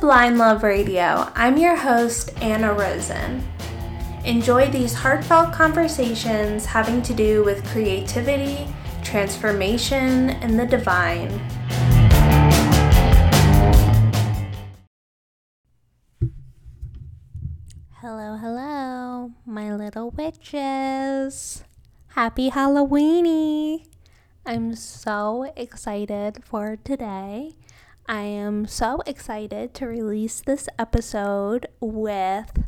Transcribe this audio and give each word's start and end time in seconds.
Blind 0.00 0.38
Love 0.38 0.62
Radio. 0.62 1.28
I'm 1.34 1.56
your 1.56 1.74
host, 1.74 2.30
Anna 2.40 2.72
Rosen. 2.72 3.42
Enjoy 4.24 4.70
these 4.70 4.94
heartfelt 4.94 5.52
conversations 5.52 6.64
having 6.64 7.02
to 7.02 7.12
do 7.12 7.42
with 7.42 7.66
creativity, 7.66 8.68
transformation, 9.02 10.30
and 10.30 10.56
the 10.56 10.66
divine. 10.66 11.30
Hello, 17.94 18.36
hello, 18.36 19.32
my 19.44 19.74
little 19.74 20.10
witches. 20.10 21.64
Happy 22.10 22.50
Halloweeny! 22.50 23.84
I'm 24.46 24.76
so 24.76 25.52
excited 25.56 26.44
for 26.44 26.76
today. 26.76 27.54
I 28.10 28.22
am 28.22 28.66
so 28.66 29.02
excited 29.04 29.74
to 29.74 29.86
release 29.86 30.40
this 30.40 30.66
episode 30.78 31.66
with 31.78 32.64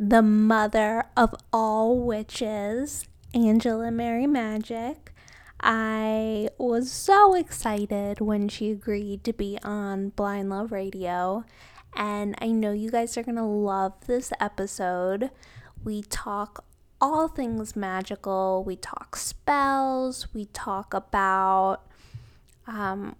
the 0.00 0.20
mother 0.20 1.04
of 1.16 1.32
all 1.52 1.96
witches, 1.96 3.06
Angela 3.32 3.92
Mary 3.92 4.26
Magick. 4.26 5.10
I 5.60 6.48
was 6.58 6.90
so 6.90 7.34
excited 7.34 8.20
when 8.20 8.48
she 8.48 8.72
agreed 8.72 9.22
to 9.22 9.32
be 9.32 9.60
on 9.62 10.08
Blind 10.08 10.50
Love 10.50 10.72
Radio, 10.72 11.44
and 11.94 12.34
I 12.40 12.48
know 12.48 12.72
you 12.72 12.90
guys 12.90 13.16
are 13.16 13.22
going 13.22 13.36
to 13.36 13.44
love 13.44 13.92
this 14.08 14.32
episode. 14.40 15.30
We 15.84 16.02
talk 16.02 16.64
all 17.00 17.28
things 17.28 17.76
magical, 17.76 18.64
we 18.66 18.74
talk 18.74 19.14
spells, 19.14 20.34
we 20.34 20.46
talk 20.46 20.92
about 20.92 21.82
um, 22.66 23.14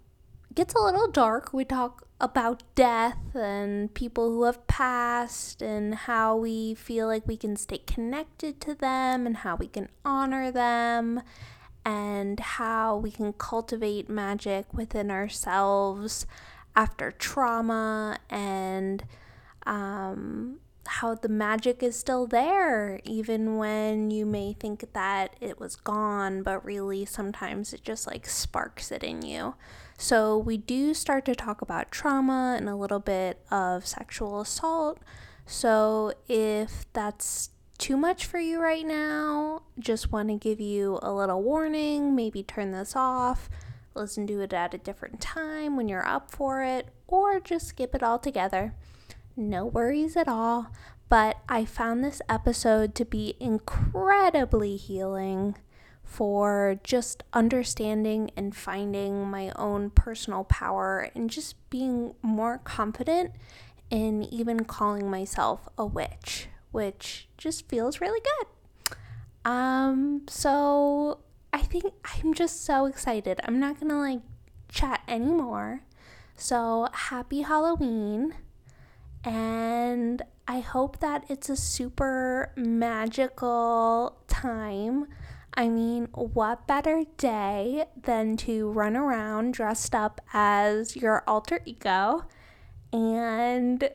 gets 0.53 0.73
a 0.73 0.79
little 0.79 1.07
dark. 1.07 1.53
We 1.53 1.65
talk 1.65 2.07
about 2.19 2.63
death 2.75 3.17
and 3.35 3.93
people 3.93 4.29
who 4.29 4.43
have 4.43 4.67
passed 4.67 5.61
and 5.61 5.95
how 5.95 6.35
we 6.35 6.75
feel 6.75 7.07
like 7.07 7.27
we 7.27 7.37
can 7.37 7.55
stay 7.55 7.79
connected 7.79 8.61
to 8.61 8.75
them 8.75 9.25
and 9.25 9.37
how 9.37 9.55
we 9.55 9.67
can 9.67 9.89
honor 10.05 10.51
them 10.51 11.21
and 11.83 12.39
how 12.39 12.95
we 12.97 13.09
can 13.09 13.33
cultivate 13.33 14.07
magic 14.07 14.71
within 14.71 15.09
ourselves 15.09 16.27
after 16.75 17.11
trauma 17.11 18.17
and 18.29 19.03
um, 19.65 20.59
how 20.85 21.15
the 21.15 21.29
magic 21.29 21.81
is 21.81 21.97
still 21.97 22.27
there, 22.27 22.99
even 23.03 23.57
when 23.57 24.11
you 24.11 24.25
may 24.25 24.53
think 24.53 24.93
that 24.93 25.35
it 25.41 25.59
was 25.59 25.75
gone, 25.75 26.43
but 26.43 26.63
really 26.63 27.05
sometimes 27.05 27.73
it 27.73 27.83
just 27.83 28.05
like 28.05 28.27
sparks 28.27 28.91
it 28.91 29.03
in 29.03 29.21
you. 29.21 29.55
So, 30.01 30.35
we 30.35 30.57
do 30.57 30.95
start 30.95 31.25
to 31.25 31.35
talk 31.35 31.61
about 31.61 31.91
trauma 31.91 32.55
and 32.57 32.67
a 32.67 32.75
little 32.75 32.99
bit 32.99 33.39
of 33.51 33.85
sexual 33.85 34.41
assault. 34.41 34.97
So, 35.45 36.13
if 36.27 36.91
that's 36.91 37.51
too 37.77 37.95
much 37.97 38.25
for 38.25 38.39
you 38.39 38.59
right 38.59 38.83
now, 38.83 39.61
just 39.77 40.11
want 40.11 40.29
to 40.29 40.37
give 40.37 40.59
you 40.59 40.97
a 41.03 41.13
little 41.13 41.43
warning. 41.43 42.15
Maybe 42.15 42.41
turn 42.41 42.71
this 42.71 42.95
off, 42.95 43.47
listen 43.93 44.25
to 44.25 44.41
it 44.41 44.53
at 44.53 44.73
a 44.73 44.79
different 44.79 45.21
time 45.21 45.77
when 45.77 45.87
you're 45.87 46.07
up 46.07 46.31
for 46.31 46.63
it, 46.63 46.87
or 47.05 47.39
just 47.39 47.67
skip 47.67 47.93
it 47.93 48.01
altogether. 48.01 48.73
No 49.37 49.67
worries 49.67 50.17
at 50.17 50.27
all. 50.27 50.71
But 51.09 51.37
I 51.47 51.63
found 51.63 52.03
this 52.03 52.23
episode 52.27 52.95
to 52.95 53.05
be 53.05 53.35
incredibly 53.39 54.77
healing 54.77 55.57
for 56.11 56.77
just 56.83 57.23
understanding 57.31 58.29
and 58.35 58.53
finding 58.53 59.31
my 59.31 59.49
own 59.55 59.89
personal 59.89 60.43
power 60.43 61.09
and 61.15 61.29
just 61.29 61.55
being 61.69 62.13
more 62.21 62.57
confident 62.57 63.31
in 63.89 64.21
even 64.23 64.65
calling 64.65 65.09
myself 65.09 65.69
a 65.77 65.85
witch, 65.85 66.49
which 66.71 67.29
just 67.37 67.65
feels 67.69 68.01
really 68.01 68.19
good. 68.19 68.97
Um, 69.49 70.23
so 70.27 71.19
I 71.53 71.59
think 71.59 71.85
I'm 72.03 72.33
just 72.33 72.65
so 72.65 72.87
excited. 72.87 73.39
I'm 73.45 73.61
not 73.61 73.79
gonna 73.79 73.97
like 73.97 74.19
chat 74.67 75.03
anymore. 75.07 75.83
So 76.35 76.89
happy 76.91 77.43
Halloween. 77.43 78.35
And 79.23 80.21
I 80.45 80.59
hope 80.59 80.99
that 80.99 81.23
it's 81.29 81.47
a 81.47 81.55
super 81.55 82.51
magical 82.57 84.17
time 84.27 85.07
I 85.53 85.67
mean, 85.67 86.07
what 86.13 86.65
better 86.65 87.03
day 87.17 87.85
than 88.01 88.37
to 88.37 88.71
run 88.71 88.95
around 88.95 89.53
dressed 89.53 89.93
up 89.93 90.21
as 90.33 90.95
your 90.95 91.23
alter 91.27 91.61
ego 91.65 92.25
and 92.93 93.89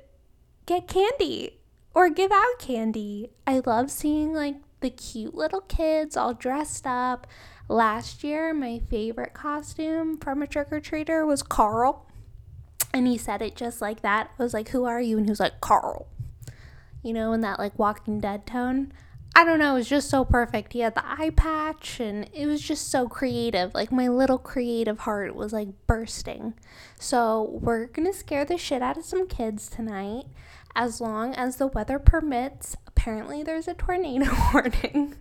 get 0.66 0.86
candy 0.86 1.60
or 1.94 2.10
give 2.10 2.30
out 2.30 2.58
candy? 2.58 3.30
I 3.46 3.62
love 3.64 3.90
seeing 3.90 4.34
like 4.34 4.56
the 4.80 4.90
cute 4.90 5.34
little 5.34 5.62
kids 5.62 6.16
all 6.16 6.34
dressed 6.34 6.86
up. 6.86 7.26
Last 7.68 8.22
year, 8.22 8.52
my 8.52 8.78
favorite 8.90 9.32
costume 9.32 10.18
from 10.18 10.42
a 10.42 10.46
trick 10.46 10.70
or 10.70 10.80
treater 10.80 11.26
was 11.26 11.42
Carl. 11.42 12.06
And 12.92 13.06
he 13.06 13.16
said 13.16 13.42
it 13.42 13.56
just 13.56 13.80
like 13.80 14.02
that. 14.02 14.30
I 14.38 14.42
was 14.42 14.54
like, 14.54 14.68
Who 14.68 14.84
are 14.84 15.00
you? 15.00 15.16
And 15.16 15.26
he 15.26 15.30
was 15.30 15.40
like, 15.40 15.60
Carl. 15.60 16.06
You 17.02 17.14
know, 17.14 17.32
in 17.32 17.40
that 17.40 17.58
like 17.58 17.78
Walking 17.78 18.20
Dead 18.20 18.46
tone. 18.46 18.92
I 19.36 19.44
don't 19.44 19.58
know, 19.58 19.72
it 19.72 19.80
was 19.80 19.88
just 19.90 20.08
so 20.08 20.24
perfect. 20.24 20.72
He 20.72 20.80
had 20.80 20.94
the 20.94 21.06
eye 21.06 21.28
patch 21.28 22.00
and 22.00 22.26
it 22.32 22.46
was 22.46 22.62
just 22.62 22.90
so 22.90 23.06
creative. 23.06 23.74
Like 23.74 23.92
my 23.92 24.08
little 24.08 24.38
creative 24.38 25.00
heart 25.00 25.34
was 25.34 25.52
like 25.52 25.68
bursting. 25.86 26.54
So, 26.98 27.58
we're 27.60 27.86
to 28.10 28.14
scare 28.14 28.46
the 28.46 28.56
shit 28.56 28.80
out 28.80 28.96
of 28.96 29.04
some 29.04 29.28
kids 29.28 29.68
tonight 29.68 30.24
as 30.74 31.02
long 31.02 31.34
as 31.34 31.56
the 31.56 31.66
weather 31.66 31.98
permits. 31.98 32.78
Apparently, 32.86 33.42
there's 33.42 33.68
a 33.68 33.74
tornado 33.74 34.32
warning. 34.54 35.16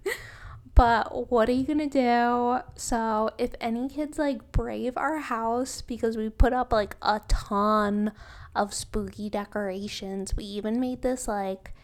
but 0.76 1.30
what 1.30 1.50
are 1.50 1.52
you 1.52 1.66
to 1.80 1.88
do? 1.88 2.59
So, 2.80 3.32
if 3.38 3.52
any 3.59 3.90
kids 3.90 4.18
like 4.18 4.53
brave 4.53 4.96
our 4.96 5.18
house 5.20 5.82
because 5.82 6.16
we 6.16 6.30
put 6.30 6.53
up 6.53 6.72
like 6.72 6.96
a 7.02 7.20
ton 7.28 8.14
of 8.56 8.74
spooky 8.74 9.30
decorations, 9.30 10.38
we 10.38 10.46
even 10.46 10.80
made 10.80 11.02
this 11.02 11.28
like 11.28 11.75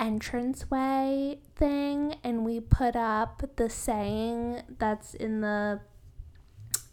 entranceway 0.00 1.38
thing 1.54 2.14
and 2.24 2.44
we 2.44 2.58
put 2.58 2.96
up 2.96 3.42
the 3.56 3.68
saying 3.68 4.62
that's 4.78 5.14
in 5.14 5.42
the 5.42 5.80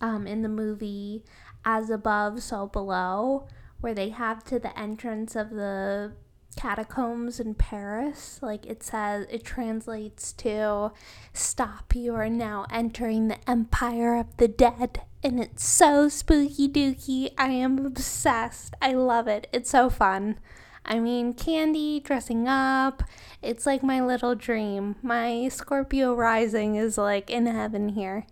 um 0.02 0.28
in 0.28 0.42
the 0.42 0.50
movie 0.50 1.24
as 1.64 1.90
above 1.90 2.44
so 2.44 2.68
below 2.68 3.48
where 3.80 3.94
they 3.94 4.10
have 4.10 4.44
to 4.44 4.60
the 4.60 4.78
entrance 4.78 5.36
of 5.36 5.52
the 5.52 6.12
catacombs 6.58 7.40
in 7.40 7.54
Paris. 7.54 8.40
Like 8.42 8.66
it 8.66 8.84
says 8.84 9.26
it 9.30 9.46
translates 9.46 10.34
to 10.34 10.92
stop 11.32 11.96
you 11.96 12.16
are 12.16 12.30
now 12.30 12.66
entering 12.70 13.28
the 13.28 13.50
empire 13.50 14.18
of 14.18 14.36
the 14.38 14.48
dead. 14.48 15.02
And 15.24 15.40
it's 15.40 15.66
so 15.66 16.10
spooky 16.10 16.68
dooky 16.68 17.34
I 17.38 17.50
am 17.50 17.86
obsessed. 17.86 18.74
I 18.82 18.94
love 18.94 19.28
it. 19.28 19.48
It's 19.54 19.70
so 19.70 19.90
fun 19.90 20.40
I 20.88 21.00
mean, 21.00 21.34
candy, 21.34 22.00
dressing 22.00 22.48
up, 22.48 23.04
it's 23.42 23.66
like 23.66 23.84
my 23.84 24.02
little 24.02 24.36
dream. 24.36 24.96
My 25.02 25.50
Scorpio 25.50 26.14
rising 26.16 26.76
is 26.76 26.98
like 26.98 27.30
in 27.30 27.46
heaven 27.46 27.90
here. 27.90 28.26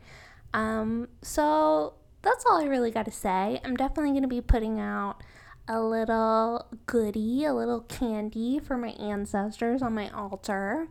Um, 0.53 1.09
so 1.21 1.95
that's 2.21 2.45
all 2.45 2.61
I 2.61 2.65
really 2.65 2.91
got 2.91 3.05
to 3.05 3.11
say. 3.11 3.59
I'm 3.63 3.75
definitely 3.75 4.11
going 4.11 4.23
to 4.23 4.27
be 4.27 4.41
putting 4.41 4.79
out 4.79 5.21
a 5.67 5.81
little 5.81 6.65
goodie, 6.85 7.45
a 7.45 7.53
little 7.53 7.81
candy 7.81 8.59
for 8.59 8.77
my 8.77 8.89
ancestors 8.89 9.81
on 9.81 9.93
my 9.93 10.09
altar. 10.09 10.87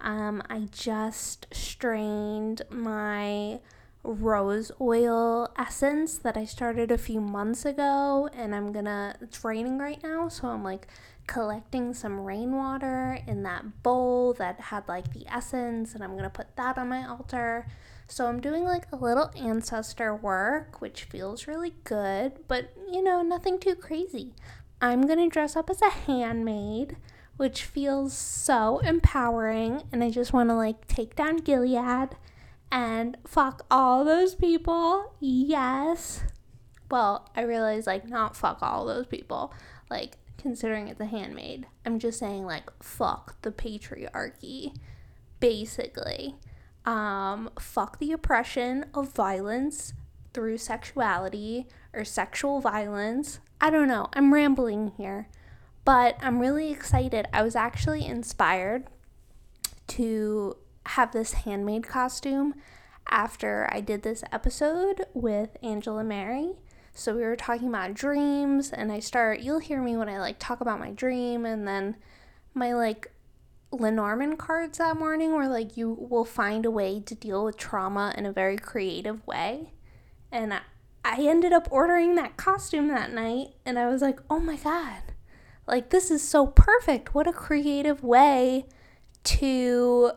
Um, 0.00 0.42
I 0.48 0.68
just 0.70 1.46
strained 1.52 2.62
my 2.70 3.60
rose 4.02 4.72
oil 4.80 5.48
essence 5.58 6.18
that 6.18 6.36
I 6.36 6.44
started 6.44 6.90
a 6.90 6.98
few 6.98 7.20
months 7.20 7.64
ago 7.64 8.28
and 8.32 8.54
I'm 8.54 8.72
gonna 8.72 9.16
it's 9.20 9.44
raining 9.44 9.78
right 9.78 10.02
now 10.02 10.28
so 10.28 10.48
I'm 10.48 10.64
like 10.64 10.86
collecting 11.26 11.92
some 11.92 12.20
rainwater 12.20 13.18
in 13.26 13.42
that 13.44 13.82
bowl 13.82 14.32
that 14.34 14.58
had 14.58 14.88
like 14.88 15.12
the 15.12 15.26
essence 15.28 15.94
and 15.94 16.02
I'm 16.02 16.16
gonna 16.16 16.30
put 16.30 16.56
that 16.56 16.78
on 16.78 16.88
my 16.88 17.06
altar. 17.06 17.66
So 18.08 18.26
I'm 18.26 18.40
doing 18.40 18.64
like 18.64 18.86
a 18.90 18.96
little 18.96 19.30
ancestor 19.36 20.16
work 20.16 20.80
which 20.80 21.04
feels 21.04 21.46
really 21.46 21.74
good 21.84 22.48
but 22.48 22.70
you 22.90 23.02
know 23.02 23.22
nothing 23.22 23.60
too 23.60 23.74
crazy. 23.74 24.34
I'm 24.80 25.06
gonna 25.06 25.28
dress 25.28 25.54
up 25.54 25.68
as 25.70 25.82
a 25.82 25.90
handmaid 25.90 26.96
which 27.36 27.64
feels 27.64 28.16
so 28.16 28.78
empowering 28.78 29.82
and 29.92 30.02
I 30.02 30.10
just 30.10 30.32
want 30.32 30.48
to 30.48 30.54
like 30.54 30.86
take 30.88 31.14
down 31.14 31.36
Gilead 31.36 32.16
and 32.70 33.16
fuck 33.26 33.64
all 33.70 34.04
those 34.04 34.34
people. 34.34 35.14
Yes. 35.20 36.22
Well, 36.90 37.28
I 37.36 37.42
realize 37.42 37.86
like 37.86 38.08
not 38.08 38.36
fuck 38.36 38.58
all 38.62 38.86
those 38.86 39.06
people. 39.06 39.52
Like 39.90 40.16
considering 40.36 40.88
it's 40.88 41.00
a 41.00 41.06
handmaid. 41.06 41.66
I'm 41.84 41.98
just 41.98 42.18
saying 42.18 42.44
like 42.44 42.70
fuck 42.82 43.40
the 43.42 43.50
patriarchy 43.52 44.74
basically. 45.40 46.36
Um 46.84 47.50
fuck 47.58 47.98
the 47.98 48.12
oppression 48.12 48.86
of 48.94 49.12
violence 49.12 49.92
through 50.32 50.58
sexuality 50.58 51.66
or 51.92 52.04
sexual 52.04 52.60
violence. 52.60 53.40
I 53.60 53.70
don't 53.70 53.88
know. 53.88 54.08
I'm 54.12 54.32
rambling 54.32 54.92
here, 54.96 55.28
but 55.84 56.16
I'm 56.20 56.38
really 56.38 56.70
excited. 56.70 57.26
I 57.32 57.42
was 57.42 57.56
actually 57.56 58.06
inspired 58.06 58.86
to 59.88 60.56
have 60.88 61.12
this 61.12 61.32
handmaid 61.32 61.86
costume 61.86 62.54
after 63.10 63.68
I 63.70 63.80
did 63.80 64.02
this 64.02 64.24
episode 64.32 65.04
with 65.14 65.56
Angela 65.62 66.04
Mary. 66.04 66.52
So 66.92 67.14
we 67.14 67.22
were 67.22 67.36
talking 67.36 67.68
about 67.68 67.94
dreams 67.94 68.70
and 68.70 68.90
I 68.90 69.00
start 69.00 69.40
you'll 69.40 69.60
hear 69.60 69.80
me 69.80 69.96
when 69.96 70.08
I 70.08 70.18
like 70.18 70.38
talk 70.38 70.60
about 70.60 70.80
my 70.80 70.90
dream 70.90 71.46
and 71.46 71.66
then 71.66 71.96
my 72.54 72.72
like 72.72 73.12
Lenormand 73.70 74.38
cards 74.38 74.78
that 74.78 74.96
morning 74.96 75.34
where 75.34 75.48
like 75.48 75.76
you 75.76 75.90
will 75.90 76.24
find 76.24 76.64
a 76.64 76.70
way 76.70 77.00
to 77.00 77.14
deal 77.14 77.44
with 77.44 77.56
trauma 77.56 78.14
in 78.16 78.26
a 78.26 78.32
very 78.32 78.56
creative 78.56 79.24
way. 79.26 79.72
And 80.32 80.54
I, 80.54 80.60
I 81.04 81.20
ended 81.20 81.52
up 81.52 81.68
ordering 81.70 82.14
that 82.16 82.36
costume 82.36 82.88
that 82.88 83.12
night 83.12 83.48
and 83.64 83.78
I 83.78 83.88
was 83.88 84.02
like, 84.02 84.20
"Oh 84.28 84.40
my 84.40 84.56
god. 84.56 85.02
Like 85.66 85.90
this 85.90 86.10
is 86.10 86.26
so 86.26 86.46
perfect. 86.46 87.14
What 87.14 87.28
a 87.28 87.32
creative 87.32 88.02
way 88.02 88.66
to 89.24 90.12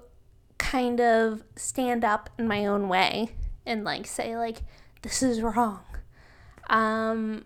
kind 0.62 1.02
of 1.02 1.44
stand 1.56 2.06
up 2.06 2.30
in 2.38 2.48
my 2.48 2.66
own 2.66 2.88
way 2.88 3.32
and 3.66 3.84
like 3.84 4.06
say 4.06 4.38
like 4.38 4.62
this 5.02 5.22
is 5.24 5.42
wrong." 5.42 5.84
Um 6.70 7.46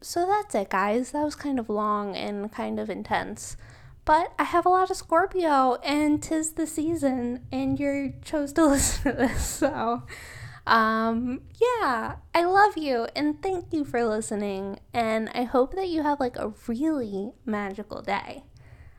so 0.00 0.26
that's 0.26 0.54
it 0.54 0.70
guys. 0.70 1.10
That 1.12 1.24
was 1.24 1.34
kind 1.34 1.58
of 1.58 1.68
long 1.68 2.16
and 2.16 2.50
kind 2.52 2.80
of 2.80 2.88
intense. 2.90 3.56
But 4.08 4.32
I 4.38 4.44
have 4.44 4.64
a 4.64 4.70
lot 4.70 4.90
of 4.90 4.96
Scorpio, 4.96 5.74
and 5.84 6.22
tis 6.22 6.52
the 6.52 6.66
season, 6.66 7.44
and 7.52 7.78
you 7.78 8.14
chose 8.24 8.54
to 8.54 8.64
listen 8.68 9.12
to 9.12 9.18
this. 9.18 9.44
So, 9.44 10.02
um, 10.66 11.42
yeah, 11.60 12.16
I 12.34 12.44
love 12.44 12.78
you, 12.78 13.06
and 13.14 13.42
thank 13.42 13.70
you 13.70 13.84
for 13.84 14.02
listening. 14.06 14.78
And 14.94 15.28
I 15.34 15.42
hope 15.42 15.74
that 15.74 15.90
you 15.90 16.04
have 16.04 16.20
like 16.20 16.38
a 16.38 16.54
really 16.66 17.32
magical 17.44 18.00
day. 18.00 18.44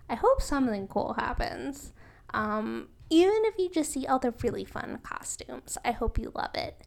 I 0.08 0.14
hope 0.14 0.44
something 0.44 0.88
cool 0.88 1.14
happens. 1.14 1.92
Um, 2.32 2.90
even 3.10 3.42
if 3.46 3.58
you 3.58 3.70
just 3.70 3.92
see 3.92 4.06
all 4.06 4.20
the 4.20 4.34
really 4.42 4.66
fun 4.66 5.00
costumes, 5.04 5.78
I 5.84 5.92
hope 5.92 6.18
you 6.18 6.32
love 6.36 6.56
it. 6.56 6.82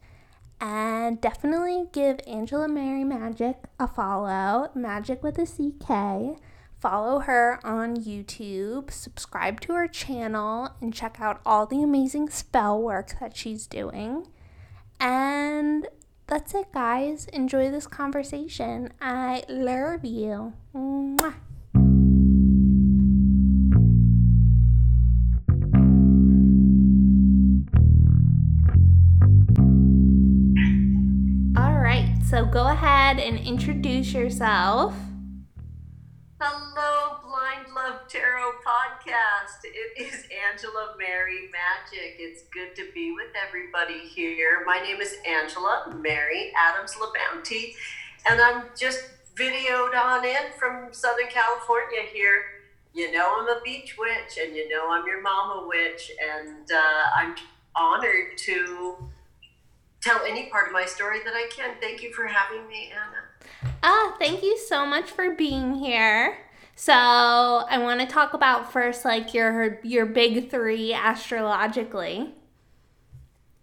And 0.61 1.19
definitely 1.19 1.85
give 1.91 2.19
Angela 2.25 2.67
Mary 2.67 3.03
Magick 3.03 3.57
a 3.79 3.87
follow, 3.87 4.69
Magic 4.73 5.21
with 5.21 5.37
a 5.37 5.45
CK 5.45 6.39
follow 6.83 7.19
her 7.19 7.61
on 7.63 7.95
YouTube, 7.95 8.91
subscribe 8.91 9.61
to 9.61 9.71
her 9.71 9.87
channel, 9.87 10.69
and 10.81 10.93
check 10.93 11.15
out 11.21 11.39
all 11.45 11.65
the 11.65 11.81
amazing 11.81 12.29
spell 12.29 12.77
work 12.81 13.17
that 13.21 13.37
she's 13.37 13.65
doing. 13.65 14.27
And 14.99 15.87
that's 16.27 16.53
it, 16.53 16.73
guys. 16.73 17.27
Enjoy 17.31 17.71
this 17.71 17.87
conversation. 17.87 18.91
I 19.01 19.45
love 19.47 20.03
you. 20.03 20.51
Mwah. 20.75 21.35
Ahead 33.13 33.35
and 33.35 33.47
introduce 33.47 34.11
yourself. 34.11 34.95
Hello, 36.41 37.17
Blind 37.21 37.71
Love 37.75 38.07
Tarot 38.07 38.53
Podcast. 38.65 39.59
It 39.63 40.01
is 40.01 40.25
Angela 40.51 40.95
Mary 40.97 41.51
Magick. 41.53 42.15
It's 42.17 42.41
good 42.51 42.75
to 42.75 42.91
be 42.91 43.11
with 43.11 43.27
everybody 43.47 43.99
here. 43.99 44.63
My 44.65 44.79
name 44.79 44.99
is 44.99 45.17
Angela 45.27 45.95
Mary 46.01 46.51
Adams 46.57 46.95
LaBounty, 46.95 47.75
and 48.27 48.41
I'm 48.41 48.63
just 48.75 49.03
videoed 49.35 49.95
on 49.95 50.25
in 50.25 50.51
from 50.57 50.91
Southern 50.91 51.27
California 51.27 52.01
here. 52.11 52.45
You 52.95 53.11
know, 53.11 53.35
I'm 53.37 53.47
a 53.47 53.61
beach 53.63 53.95
witch, 53.95 54.43
and 54.43 54.55
you 54.55 54.67
know, 54.69 54.89
I'm 54.89 55.05
your 55.05 55.21
mama 55.21 55.67
witch, 55.67 56.11
and 56.19 56.71
uh, 56.71 57.03
I'm 57.15 57.35
honored 57.75 58.37
to 58.37 58.97
tell 60.03 60.21
any 60.25 60.47
part 60.47 60.67
of 60.67 60.73
my 60.73 60.85
story 60.85 61.19
that 61.23 61.33
I 61.33 61.47
can. 61.49 61.75
Thank 61.79 62.03
you 62.03 62.11
for 62.13 62.27
having 62.27 62.67
me, 62.67 62.91
Anna. 62.91 63.71
Ah, 63.81 64.15
thank 64.19 64.43
you 64.43 64.57
so 64.57 64.85
much 64.85 65.09
for 65.09 65.33
being 65.35 65.75
here. 65.75 66.37
So 66.75 66.93
I 66.93 67.77
want 67.77 68.01
to 68.01 68.07
talk 68.07 68.33
about 68.33 68.71
first, 68.71 69.05
like 69.05 69.33
your 69.33 69.79
your 69.83 70.05
big 70.05 70.49
three 70.49 70.93
astrologically. 70.93 72.33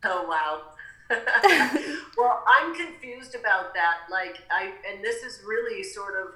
Oh 0.05 0.27
wow. 0.27 0.63
well, 2.17 2.45
I'm 2.49 2.75
confused 2.75 3.35
about 3.35 3.75
that. 3.75 3.99
Like 4.11 4.39
I, 4.51 4.73
and 4.91 5.05
this 5.05 5.23
is 5.25 5.41
really 5.47 5.83
sort 5.83 6.15
of 6.21 6.35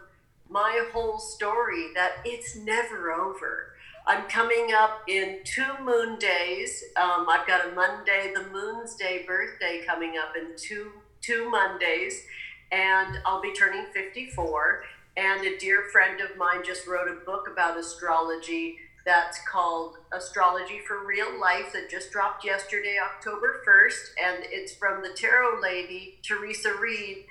my 0.49 0.85
whole 0.93 1.19
story 1.19 1.89
that 1.95 2.15
it's 2.25 2.57
never 2.57 3.13
over. 3.13 3.74
I'm 4.07 4.29
coming 4.29 4.69
up 4.77 5.01
in 5.09 5.39
two 5.45 5.73
moon 5.83 6.19
days. 6.19 6.85
Um, 6.97 7.27
I've 7.29 7.47
got 7.47 7.67
a 7.67 7.73
Monday, 7.73 8.33
the 8.35 8.45
Moon's 8.51 8.97
Day 8.97 9.25
birthday 9.27 9.83
coming 9.87 10.19
up 10.19 10.35
in 10.37 10.57
two 10.57 10.93
two 11.23 11.49
Mondays, 11.49 12.23
and 12.71 13.19
I'll 13.25 13.41
be 13.41 13.55
turning 13.55 13.87
54. 13.95 14.83
And 15.17 15.47
a 15.47 15.57
dear 15.57 15.85
friend 15.91 16.21
of 16.21 16.37
mine 16.37 16.63
just 16.63 16.87
wrote 16.87 17.09
a 17.09 17.25
book 17.25 17.49
about 17.51 17.79
astrology 17.79 18.77
that's 19.07 19.39
called 19.51 19.97
Astrology 20.13 20.81
for 20.87 21.07
Real 21.07 21.39
Life 21.41 21.73
that 21.73 21.91
just 21.91 22.11
dropped 22.11 22.45
yesterday, 22.45 22.97
October 23.03 23.63
1st. 23.67 24.09
And 24.23 24.45
it's 24.51 24.75
from 24.75 25.03
the 25.03 25.11
tarot 25.15 25.61
lady, 25.61 26.19
Theresa 26.23 26.75
Reed. 26.79 27.25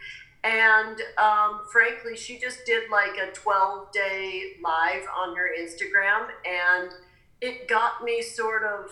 And 0.44 1.02
um, 1.18 1.62
frankly, 1.72 2.18
she 2.18 2.38
just 2.38 2.66
did 2.66 2.90
like 2.92 3.18
a 3.18 3.32
12 3.32 3.92
day 3.92 4.54
live 4.64 5.04
on 5.18 5.36
her 5.36 5.50
Instagram. 5.58 6.28
And 6.46 6.92
it 7.42 7.68
got 7.68 8.04
me 8.04 8.22
sort 8.22 8.64
of 8.64 8.92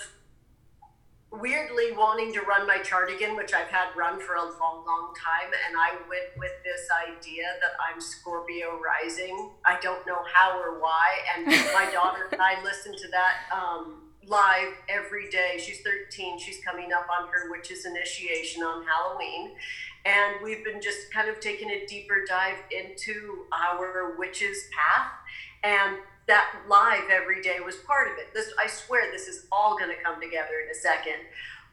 weirdly 1.31 1.93
wanting 1.93 2.33
to 2.33 2.41
run 2.41 2.67
my 2.67 2.77
chart 2.79 3.09
again, 3.09 3.37
which 3.37 3.53
I've 3.53 3.69
had 3.69 3.95
run 3.95 4.19
for 4.19 4.35
a 4.35 4.43
long, 4.43 4.83
long 4.85 5.13
time. 5.15 5.51
And 5.67 5.77
I 5.77 5.91
went 6.09 6.37
with 6.37 6.51
this 6.63 6.87
idea 7.07 7.43
that 7.61 7.71
I'm 7.79 8.01
Scorpio 8.01 8.79
rising. 8.79 9.51
I 9.65 9.79
don't 9.81 10.05
know 10.05 10.19
how 10.33 10.59
or 10.59 10.79
why. 10.79 11.19
And 11.35 11.45
my 11.73 11.89
daughter 11.93 12.27
and 12.31 12.41
I 12.41 12.61
listen 12.63 12.93
to 12.93 13.07
that 13.09 13.35
um, 13.53 14.11
live 14.27 14.73
every 14.89 15.29
day. 15.29 15.59
She's 15.63 15.81
13. 15.81 16.37
She's 16.39 16.59
coming 16.63 16.91
up 16.91 17.07
on 17.09 17.29
her 17.29 17.49
witch's 17.49 17.85
initiation 17.85 18.63
on 18.63 18.85
Halloween. 18.85 19.51
And 20.05 20.35
we've 20.43 20.63
been 20.63 20.81
just 20.81 21.11
kind 21.13 21.29
of 21.29 21.39
taking 21.39 21.69
a 21.69 21.85
deeper 21.85 22.25
dive 22.27 22.57
into 22.71 23.45
our 23.51 24.15
witch's 24.17 24.67
path. 24.71 25.11
And 25.63 25.97
that 26.27 26.55
live 26.67 27.09
every 27.11 27.41
day 27.41 27.57
was 27.63 27.75
part 27.75 28.11
of 28.11 28.17
it. 28.17 28.33
This, 28.33 28.53
I 28.61 28.67
swear, 28.67 29.11
this 29.11 29.27
is 29.27 29.47
all 29.51 29.77
going 29.77 29.89
to 29.89 30.01
come 30.03 30.21
together 30.21 30.61
in 30.63 30.71
a 30.71 30.75
second. 30.75 31.19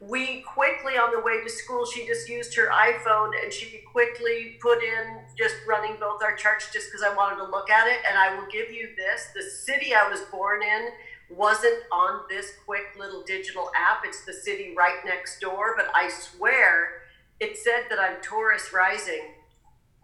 We 0.01 0.43
quickly, 0.43 0.95
on 0.95 1.13
the 1.13 1.21
way 1.21 1.43
to 1.43 1.51
school, 1.51 1.85
she 1.85 2.07
just 2.07 2.29
used 2.29 2.55
her 2.55 2.69
iPhone 2.69 3.33
and 3.43 3.53
she 3.53 3.83
quickly 3.91 4.57
put 4.61 4.83
in 4.83 5.21
just 5.37 5.57
running 5.67 5.97
both 5.99 6.23
our 6.23 6.37
charts 6.37 6.71
just 6.73 6.89
because 6.89 7.03
I 7.03 7.15
wanted 7.15 7.37
to 7.37 7.45
look 7.45 7.69
at 7.69 7.89
it. 7.89 7.99
And 8.09 8.17
I 8.17 8.37
will 8.37 8.47
give 8.51 8.71
you 8.71 8.91
this 8.97 9.29
the 9.35 9.43
city 9.43 9.95
I 9.95 10.09
was 10.09 10.21
born 10.31 10.63
in 10.63 10.89
wasn't 11.31 11.83
on 11.93 12.23
this 12.29 12.53
quick 12.65 12.97
little 12.99 13.23
digital 13.23 13.71
app. 13.77 14.03
It's 14.05 14.25
the 14.25 14.33
city 14.33 14.75
right 14.77 15.05
next 15.05 15.41
door, 15.41 15.75
but 15.77 15.87
I 15.95 16.09
swear 16.09 17.03
it 17.41 17.57
said 17.57 17.85
that 17.91 17.99
I'm 17.99 18.21
Taurus 18.23 18.73
rising 18.73 19.35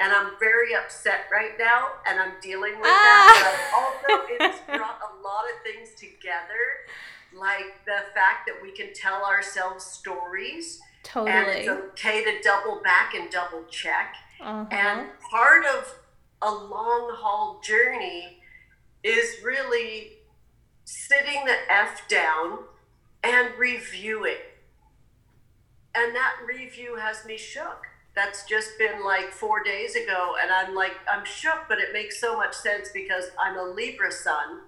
and 0.01 0.13
I'm 0.13 0.33
very 0.39 0.75
upset 0.75 1.27
right 1.31 1.53
now, 1.59 1.89
and 2.07 2.19
I'm 2.19 2.33
dealing 2.43 2.73
with 2.73 2.87
ah. 2.87 3.41
that. 3.41 3.71
But 3.71 4.13
also, 4.13 4.25
it's 4.29 4.61
brought 4.67 5.01
a 5.01 5.23
lot 5.23 5.45
of 5.45 5.63
things 5.63 5.91
together, 5.99 6.89
like 7.33 7.85
the 7.85 8.11
fact 8.15 8.47
that 8.47 8.57
we 8.61 8.73
can 8.73 8.93
tell 8.93 9.25
ourselves 9.25 9.85
stories. 9.85 10.81
Totally. 11.05 11.31
And 11.31 11.49
it's 11.49 11.69
okay 11.69 12.25
to 12.25 12.43
double 12.43 12.81
back 12.83 13.15
and 13.15 13.31
double 13.31 13.65
check. 13.71 14.17
Uh-huh. 14.41 14.65
And 14.71 15.09
part 15.31 15.65
of 15.67 15.95
a 16.43 16.51
long 16.51 17.15
haul 17.15 17.61
journey 17.63 18.39
is 19.03 19.37
really 19.45 20.19
sitting 20.85 21.45
the 21.45 21.57
F 21.71 22.09
down 22.09 22.59
and 23.23 23.51
reviewing. 23.59 24.37
And 25.95 26.15
that 26.15 26.35
review 26.47 26.97
has 26.97 27.25
me 27.25 27.37
shook. 27.39 27.87
That's 28.15 28.45
just 28.47 28.79
been 28.79 29.05
like 29.05 29.33
four 29.33 29.63
days 29.63 29.97
ago 29.97 30.35
and 30.41 30.53
i'm 30.53 30.75
like 30.75 30.93
i'm 31.11 31.25
shook 31.25 31.65
but 31.69 31.79
it 31.79 31.93
makes 31.93 32.21
so 32.21 32.37
much 32.37 32.55
sense 32.55 32.89
because 32.95 33.25
i'm 33.45 33.59
a 33.59 33.63
libra 33.63 34.13
sun 34.13 34.61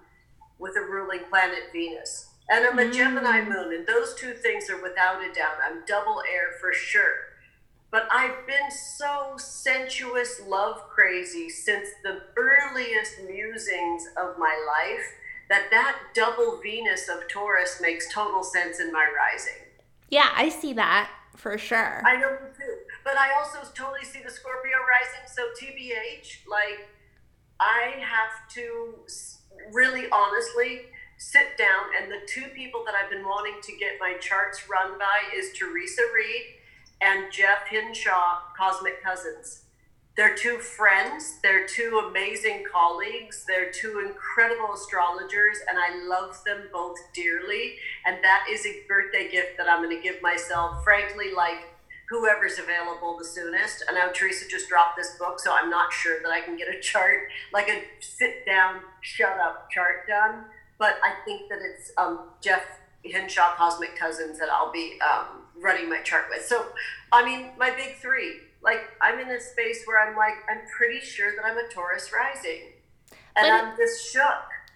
with 0.59 0.75
a 0.75 0.81
ruling 0.81 1.21
planet 1.29 1.71
venus. 1.71 2.29
And 2.49 2.65
i'm 2.65 2.79
a 2.79 2.83
mm. 2.83 2.93
gemini 2.93 3.41
moon 3.41 3.73
and 3.73 3.87
those 3.87 4.15
two 4.15 4.33
things 4.33 4.69
are 4.69 4.81
without 4.81 5.23
a 5.23 5.33
doubt. 5.33 5.57
I'm 5.63 5.85
double 5.85 6.21
air 6.29 6.57
for 6.59 6.73
sure. 6.73 7.15
But 7.89 8.09
i've 8.11 8.45
been 8.45 8.69
so 8.69 9.35
sensuous 9.37 10.41
love 10.45 10.81
crazy 10.89 11.49
since 11.49 11.87
the 12.03 12.23
earliest 12.35 13.21
musings 13.25 14.07
of 14.17 14.37
my 14.37 14.55
life 14.67 15.05
that 15.49 15.69
that 15.71 15.97
double 16.13 16.59
venus 16.61 17.07
of 17.07 17.29
taurus 17.29 17.79
makes 17.81 18.13
total 18.13 18.43
sense 18.43 18.81
in 18.81 18.91
my 18.91 19.07
rising. 19.15 19.61
Yeah 20.09 20.31
i 20.35 20.49
see 20.49 20.73
that 20.73 21.09
for 21.37 21.57
sure 21.57 22.01
i 22.05 22.17
know 22.17 22.37
too 22.57 22.77
but 23.07 23.17
I 23.17 23.31
also 23.39 23.59
totally 23.73 24.03
see 24.03 24.19
the 24.21 24.29
Scorpio 24.29 24.75
rising. 24.83 25.31
So 25.33 25.43
TBH, 25.57 26.45
like 26.45 26.89
I 27.57 27.95
have 28.01 28.49
to 28.55 28.95
really 29.71 30.09
honestly 30.11 30.81
sit 31.17 31.57
down 31.57 31.85
and 31.97 32.11
the 32.11 32.19
two 32.27 32.49
people 32.53 32.83
that 32.85 32.95
I've 32.95 33.09
been 33.09 33.23
wanting 33.23 33.61
to 33.63 33.71
get 33.77 33.93
my 33.97 34.15
charts 34.19 34.67
run 34.69 34.99
by 34.99 35.33
is 35.33 35.57
Theresa 35.57 36.01
Reed 36.13 36.43
and 36.99 37.31
Jeff 37.31 37.67
Hinshaw, 37.69 38.39
Cosmic 38.57 39.01
Cousins. 39.01 39.63
They're 40.17 40.35
two 40.35 40.57
friends, 40.57 41.37
they're 41.43 41.67
two 41.67 42.01
amazing 42.09 42.63
colleagues, 42.71 43.45
they're 43.47 43.71
two 43.71 43.99
incredible 43.99 44.73
astrologers, 44.73 45.59
and 45.69 45.77
I 45.77 46.03
love 46.07 46.43
them 46.43 46.63
both 46.73 46.97
dearly. 47.13 47.75
And 48.03 48.17
that 48.23 48.47
is 48.49 48.65
a 48.65 48.81
birthday 48.87 49.29
gift 49.29 49.57
that 49.59 49.69
I'm 49.69 49.83
going 49.83 49.95
to 49.95 50.01
give 50.01 50.19
myself, 50.23 50.83
frankly, 50.83 51.27
like 51.35 51.69
whoever's 52.09 52.57
available 52.57 53.15
the 53.19 53.25
soonest. 53.25 53.83
I 53.87 53.93
know 53.93 54.11
Theresa 54.11 54.47
just 54.49 54.69
dropped 54.69 54.97
this 54.97 55.15
book, 55.19 55.39
so 55.39 55.53
I'm 55.53 55.69
not 55.69 55.93
sure 55.93 56.19
that 56.23 56.31
I 56.31 56.41
can 56.41 56.57
get 56.57 56.67
a 56.67 56.79
chart, 56.79 57.29
like 57.53 57.69
a 57.69 57.83
sit 57.99 58.43
down, 58.43 58.81
shut 59.01 59.37
up 59.37 59.69
chart 59.69 60.07
done. 60.07 60.45
But 60.79 60.97
I 61.03 61.13
think 61.25 61.47
that 61.49 61.59
it's 61.61 61.91
um, 61.95 62.29
Jeff 62.41 62.63
Hinshaw 63.03 63.53
Cosmic 63.55 63.95
Cousins, 63.95 64.39
that 64.39 64.49
I'll 64.49 64.71
be 64.71 64.97
um, 64.99 65.43
running 65.61 65.87
my 65.87 66.01
chart 66.01 66.25
with. 66.31 66.43
So, 66.43 66.65
I 67.11 67.23
mean, 67.23 67.51
my 67.59 67.69
big 67.69 67.97
three 67.97 68.37
like 68.61 68.81
I'm 69.01 69.19
in 69.19 69.29
a 69.29 69.39
space 69.39 69.83
where 69.85 69.99
I'm 69.99 70.15
like 70.15 70.35
I'm 70.49 70.61
pretty 70.77 70.99
sure 70.99 71.31
that 71.35 71.45
I'm 71.45 71.57
a 71.57 71.67
Taurus 71.69 72.11
rising, 72.13 72.73
and 73.11 73.17
but 73.35 73.51
I'm 73.51 73.77
just 73.77 74.11
shook. 74.11 74.23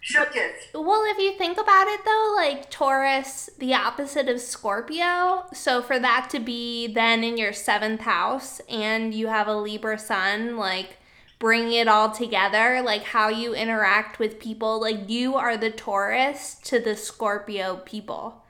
Shook 0.04 0.36
it. 0.36 0.56
Well, 0.74 1.04
if 1.06 1.20
you 1.20 1.38
think 1.38 1.60
about 1.60 1.86
it 1.88 2.04
though, 2.04 2.34
like 2.36 2.72
Taurus, 2.72 3.52
the 3.60 3.76
opposite 3.76 4.28
of 4.28 4.42
Scorpio. 4.42 5.46
So 5.54 5.84
for 5.84 6.00
that 6.00 6.28
to 6.32 6.40
be 6.40 6.88
then 6.88 7.24
in 7.24 7.38
your 7.38 7.54
seventh 7.54 8.02
house 8.02 8.62
and 8.68 9.14
you 9.14 9.28
have 9.28 9.48
a 9.48 9.56
Libra 9.56 10.00
sun, 10.00 10.58
like 10.58 10.98
bring 11.38 11.72
it 11.72 11.88
all 11.88 12.10
together, 12.10 12.82
like 12.84 13.04
how 13.04 13.30
you 13.30 13.54
interact 13.54 14.18
with 14.18 14.40
people, 14.40 14.82
like 14.82 15.08
you 15.08 15.36
are 15.36 15.56
the 15.56 15.70
Taurus 15.70 16.56
to 16.64 16.80
the 16.80 16.96
Scorpio 16.96 17.76
people 17.86 18.41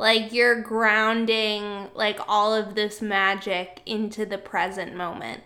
like 0.00 0.32
you're 0.32 0.60
grounding 0.62 1.88
like 1.94 2.18
all 2.26 2.54
of 2.54 2.74
this 2.74 3.02
magic 3.02 3.82
into 3.84 4.24
the 4.24 4.38
present 4.38 4.96
moment 4.96 5.42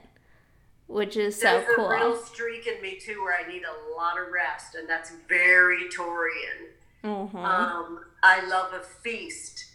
which 0.86 1.16
is 1.16 1.40
so 1.40 1.44
There's 1.44 1.76
cool. 1.76 1.88
There's 1.88 2.02
a 2.02 2.06
real 2.06 2.16
streak 2.16 2.66
in 2.66 2.80
me 2.82 2.98
too, 3.00 3.22
where 3.22 3.34
I 3.34 3.50
need 3.50 3.62
a 3.62 3.96
lot 3.96 4.20
of 4.20 4.30
rest, 4.32 4.74
and 4.74 4.88
that's 4.88 5.12
very 5.28 5.88
Taurian. 5.88 6.68
Mm-hmm. 7.02 7.36
Um, 7.36 8.00
I 8.22 8.46
love 8.46 8.72
a 8.74 8.80
feast. 8.80 9.72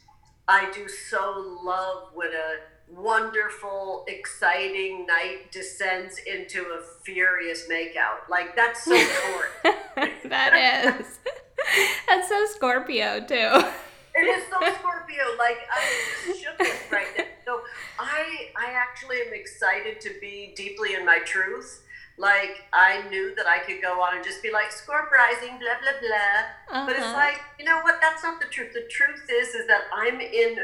I 0.48 0.71
do 0.71 0.88
so 0.88 1.59
love 1.63 2.09
when 2.13 2.29
a 2.29 2.91
wonderful, 2.91 4.05
exciting 4.07 5.05
night 5.05 5.51
descends 5.51 6.19
into 6.19 6.62
a 6.62 6.81
furious 7.03 7.67
makeout. 7.69 8.29
Like 8.29 8.55
that's 8.55 8.83
so 8.83 8.95
Taurian. 9.63 10.29
that 10.29 10.95
is. 11.00 11.19
That's 12.07 12.29
so 12.29 12.45
Scorpio 12.45 13.19
too. 13.25 13.62
It 14.20 14.28
is 14.28 14.44
so 14.50 14.58
Scorpio. 14.80 15.24
Like 15.38 15.58
I'm 15.72 16.36
shook 16.36 16.60
right 16.92 17.08
now. 17.18 17.24
So 17.46 17.62
I 17.98 18.52
I 18.58 18.72
actually 18.72 19.18
am 19.22 19.34
excited 19.34 20.02
to 20.02 20.12
be 20.20 20.54
deeply 20.56 20.94
in 20.94 21.06
my 21.06 21.20
truth. 21.20 21.84
Like 22.18 22.66
I 22.74 23.08
knew 23.10 23.34
that 23.36 23.48
I 23.48 23.60
could 23.60 23.82
go 23.82 24.02
on 24.02 24.16
and 24.16 24.24
just 24.24 24.44
be 24.44 24.52
like 24.52 24.72
Scorp 24.72 25.10
rising, 25.10 25.58
blah 25.58 25.80
blah 25.82 25.98
blah. 26.02 26.78
Uh-huh. 26.78 26.86
But 26.86 26.96
it's 26.98 27.06
uh-huh. 27.06 27.14
like 27.14 27.40
you 27.58 27.66
know 27.66 27.80
what? 27.82 28.00
That's 28.02 28.24
not 28.24 28.42
the 28.42 28.48
truth. 28.48 28.74
The 28.74 28.88
truth 28.90 29.24
is 29.30 29.56
is 29.56 29.68
that 29.68 29.84
I'm 29.94 30.20
in 30.20 30.58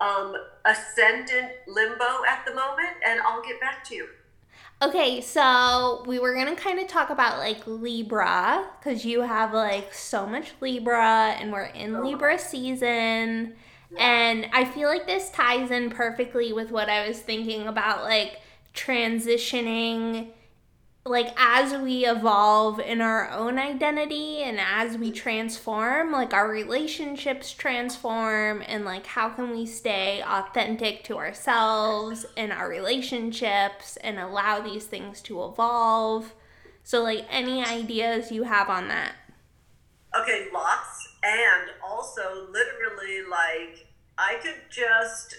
um, 0.00 0.34
ascendant 0.64 1.52
limbo 1.66 2.24
at 2.28 2.44
the 2.44 2.54
moment, 2.54 2.96
and 3.06 3.20
I'll 3.20 3.42
get 3.42 3.60
back 3.60 3.84
to 3.84 3.94
you. 3.94 4.08
Okay, 4.82 5.22
so 5.22 6.04
we 6.06 6.18
were 6.18 6.34
gonna 6.34 6.54
kind 6.54 6.78
of 6.78 6.86
talk 6.86 7.08
about 7.08 7.38
like 7.38 7.66
Libra 7.66 8.68
because 8.78 9.06
you 9.06 9.22
have 9.22 9.54
like 9.54 9.94
so 9.94 10.26
much 10.26 10.52
Libra 10.60 11.34
and 11.38 11.50
we're 11.50 11.62
in 11.62 11.96
oh. 11.96 12.02
Libra 12.02 12.38
season. 12.38 13.54
And 13.98 14.48
I 14.52 14.64
feel 14.66 14.88
like 14.88 15.06
this 15.06 15.30
ties 15.30 15.70
in 15.70 15.90
perfectly 15.90 16.52
with 16.52 16.70
what 16.70 16.90
I 16.90 17.08
was 17.08 17.20
thinking 17.20 17.66
about 17.66 18.02
like 18.02 18.40
transitioning 18.74 20.32
like 21.06 21.32
as 21.36 21.72
we 21.80 22.04
evolve 22.04 22.80
in 22.80 23.00
our 23.00 23.30
own 23.30 23.58
identity 23.58 24.42
and 24.42 24.58
as 24.58 24.98
we 24.98 25.12
transform 25.12 26.10
like 26.10 26.34
our 26.34 26.50
relationships 26.50 27.52
transform 27.52 28.62
and 28.66 28.84
like 28.84 29.06
how 29.06 29.28
can 29.28 29.50
we 29.52 29.64
stay 29.64 30.22
authentic 30.26 31.04
to 31.04 31.16
ourselves 31.16 32.26
and 32.36 32.52
our 32.52 32.68
relationships 32.68 33.96
and 33.98 34.18
allow 34.18 34.60
these 34.60 34.84
things 34.86 35.20
to 35.20 35.44
evolve. 35.44 36.34
So 36.82 37.02
like 37.04 37.24
any 37.30 37.64
ideas 37.64 38.32
you 38.32 38.42
have 38.42 38.68
on 38.68 38.88
that? 38.88 39.12
Okay 40.18 40.48
lots. 40.52 41.08
And 41.22 41.70
also 41.84 42.48
literally 42.50 43.22
like 43.28 43.86
i 44.18 44.38
could 44.42 44.60
just 44.70 45.36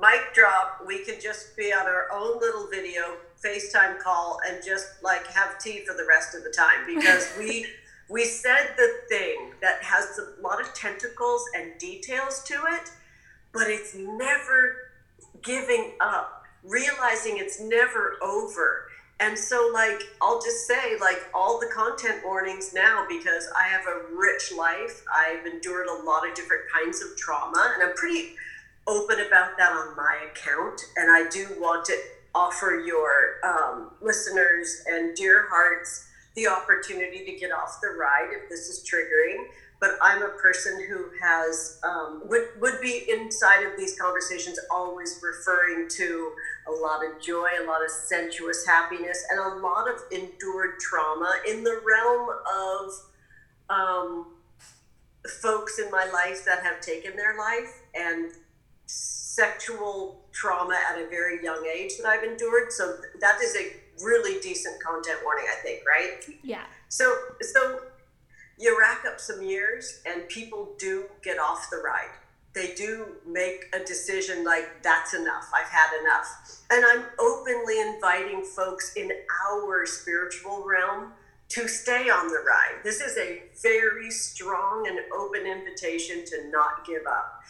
mic 0.00 0.32
drop. 0.32 0.84
We 0.86 1.04
could 1.04 1.20
just 1.20 1.56
be 1.56 1.72
on 1.72 1.86
our 1.86 2.06
own 2.12 2.38
little 2.38 2.68
video 2.68 3.16
FaceTime 3.44 3.98
call 4.00 4.40
and 4.48 4.58
just 4.64 5.02
like 5.02 5.26
have 5.28 5.58
tea 5.58 5.84
for 5.86 5.94
the 5.94 6.04
rest 6.08 6.34
of 6.34 6.42
the 6.44 6.50
time 6.50 6.86
because 6.86 7.32
we 7.38 7.66
we 8.08 8.24
said 8.24 8.70
the 8.76 8.90
thing 9.08 9.52
that 9.60 9.82
has 9.82 10.18
a 10.18 10.40
lot 10.40 10.60
of 10.60 10.72
tentacles 10.74 11.44
and 11.54 11.78
details 11.78 12.42
to 12.44 12.54
it, 12.54 12.90
but 13.52 13.68
it's 13.68 13.94
never 13.94 14.76
giving 15.42 15.92
up, 16.00 16.44
realizing 16.64 17.36
it's 17.36 17.60
never 17.60 18.16
over. 18.22 18.88
And 19.20 19.36
so, 19.36 19.70
like, 19.74 20.00
I'll 20.22 20.40
just 20.40 20.66
say, 20.66 20.96
like, 21.00 21.18
all 21.34 21.58
the 21.58 21.66
content 21.66 22.22
warnings 22.24 22.72
now 22.72 23.04
because 23.08 23.48
I 23.56 23.64
have 23.64 23.82
a 23.86 24.16
rich 24.16 24.52
life. 24.56 25.04
I've 25.14 25.44
endured 25.44 25.88
a 25.88 26.04
lot 26.04 26.26
of 26.26 26.34
different 26.34 26.62
kinds 26.72 27.02
of 27.02 27.16
trauma, 27.16 27.74
and 27.74 27.82
I'm 27.82 27.96
pretty 27.96 28.36
open 28.86 29.18
about 29.20 29.58
that 29.58 29.72
on 29.72 29.96
my 29.96 30.18
account. 30.30 30.82
And 30.96 31.10
I 31.10 31.28
do 31.28 31.48
want 31.58 31.84
to 31.86 31.98
offer 32.34 32.82
your 32.86 33.36
um, 33.44 33.90
listeners 34.00 34.82
and 34.86 35.16
dear 35.16 35.46
hearts 35.48 36.08
the 36.34 36.46
opportunity 36.46 37.24
to 37.24 37.32
get 37.32 37.50
off 37.50 37.80
the 37.82 37.88
ride 37.88 38.30
if 38.30 38.48
this 38.48 38.68
is 38.68 38.88
triggering. 38.88 39.44
But 39.80 39.92
I'm 40.02 40.22
a 40.22 40.30
person 40.30 40.84
who 40.88 41.10
has 41.22 41.80
um, 41.84 42.22
would 42.26 42.48
would 42.60 42.80
be 42.80 43.04
inside 43.08 43.62
of 43.62 43.76
these 43.76 43.98
conversations 43.98 44.58
always 44.70 45.20
referring 45.22 45.88
to 45.90 46.32
a 46.66 46.72
lot 46.72 47.04
of 47.04 47.20
joy, 47.22 47.48
a 47.62 47.66
lot 47.66 47.84
of 47.84 47.90
sensuous 47.90 48.66
happiness, 48.66 49.24
and 49.30 49.38
a 49.38 49.56
lot 49.64 49.88
of 49.88 50.00
endured 50.10 50.80
trauma 50.80 51.32
in 51.48 51.62
the 51.62 51.80
realm 51.86 52.28
of 52.52 52.90
um, 53.70 54.26
folks 55.28 55.78
in 55.78 55.90
my 55.90 56.10
life 56.12 56.44
that 56.44 56.62
have 56.62 56.80
taken 56.80 57.16
their 57.16 57.38
life 57.38 57.82
and 57.94 58.32
sexual 58.88 60.24
trauma 60.32 60.76
at 60.90 61.00
a 61.00 61.08
very 61.08 61.42
young 61.44 61.64
age 61.66 61.96
that 61.98 62.06
I've 62.06 62.24
endured. 62.24 62.72
So 62.72 62.96
that 63.20 63.40
is 63.42 63.56
a 63.56 64.04
really 64.04 64.40
decent 64.40 64.82
content 64.82 65.18
warning, 65.24 65.46
I 65.48 65.62
think, 65.62 65.82
right? 65.86 66.24
Yeah. 66.42 66.64
So 66.88 67.14
so 67.40 67.80
you 68.58 68.76
rack 68.78 69.04
up 69.06 69.20
some 69.20 69.42
years 69.42 70.00
and 70.06 70.28
people 70.28 70.74
do 70.78 71.04
get 71.22 71.38
off 71.38 71.68
the 71.70 71.78
ride. 71.78 72.10
They 72.54 72.74
do 72.74 73.06
make 73.26 73.66
a 73.72 73.84
decision 73.84 74.44
like 74.44 74.82
that's 74.82 75.14
enough. 75.14 75.48
I've 75.54 75.70
had 75.70 76.00
enough. 76.00 76.62
And 76.70 76.84
I'm 76.84 77.04
openly 77.20 77.80
inviting 77.80 78.42
folks 78.42 78.94
in 78.96 79.12
our 79.48 79.86
spiritual 79.86 80.64
realm 80.66 81.12
to 81.50 81.68
stay 81.68 82.10
on 82.10 82.28
the 82.28 82.42
ride. 82.46 82.82
This 82.82 83.00
is 83.00 83.16
a 83.16 83.42
very 83.62 84.10
strong 84.10 84.86
and 84.88 84.98
open 85.14 85.46
invitation 85.46 86.24
to 86.26 86.50
not 86.50 86.84
give 86.84 87.06
up. 87.06 87.42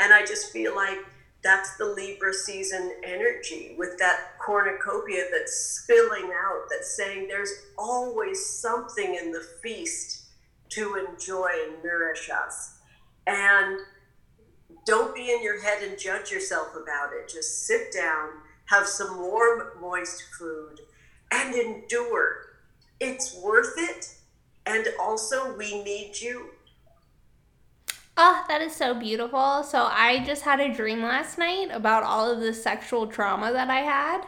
And 0.00 0.12
I 0.12 0.24
just 0.24 0.52
feel 0.52 0.74
like 0.74 0.98
that's 1.42 1.76
the 1.76 1.86
Libra 1.86 2.34
season 2.34 2.92
energy 3.04 3.76
with 3.78 3.98
that 3.98 4.38
cornucopia 4.44 5.24
that's 5.30 5.80
spilling 5.82 6.30
out, 6.32 6.64
that's 6.70 6.96
saying 6.96 7.28
there's 7.28 7.52
always 7.78 8.44
something 8.44 9.14
in 9.14 9.30
the 9.30 9.46
feast 9.62 10.24
to 10.70 10.96
enjoy 10.96 11.48
and 11.68 11.82
nourish 11.84 12.30
us. 12.30 12.78
And 13.26 13.78
don't 14.84 15.14
be 15.14 15.30
in 15.30 15.42
your 15.42 15.60
head 15.62 15.82
and 15.82 15.98
judge 15.98 16.30
yourself 16.30 16.68
about 16.74 17.10
it. 17.12 17.28
Just 17.28 17.66
sit 17.66 17.92
down, 17.92 18.30
have 18.66 18.86
some 18.86 19.18
warm, 19.18 19.62
moist 19.80 20.24
food, 20.38 20.80
and 21.30 21.54
endure. 21.54 22.38
It's 23.00 23.36
worth 23.36 23.74
it. 23.76 24.14
And 24.64 24.88
also, 25.00 25.56
we 25.56 25.82
need 25.82 26.18
you 26.20 26.50
Oh, 28.16 28.44
that 28.48 28.62
is 28.62 28.74
so 28.74 28.94
beautiful. 28.94 29.62
So 29.62 29.88
I 29.90 30.24
just 30.24 30.42
had 30.42 30.58
a 30.60 30.72
dream 30.72 31.02
last 31.02 31.36
night 31.38 31.68
about 31.70 32.02
all 32.02 32.30
of 32.30 32.40
the 32.40 32.54
sexual 32.54 33.06
trauma 33.06 33.52
that 33.52 33.68
I 33.68 33.80
had. 33.80 34.22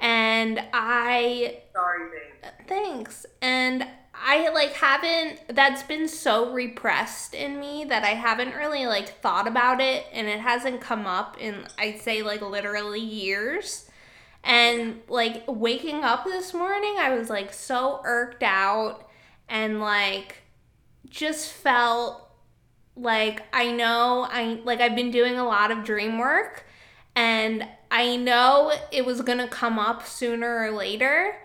And 0.00 0.60
I 0.72 1.58
Sorry, 1.72 2.10
babe. 2.10 2.52
Thanks. 2.66 3.26
And 3.42 3.86
I 4.14 4.48
like 4.50 4.72
haven't 4.72 5.40
that's 5.54 5.82
been 5.82 6.08
so 6.08 6.52
repressed 6.52 7.34
in 7.34 7.60
me 7.60 7.84
that 7.84 8.02
I 8.02 8.14
haven't 8.14 8.54
really 8.54 8.86
like 8.86 9.20
thought 9.20 9.46
about 9.46 9.80
it 9.80 10.06
and 10.12 10.26
it 10.26 10.40
hasn't 10.40 10.80
come 10.80 11.06
up 11.06 11.36
in 11.38 11.66
I'd 11.78 12.00
say 12.00 12.22
like 12.22 12.40
literally 12.40 13.00
years. 13.00 13.90
And 14.42 15.00
like 15.08 15.44
waking 15.48 16.04
up 16.04 16.24
this 16.24 16.54
morning, 16.54 16.96
I 16.98 17.14
was 17.16 17.28
like 17.28 17.52
so 17.52 18.00
irked 18.04 18.42
out 18.42 19.08
and 19.48 19.80
like 19.80 20.42
just 21.08 21.50
felt 21.50 22.25
like 22.96 23.42
I 23.52 23.72
know 23.72 24.26
I 24.30 24.60
like 24.64 24.80
I've 24.80 24.96
been 24.96 25.10
doing 25.10 25.36
a 25.36 25.44
lot 25.44 25.70
of 25.70 25.84
dream 25.84 26.18
work 26.18 26.64
and 27.14 27.66
I 27.90 28.16
know 28.16 28.72
it 28.90 29.06
was 29.06 29.22
going 29.22 29.38
to 29.38 29.48
come 29.48 29.78
up 29.78 30.06
sooner 30.06 30.58
or 30.58 30.70
later, 30.70 31.36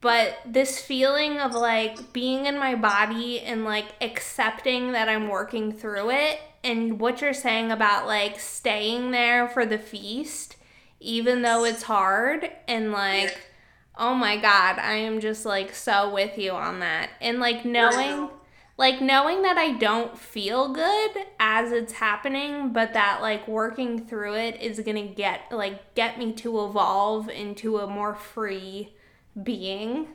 but 0.00 0.38
this 0.44 0.80
feeling 0.80 1.38
of 1.38 1.54
like 1.54 2.12
being 2.12 2.46
in 2.46 2.58
my 2.58 2.74
body 2.74 3.40
and 3.40 3.64
like 3.64 3.86
accepting 4.00 4.92
that 4.92 5.08
I'm 5.08 5.28
working 5.28 5.72
through 5.72 6.10
it 6.10 6.40
and 6.62 6.98
what 7.00 7.20
you're 7.20 7.32
saying 7.32 7.70
about 7.70 8.06
like 8.06 8.38
staying 8.38 9.12
there 9.12 9.48
for 9.48 9.64
the 9.64 9.78
feast 9.78 10.56
even 11.00 11.42
though 11.42 11.64
it's 11.64 11.82
hard 11.84 12.50
and 12.66 12.92
like 12.92 13.50
oh 13.96 14.14
my 14.14 14.36
god, 14.36 14.78
I 14.78 14.94
am 14.94 15.20
just 15.20 15.46
like 15.46 15.74
so 15.74 16.12
with 16.12 16.38
you 16.38 16.52
on 16.52 16.80
that. 16.80 17.10
And 17.20 17.38
like 17.38 17.64
knowing 17.64 18.28
like 18.76 19.00
knowing 19.00 19.42
that 19.42 19.56
I 19.56 19.72
don't 19.72 20.18
feel 20.18 20.72
good 20.72 21.10
as 21.38 21.70
it's 21.70 21.92
happening, 21.92 22.72
but 22.72 22.92
that 22.94 23.20
like 23.22 23.46
working 23.46 24.06
through 24.06 24.34
it 24.34 24.60
is 24.60 24.80
going 24.80 25.08
to 25.08 25.14
get 25.14 25.42
like 25.52 25.94
get 25.94 26.18
me 26.18 26.32
to 26.32 26.64
evolve 26.64 27.28
into 27.28 27.78
a 27.78 27.86
more 27.86 28.14
free 28.14 28.94
being 29.42 30.06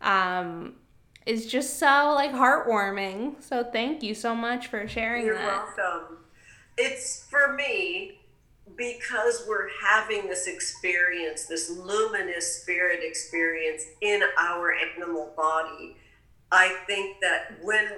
um 0.00 0.74
is 1.26 1.46
just 1.46 1.78
so 1.78 2.12
like 2.14 2.32
heartwarming. 2.32 3.40
So 3.42 3.62
thank 3.62 4.02
you 4.02 4.14
so 4.14 4.34
much 4.34 4.66
for 4.66 4.88
sharing 4.88 5.26
You're 5.26 5.36
that. 5.36 5.76
welcome. 5.78 6.16
It's 6.76 7.26
for 7.30 7.52
me 7.52 8.20
because 8.76 9.44
we're 9.46 9.68
having 9.84 10.26
this 10.28 10.46
experience, 10.46 11.46
this 11.46 11.70
luminous 11.70 12.62
spirit 12.62 13.00
experience 13.02 13.84
in 14.00 14.22
our 14.38 14.74
animal 14.74 15.32
body 15.36 15.96
I 16.52 16.76
think 16.86 17.18
that 17.20 17.62
when 17.62 17.88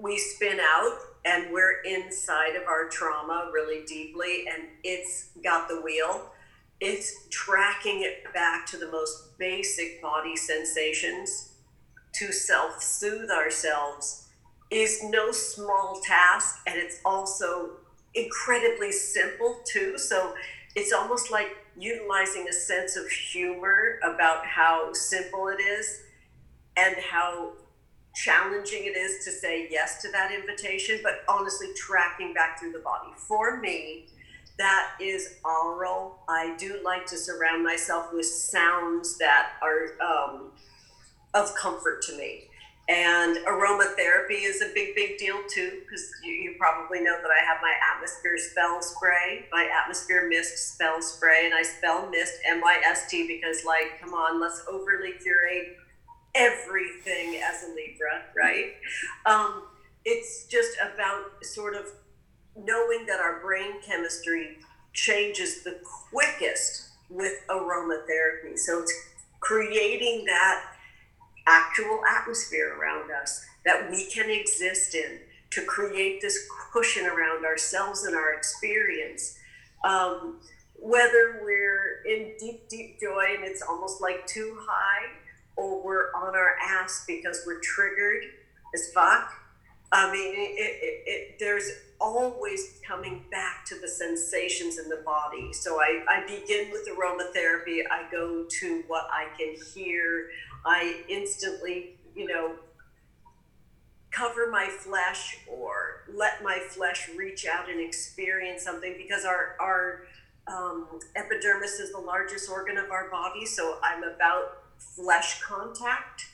we 0.00 0.18
spin 0.18 0.58
out 0.60 0.98
and 1.24 1.52
we're 1.52 1.82
inside 1.82 2.56
of 2.56 2.66
our 2.66 2.88
trauma 2.88 3.50
really 3.52 3.84
deeply 3.84 4.46
and 4.48 4.68
it's 4.82 5.30
got 5.44 5.68
the 5.68 5.80
wheel, 5.82 6.32
it's 6.80 7.26
tracking 7.30 8.02
it 8.02 8.32
back 8.32 8.66
to 8.66 8.76
the 8.76 8.90
most 8.90 9.38
basic 9.38 10.00
body 10.00 10.36
sensations 10.36 11.52
to 12.12 12.32
self 12.32 12.82
soothe 12.82 13.30
ourselves 13.30 14.28
is 14.70 15.02
no 15.04 15.30
small 15.30 16.00
task 16.02 16.60
and 16.66 16.76
it's 16.76 17.00
also 17.04 17.70
incredibly 18.14 18.90
simple 18.90 19.60
too. 19.64 19.98
So 19.98 20.34
it's 20.74 20.92
almost 20.92 21.30
like 21.30 21.48
utilizing 21.78 22.48
a 22.48 22.52
sense 22.52 22.96
of 22.96 23.06
humor 23.08 23.98
about 24.02 24.46
how 24.46 24.92
simple 24.92 25.48
it 25.48 25.60
is 25.60 26.02
and 26.76 26.96
how 26.96 27.52
challenging 28.16 28.86
it 28.86 28.96
is 28.96 29.24
to 29.24 29.30
say 29.30 29.68
yes 29.70 30.00
to 30.02 30.10
that 30.10 30.32
invitation, 30.32 30.98
but 31.02 31.20
honestly, 31.28 31.68
tracking 31.76 32.32
back 32.32 32.58
through 32.58 32.72
the 32.72 32.80
body. 32.80 33.10
For 33.16 33.60
me, 33.60 34.06
that 34.58 34.92
is 35.00 35.34
aural. 35.44 36.20
I 36.28 36.56
do 36.56 36.80
like 36.82 37.04
to 37.06 37.16
surround 37.16 37.62
myself 37.62 38.06
with 38.12 38.24
sounds 38.24 39.18
that 39.18 39.50
are 39.62 40.00
um, 40.02 40.50
of 41.34 41.54
comfort 41.54 42.00
to 42.02 42.16
me. 42.16 42.44
And 42.88 43.36
aromatherapy 43.46 44.44
is 44.44 44.62
a 44.62 44.72
big, 44.72 44.94
big 44.94 45.18
deal 45.18 45.38
too, 45.52 45.80
because 45.80 46.08
you, 46.24 46.32
you, 46.32 46.54
probably 46.56 47.00
know 47.00 47.18
that 47.20 47.30
I 47.30 47.44
have 47.44 47.58
my 47.60 47.74
atmosphere 47.94 48.38
spell 48.38 48.80
spray, 48.80 49.44
my 49.52 49.68
atmosphere 49.82 50.28
mist 50.28 50.74
spell 50.74 51.02
spray, 51.02 51.46
and 51.46 51.54
I 51.54 51.62
spell 51.62 52.08
mist 52.08 52.34
M 52.46 52.60
Y 52.62 52.80
S 52.88 53.10
T 53.10 53.26
because, 53.26 53.64
like, 53.66 54.00
come 54.00 54.14
on, 54.14 54.40
let's 54.40 54.62
overly 54.70 55.14
curate 55.20 55.76
everything 56.36 57.40
as 57.42 57.64
a 57.64 57.68
Libra, 57.68 58.22
right? 58.36 58.74
Um, 59.24 59.64
it's 60.04 60.46
just 60.46 60.76
about 60.80 61.44
sort 61.44 61.74
of 61.74 61.86
knowing 62.56 63.06
that 63.06 63.20
our 63.20 63.40
brain 63.40 63.80
chemistry 63.84 64.58
changes 64.92 65.62
the 65.62 65.78
quickest 66.10 66.90
with 67.10 67.34
aromatherapy. 67.48 68.58
So 68.58 68.80
it's 68.80 68.94
creating 69.40 70.24
that 70.26 70.64
actual 71.46 72.00
atmosphere 72.04 72.76
around 72.78 73.10
us 73.10 73.44
that 73.64 73.90
we 73.90 74.06
can 74.06 74.30
exist 74.30 74.94
in 74.94 75.20
to 75.50 75.62
create 75.62 76.20
this 76.20 76.48
cushion 76.72 77.06
around 77.06 77.44
ourselves 77.44 78.04
and 78.04 78.16
our 78.16 78.34
experience. 78.34 79.38
Um, 79.84 80.40
whether 80.78 81.40
we're 81.42 82.02
in 82.06 82.32
deep, 82.38 82.68
deep 82.68 83.00
joy 83.00 83.34
and 83.36 83.44
it's 83.44 83.62
almost 83.62 84.00
like 84.00 84.26
too 84.26 84.58
high, 84.60 85.06
or 85.56 85.82
we're 85.82 86.12
on 86.14 86.34
our 86.34 86.56
ass 86.62 87.04
because 87.06 87.42
we're 87.46 87.60
triggered 87.60 88.24
as 88.74 88.90
fuck. 88.92 89.32
I 89.92 90.10
mean, 90.12 90.34
it, 90.34 90.58
it, 90.58 91.02
it, 91.06 91.36
there's 91.38 91.70
always 92.00 92.80
coming 92.86 93.24
back 93.30 93.64
to 93.66 93.78
the 93.80 93.88
sensations 93.88 94.78
in 94.78 94.88
the 94.88 95.02
body. 95.04 95.52
So 95.52 95.80
I, 95.80 96.04
I 96.08 96.20
begin 96.26 96.70
with 96.70 96.88
aromatherapy. 96.88 97.80
I 97.90 98.10
go 98.10 98.44
to 98.48 98.84
what 98.88 99.08
I 99.12 99.28
can 99.38 99.54
hear. 99.74 100.30
I 100.64 101.02
instantly, 101.08 101.96
you 102.14 102.26
know, 102.26 102.56
cover 104.10 104.50
my 104.50 104.66
flesh 104.66 105.38
or 105.46 106.04
let 106.12 106.42
my 106.42 106.58
flesh 106.70 107.08
reach 107.16 107.46
out 107.46 107.70
and 107.70 107.80
experience 107.80 108.62
something 108.62 108.94
because 108.96 109.24
our, 109.24 109.56
our 109.60 110.02
um, 110.48 111.00
epidermis 111.14 111.78
is 111.80 111.92
the 111.92 111.98
largest 111.98 112.50
organ 112.50 112.76
of 112.76 112.90
our 112.90 113.10
body. 113.10 113.46
So 113.46 113.78
I'm 113.82 114.02
about 114.04 114.65
flesh 114.78 115.40
contact, 115.42 116.26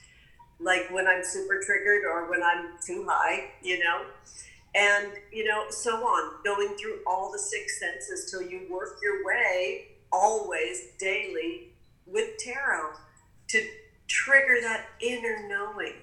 like 0.61 0.91
when 0.91 1.07
I'm 1.07 1.25
super 1.25 1.61
triggered 1.61 2.05
or 2.05 2.31
when 2.31 2.43
I'm 2.43 2.71
too 2.85 3.07
high, 3.09 3.51
you 3.63 3.79
know, 3.79 4.03
and 4.75 5.09
you 5.33 5.45
know, 5.45 5.67
so 5.71 5.97
on, 5.97 6.43
going 6.45 6.77
through 6.77 7.01
all 7.07 7.31
the 7.33 7.39
six 7.39 7.79
senses 7.79 8.31
till 8.31 8.43
you 8.43 8.67
work 8.71 8.99
your 9.03 9.25
way 9.25 9.89
always 10.13 10.89
daily 10.99 11.69
with 12.07 12.37
tarot 12.39 12.93
to 13.49 13.67
trigger 14.07 14.59
that 14.63 14.87
inner 15.01 15.49
knowing. 15.49 15.95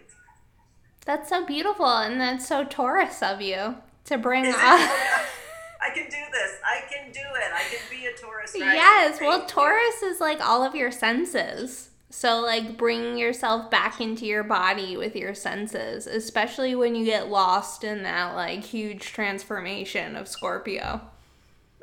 That's 1.05 1.29
so 1.29 1.45
beautiful, 1.45 1.87
and 1.87 2.19
that's 2.19 2.47
so 2.47 2.63
Taurus 2.63 3.23
of 3.23 3.41
you 3.41 3.75
to 4.05 4.17
bring 4.17 4.45
up. 4.45 4.55
I 4.55 5.91
can 5.93 6.05
do 6.05 6.17
this. 6.31 6.57
I 6.63 6.81
can 6.91 7.11
do 7.11 7.19
it. 7.19 7.51
I 7.53 7.63
can 7.69 7.79
be 7.89 8.05
a 8.05 8.13
Taurus. 8.13 8.53
Right? 8.53 8.75
Yes. 8.75 9.19
Well, 9.21 9.45
Taurus 9.45 10.03
is 10.03 10.19
like 10.19 10.41
all 10.41 10.63
of 10.63 10.75
your 10.75 10.91
senses. 10.91 11.88
So, 12.11 12.41
like, 12.41 12.75
bringing 12.75 13.17
yourself 13.17 13.69
back 13.69 14.01
into 14.01 14.25
your 14.25 14.43
body 14.43 14.97
with 14.97 15.15
your 15.15 15.35
senses, 15.35 16.07
especially 16.07 16.73
when 16.73 16.95
you 16.95 17.05
get 17.05 17.29
lost 17.29 17.83
in 17.83 18.01
that, 18.03 18.35
like, 18.35 18.63
huge 18.63 19.03
transformation 19.03 20.15
of 20.15 20.27
Scorpio. 20.27 21.01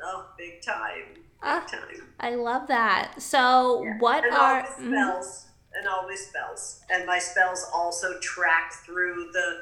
Oh, 0.03 0.25
big 0.37 0.61
time. 0.61 1.13
Big 1.13 1.23
uh, 1.41 1.61
time. 1.61 2.01
I 2.19 2.35
love 2.35 2.67
that. 2.67 3.21
So, 3.21 3.83
yeah. 3.83 3.97
what 3.99 4.25
and 4.25 4.33
are. 4.33 4.63
Mm-hmm. 4.63 4.89
spells. 4.89 5.45
And 5.73 5.87
always 5.87 6.27
spells. 6.27 6.81
And 6.89 7.05
my 7.05 7.19
spells 7.19 7.65
also 7.73 8.19
track 8.19 8.73
through 8.85 9.29
the 9.31 9.61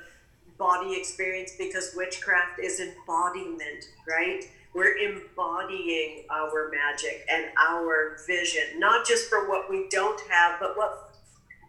body 0.58 0.95
experience 0.97 1.51
because 1.58 1.93
witchcraft 1.95 2.60
is 2.60 2.80
embodiment, 2.80 3.89
right? 4.08 4.45
We're 4.75 4.97
embodying 4.97 6.25
our 6.29 6.69
magic 6.69 7.25
and 7.31 7.45
our 7.57 8.17
vision, 8.27 8.77
not 8.77 9.07
just 9.07 9.29
for 9.29 9.47
what 9.47 9.69
we 9.69 9.88
don't 9.89 10.19
have, 10.29 10.59
but 10.59 10.75
what 10.75 11.15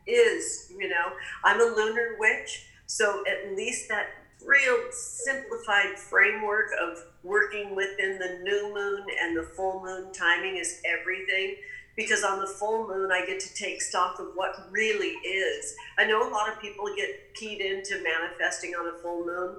is, 0.06 0.72
you 0.76 0.88
know. 0.88 1.12
I'm 1.44 1.60
a 1.60 1.64
lunar 1.64 2.16
witch, 2.18 2.66
so 2.86 3.22
at 3.26 3.56
least 3.56 3.88
that 3.88 4.06
real 4.44 4.76
simplified 4.90 5.98
framework 5.98 6.70
of 6.80 6.98
working 7.22 7.74
within 7.74 8.18
the 8.18 8.40
new 8.42 8.74
moon 8.74 9.06
and 9.20 9.36
the 9.36 9.42
full 9.42 9.82
moon 9.82 10.12
timing 10.12 10.56
is 10.56 10.80
everything 10.84 11.56
because 11.96 12.22
on 12.22 12.38
the 12.38 12.46
full 12.46 12.86
moon 12.86 13.10
I 13.10 13.24
get 13.26 13.40
to 13.40 13.54
take 13.54 13.80
stock 13.80 14.20
of 14.20 14.28
what 14.34 14.68
really 14.70 15.14
is. 15.26 15.74
I 15.98 16.04
know 16.04 16.28
a 16.28 16.30
lot 16.30 16.52
of 16.52 16.60
people 16.60 16.86
get 16.94 17.34
keyed 17.34 17.60
into 17.60 18.02
manifesting 18.02 18.74
on 18.74 18.94
a 18.94 18.98
full 18.98 19.24
moon 19.24 19.56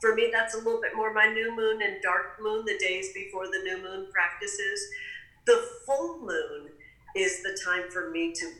for 0.00 0.14
me, 0.14 0.30
that's 0.32 0.54
a 0.54 0.58
little 0.58 0.80
bit 0.80 0.96
more 0.96 1.12
my 1.12 1.26
new 1.32 1.54
moon 1.54 1.82
and 1.82 2.02
dark 2.02 2.40
moon, 2.40 2.64
the 2.64 2.78
days 2.78 3.12
before 3.12 3.46
the 3.46 3.60
new 3.64 3.82
moon 3.82 4.06
practices. 4.12 4.80
The 5.46 5.62
full 5.86 6.20
moon 6.20 6.70
is 7.14 7.42
the 7.42 7.58
time 7.64 7.90
for 7.90 8.10
me 8.10 8.32
to 8.32 8.52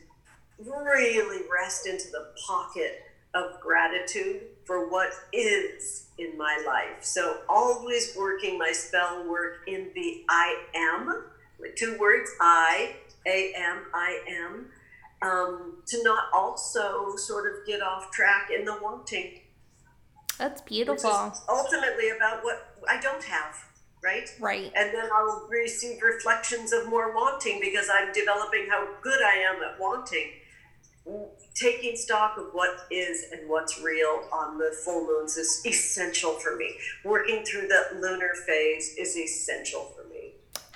really 0.58 1.42
rest 1.50 1.86
into 1.86 2.10
the 2.10 2.32
pocket 2.46 3.04
of 3.32 3.60
gratitude 3.60 4.42
for 4.64 4.90
what 4.90 5.12
is 5.32 6.08
in 6.18 6.36
my 6.36 6.62
life. 6.66 7.02
So, 7.02 7.38
always 7.48 8.14
working 8.16 8.58
my 8.58 8.72
spell 8.72 9.28
work 9.28 9.60
in 9.66 9.90
the 9.94 10.24
I 10.28 10.64
am, 10.74 11.24
with 11.58 11.76
two 11.76 11.96
words 11.98 12.30
I, 12.40 12.96
A 13.26 13.52
M, 13.56 13.84
I 13.94 14.20
am, 14.28 14.66
um, 15.22 15.82
to 15.86 16.02
not 16.02 16.24
also 16.34 17.14
sort 17.16 17.46
of 17.46 17.66
get 17.66 17.82
off 17.82 18.10
track 18.10 18.50
in 18.50 18.64
the 18.64 18.78
wanting 18.82 19.40
that's 20.40 20.62
beautiful. 20.62 21.10
ultimately 21.48 22.10
about 22.16 22.42
what 22.42 22.74
I 22.88 22.98
don't 23.00 23.22
have. 23.24 23.54
right? 24.02 24.28
Right. 24.40 24.72
And 24.74 24.94
then 24.94 25.08
I'll 25.14 25.46
receive 25.50 26.00
reflections 26.02 26.72
of 26.72 26.88
more 26.88 27.14
wanting 27.14 27.60
because 27.60 27.88
I'm 27.92 28.12
developing 28.12 28.66
how 28.70 28.88
good 29.02 29.20
I 29.22 29.36
am 29.36 29.62
at 29.62 29.78
wanting. 29.78 30.30
Taking 31.54 31.96
stock 31.96 32.38
of 32.38 32.46
what 32.52 32.86
is 32.90 33.26
and 33.32 33.50
what's 33.50 33.80
real 33.82 34.22
on 34.32 34.56
the 34.56 34.74
full 34.84 35.06
moons 35.06 35.36
is 35.36 35.60
essential 35.66 36.32
for 36.34 36.56
me. 36.56 36.74
Working 37.04 37.44
through 37.44 37.68
the 37.68 37.98
lunar 38.00 38.32
phase 38.46 38.94
is 38.96 39.16
essential 39.16 39.92
for 39.94 39.99
me. 39.99 39.99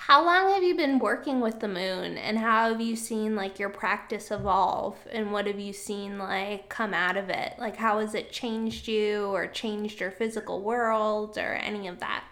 How 0.07 0.23
long 0.23 0.53
have 0.53 0.61
you 0.61 0.75
been 0.75 0.99
working 0.99 1.39
with 1.39 1.61
the 1.61 1.67
moon 1.67 2.19
and 2.19 2.37
how 2.37 2.69
have 2.69 2.79
you 2.79 2.95
seen 2.95 3.35
like 3.35 3.57
your 3.57 3.69
practice 3.69 4.29
evolve 4.29 4.95
and 5.11 5.31
what 5.31 5.47
have 5.47 5.59
you 5.59 5.73
seen 5.73 6.19
like 6.19 6.69
come 6.69 6.93
out 6.93 7.17
of 7.17 7.31
it? 7.31 7.53
Like 7.57 7.75
how 7.75 7.97
has 7.97 8.13
it 8.13 8.31
changed 8.31 8.87
you 8.87 9.25
or 9.33 9.47
changed 9.47 9.99
your 9.99 10.11
physical 10.11 10.61
world 10.61 11.39
or 11.39 11.55
any 11.55 11.87
of 11.87 12.01
that? 12.01 12.23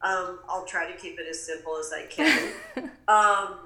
Um, 0.00 0.40
I'll 0.48 0.66
try 0.66 0.90
to 0.90 0.98
keep 0.98 1.20
it 1.20 1.28
as 1.30 1.46
simple 1.46 1.78
as 1.78 1.92
I 1.92 2.06
can. 2.06 2.52
um, 3.06 3.58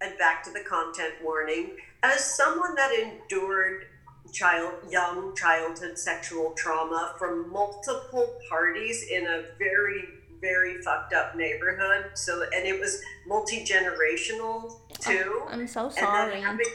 and 0.00 0.18
back 0.18 0.42
to 0.42 0.50
the 0.50 0.64
content 0.68 1.14
warning. 1.22 1.76
As 2.02 2.24
someone 2.36 2.74
that 2.74 2.92
endured 2.92 3.86
child, 4.32 4.74
young 4.90 5.36
childhood 5.36 5.96
sexual 5.96 6.50
trauma 6.56 7.14
from 7.16 7.48
multiple 7.52 8.40
parties 8.48 9.04
in 9.08 9.24
a 9.24 9.44
very, 9.56 10.02
very 10.42 10.82
fucked 10.82 11.14
up 11.14 11.34
neighborhood. 11.34 12.10
So, 12.14 12.42
and 12.42 12.66
it 12.66 12.78
was 12.78 13.00
multi 13.26 13.64
generational 13.64 14.64
oh, 14.64 14.80
too. 15.00 15.42
Oh, 15.44 15.48
I'm 15.48 15.66
so 15.66 15.88
sorry. 15.88 16.42
Having, 16.42 16.66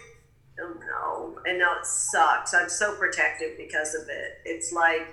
oh 0.60 0.74
no, 0.90 1.42
and 1.46 1.60
now 1.60 1.78
it 1.80 1.86
sucks. 1.86 2.56
I'm 2.56 2.70
so 2.70 2.96
protective 2.96 3.58
because 3.58 3.94
of 3.94 4.10
it. 4.10 4.40
It's 4.46 4.74
like 4.74 5.08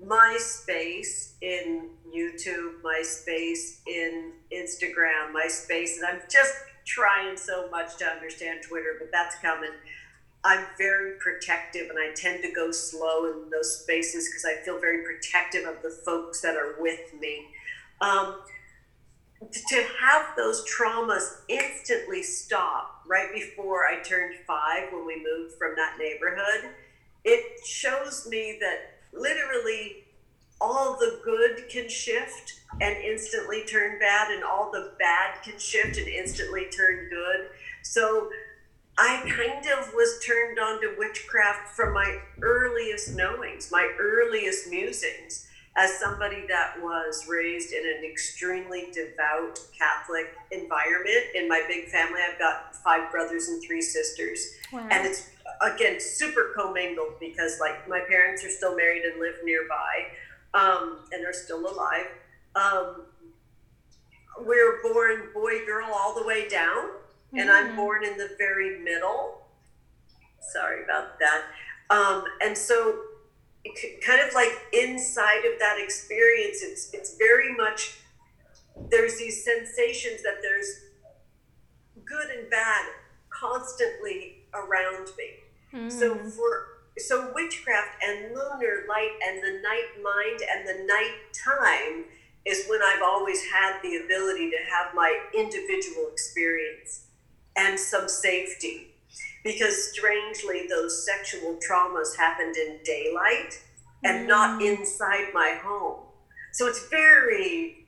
my 0.00 0.36
space 0.38 1.34
in 1.40 1.88
YouTube, 2.14 2.82
my 2.82 3.02
space 3.02 3.80
in 3.86 4.32
Instagram, 4.52 5.32
my 5.32 5.48
space, 5.48 5.98
and 5.98 6.06
I'm 6.06 6.20
just 6.30 6.54
trying 6.84 7.36
so 7.36 7.68
much 7.70 7.96
to 7.96 8.04
understand 8.04 8.60
Twitter, 8.62 8.96
but 8.98 9.08
that's 9.10 9.36
coming. 9.36 9.70
I'm 10.44 10.66
very 10.76 11.18
protective 11.18 11.88
and 11.88 11.98
I 11.98 12.12
tend 12.14 12.42
to 12.42 12.52
go 12.52 12.70
slow 12.70 13.24
in 13.24 13.48
those 13.50 13.80
spaces 13.80 14.28
because 14.28 14.44
I 14.44 14.62
feel 14.62 14.78
very 14.78 15.02
protective 15.02 15.66
of 15.66 15.82
the 15.82 15.88
folks 16.04 16.42
that 16.42 16.54
are 16.54 16.76
with 16.78 17.14
me. 17.18 17.46
Um, 18.00 18.40
to 19.52 19.84
have 20.00 20.36
those 20.36 20.64
traumas 20.66 21.40
instantly 21.48 22.22
stop 22.22 23.02
right 23.06 23.32
before 23.32 23.86
I 23.86 24.02
turned 24.02 24.36
five 24.46 24.92
when 24.92 25.06
we 25.06 25.16
moved 25.16 25.54
from 25.58 25.74
that 25.76 25.96
neighborhood, 25.98 26.70
it 27.24 27.64
shows 27.66 28.26
me 28.28 28.58
that 28.60 28.94
literally 29.12 30.04
all 30.60 30.96
the 30.98 31.20
good 31.24 31.68
can 31.68 31.88
shift 31.88 32.60
and 32.80 32.96
instantly 32.96 33.64
turn 33.64 33.98
bad, 33.98 34.30
and 34.30 34.42
all 34.42 34.70
the 34.72 34.92
bad 34.98 35.42
can 35.42 35.58
shift 35.58 35.98
and 35.98 36.08
instantly 36.08 36.66
turn 36.66 37.08
good. 37.10 37.48
So 37.82 38.30
I 38.96 39.20
kind 39.28 39.64
of 39.78 39.92
was 39.94 40.22
turned 40.24 40.58
on 40.58 40.80
to 40.80 40.94
witchcraft 40.98 41.74
from 41.76 41.92
my 41.92 42.18
earliest 42.40 43.14
knowings, 43.14 43.70
my 43.70 43.92
earliest 43.98 44.70
musings, 44.70 45.48
as 45.76 45.98
somebody 45.98 46.46
that 46.48 46.74
was 46.80 47.26
raised 47.28 47.72
in 47.72 47.84
an 47.84 48.04
extremely 48.04 48.86
devout 48.92 49.58
Catholic 49.76 50.34
environment. 50.52 51.24
In 51.34 51.48
my 51.48 51.64
big 51.66 51.88
family, 51.88 52.20
I've 52.30 52.38
got 52.38 52.76
five 52.76 53.10
brothers 53.10 53.48
and 53.48 53.62
three 53.62 53.82
sisters. 53.82 54.54
Wow. 54.72 54.86
And 54.90 55.06
it's, 55.06 55.30
again, 55.60 55.98
super 56.00 56.52
commingled 56.54 57.18
because, 57.18 57.58
like, 57.60 57.88
my 57.88 58.00
parents 58.00 58.44
are 58.44 58.50
still 58.50 58.76
married 58.76 59.02
and 59.02 59.18
live 59.18 59.34
nearby 59.42 60.06
um, 60.54 61.00
and 61.12 61.26
are 61.26 61.32
still 61.32 61.66
alive. 61.66 62.06
Um, 62.54 63.02
we're 64.40 64.80
born 64.82 65.28
boy, 65.34 65.64
girl, 65.66 65.88
all 65.92 66.14
the 66.14 66.26
way 66.26 66.48
down, 66.48 66.86
mm-hmm. 66.86 67.38
and 67.38 67.50
I'm 67.50 67.72
mm. 67.72 67.76
born 67.76 68.04
in 68.04 68.16
the 68.16 68.30
very 68.38 68.78
middle. 68.78 69.42
Sorry 70.40 70.84
about 70.84 71.18
that. 71.18 71.42
Um, 71.90 72.24
and 72.42 72.56
so, 72.56 73.00
kind 74.06 74.20
of 74.20 74.34
like 74.34 74.50
inside 74.72 75.44
of 75.44 75.58
that 75.58 75.76
experience, 75.78 76.58
it's 76.62 76.92
it's 76.92 77.16
very 77.16 77.54
much 77.54 77.98
there's 78.90 79.18
these 79.18 79.44
sensations 79.44 80.22
that 80.22 80.38
there's 80.42 80.68
good 82.04 82.30
and 82.36 82.50
bad 82.50 82.84
constantly 83.30 84.46
around 84.52 85.08
me. 85.16 85.30
Mm-hmm. 85.72 85.90
So 85.90 86.16
for 86.16 86.66
so 86.98 87.32
witchcraft 87.34 88.02
and 88.06 88.34
lunar 88.34 88.84
light 88.88 89.10
and 89.26 89.42
the 89.42 89.60
night 89.62 90.02
mind 90.02 90.40
and 90.52 90.68
the 90.68 90.84
night 90.86 91.14
time 91.32 92.04
is 92.44 92.66
when 92.68 92.80
I've 92.82 93.02
always 93.02 93.42
had 93.50 93.80
the 93.82 93.96
ability 93.96 94.50
to 94.50 94.56
have 94.70 94.94
my 94.94 95.18
individual 95.34 96.08
experience 96.12 97.06
and 97.56 97.78
some 97.78 98.08
safety. 98.08 98.93
Because 99.44 99.92
strangely, 99.92 100.66
those 100.68 101.04
sexual 101.04 101.58
traumas 101.66 102.16
happened 102.16 102.56
in 102.56 102.78
daylight 102.84 103.60
and 104.02 104.24
mm. 104.24 104.28
not 104.28 104.62
inside 104.62 105.26
my 105.32 105.58
home. 105.62 106.00
So 106.52 106.66
it's 106.66 106.88
very 106.88 107.86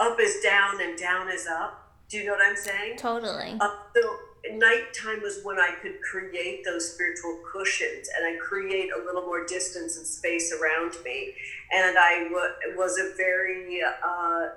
up 0.00 0.18
is 0.20 0.40
down 0.42 0.80
and 0.80 0.98
down 0.98 1.28
is 1.28 1.46
up. 1.46 1.92
Do 2.08 2.18
you 2.18 2.26
know 2.26 2.32
what 2.32 2.46
I'm 2.46 2.56
saying? 2.56 2.96
Totally. 2.96 3.56
Up, 3.60 3.90
so 3.94 4.16
nighttime 4.52 5.20
was 5.22 5.40
when 5.42 5.58
I 5.58 5.70
could 5.82 6.00
create 6.00 6.64
those 6.64 6.94
spiritual 6.94 7.40
cushions 7.52 8.08
and 8.16 8.26
I 8.26 8.38
create 8.38 8.90
a 8.92 9.04
little 9.04 9.22
more 9.22 9.44
distance 9.44 9.96
and 9.96 10.06
space 10.06 10.52
around 10.52 10.94
me. 11.04 11.34
And 11.72 11.98
I 11.98 12.24
w- 12.24 12.76
was 12.76 12.98
a 12.98 13.14
very 13.16 13.80
uh, 13.82 14.48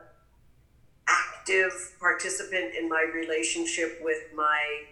active 1.07 1.95
participant 1.99 2.75
in 2.75 2.87
my 2.87 3.05
relationship 3.13 3.99
with 4.01 4.19
my 4.35 4.83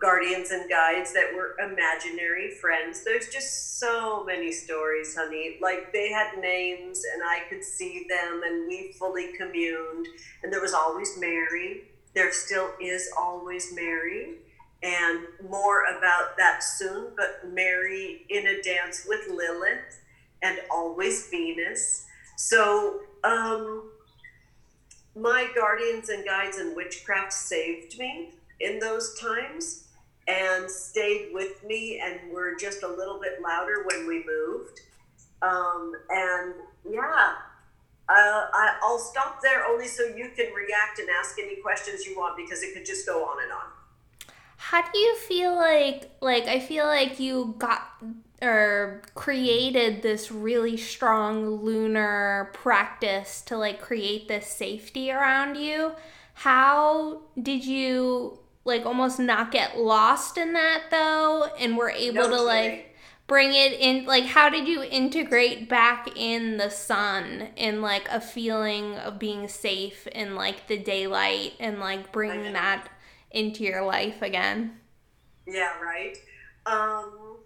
guardians 0.00 0.50
and 0.50 0.68
guides 0.68 1.12
that 1.12 1.32
were 1.34 1.56
imaginary 1.58 2.52
friends. 2.52 3.04
There's 3.04 3.28
just 3.28 3.78
so 3.78 4.24
many 4.24 4.52
stories, 4.52 5.16
honey. 5.16 5.58
Like 5.60 5.92
they 5.92 6.10
had 6.10 6.38
names 6.38 7.02
and 7.12 7.22
I 7.22 7.40
could 7.48 7.64
see 7.64 8.06
them 8.08 8.42
and 8.44 8.68
we 8.68 8.92
fully 8.98 9.36
communed. 9.36 10.06
And 10.42 10.52
there 10.52 10.60
was 10.60 10.74
always 10.74 11.18
Mary 11.18 11.82
there 12.18 12.32
still 12.32 12.70
is 12.80 13.10
always 13.16 13.72
Mary, 13.74 14.38
and 14.82 15.20
more 15.48 15.84
about 15.84 16.36
that 16.36 16.62
soon. 16.62 17.12
But 17.16 17.48
Mary 17.52 18.26
in 18.28 18.46
a 18.46 18.62
dance 18.62 19.06
with 19.06 19.28
Lilith, 19.28 20.00
and 20.42 20.58
always 20.70 21.28
Venus. 21.28 22.06
So, 22.36 23.00
um, 23.24 23.90
my 25.14 25.48
guardians 25.54 26.08
and 26.08 26.24
guides 26.24 26.58
in 26.58 26.74
witchcraft 26.76 27.32
saved 27.32 27.98
me 27.98 28.30
in 28.60 28.78
those 28.78 29.18
times 29.18 29.87
and 30.28 30.70
stayed 30.70 31.30
with 31.32 31.64
me 31.64 32.00
and 32.04 32.30
were 32.30 32.54
just 32.54 32.82
a 32.82 32.88
little 32.88 33.18
bit 33.18 33.40
louder 33.42 33.84
when 33.86 34.06
we 34.06 34.24
moved. 34.26 34.80
Um, 35.40 35.92
and 36.10 36.54
yeah, 36.88 37.32
uh, 38.08 38.46
I, 38.52 38.78
I'll 38.82 38.98
stop 38.98 39.40
there 39.42 39.66
only 39.66 39.86
so 39.86 40.04
you 40.04 40.30
can 40.36 40.52
react 40.52 40.98
and 40.98 41.08
ask 41.18 41.38
any 41.38 41.56
questions 41.56 42.04
you 42.06 42.16
want 42.16 42.36
because 42.36 42.62
it 42.62 42.74
could 42.74 42.84
just 42.84 43.06
go 43.06 43.24
on 43.24 43.42
and 43.42 43.52
on. 43.52 43.64
How 44.56 44.82
do 44.82 44.98
you 44.98 45.16
feel 45.16 45.54
like 45.54 46.10
like 46.20 46.44
I 46.44 46.58
feel 46.58 46.86
like 46.86 47.20
you 47.20 47.54
got 47.58 47.82
or 48.42 49.02
created 49.14 50.02
this 50.02 50.30
really 50.30 50.76
strong 50.76 51.46
lunar 51.62 52.50
practice 52.54 53.40
to 53.42 53.56
like 53.56 53.80
create 53.80 54.28
this 54.28 54.48
safety 54.48 55.10
around 55.12 55.56
you? 55.56 55.92
How 56.34 57.22
did 57.40 57.64
you 57.64 58.40
like 58.68 58.86
almost 58.86 59.18
not 59.18 59.50
get 59.50 59.78
lost 59.78 60.38
in 60.38 60.52
that 60.52 60.84
though 60.90 61.48
and 61.58 61.76
were 61.76 61.90
able 61.90 62.28
no, 62.28 62.28
to 62.28 62.42
like 62.42 62.94
bring 63.26 63.52
it 63.52 63.72
in 63.72 64.04
like 64.04 64.24
how 64.24 64.48
did 64.48 64.68
you 64.68 64.82
integrate 64.84 65.68
back 65.68 66.08
in 66.16 66.56
the 66.58 66.70
sun 66.70 67.48
in 67.56 67.82
like 67.82 68.08
a 68.10 68.20
feeling 68.20 68.94
of 68.96 69.18
being 69.18 69.48
safe 69.48 70.06
in 70.08 70.36
like 70.36 70.68
the 70.68 70.78
daylight 70.78 71.54
and 71.58 71.80
like 71.80 72.12
bringing 72.12 72.52
that 72.52 72.88
into 73.30 73.64
your 73.64 73.84
life 73.84 74.22
again? 74.22 74.78
Yeah 75.46 75.80
right? 75.80 76.16
Um 76.66 77.38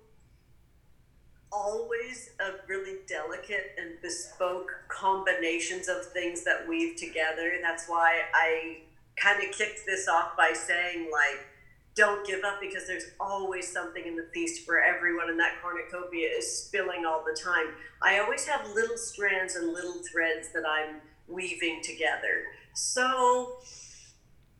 always 1.52 2.30
a 2.40 2.66
really 2.66 3.00
delicate 3.06 3.76
and 3.78 4.00
bespoke 4.00 4.72
combinations 4.88 5.86
of 5.86 6.06
things 6.06 6.44
that 6.44 6.66
weave 6.66 6.96
together 6.96 7.52
that's 7.62 7.86
why 7.88 8.22
i 8.34 8.78
kind 9.16 9.42
of 9.42 9.54
kicked 9.56 9.80
this 9.86 10.08
off 10.08 10.36
by 10.36 10.52
saying 10.54 11.10
like 11.12 11.46
don't 11.94 12.26
give 12.26 12.42
up 12.44 12.60
because 12.60 12.86
there's 12.86 13.10
always 13.20 13.70
something 13.70 14.04
in 14.06 14.16
the 14.16 14.26
feast 14.32 14.64
for 14.64 14.80
everyone, 14.80 15.28
and 15.28 15.38
that 15.38 15.60
cornucopia 15.62 16.28
is 16.28 16.64
spilling 16.64 17.04
all 17.04 17.22
the 17.22 17.38
time. 17.38 17.66
I 18.00 18.18
always 18.18 18.46
have 18.46 18.66
little 18.74 18.96
strands 18.96 19.56
and 19.56 19.72
little 19.72 20.00
threads 20.10 20.48
that 20.54 20.64
I'm 20.66 20.96
weaving 21.28 21.82
together. 21.82 22.44
So, 22.72 23.58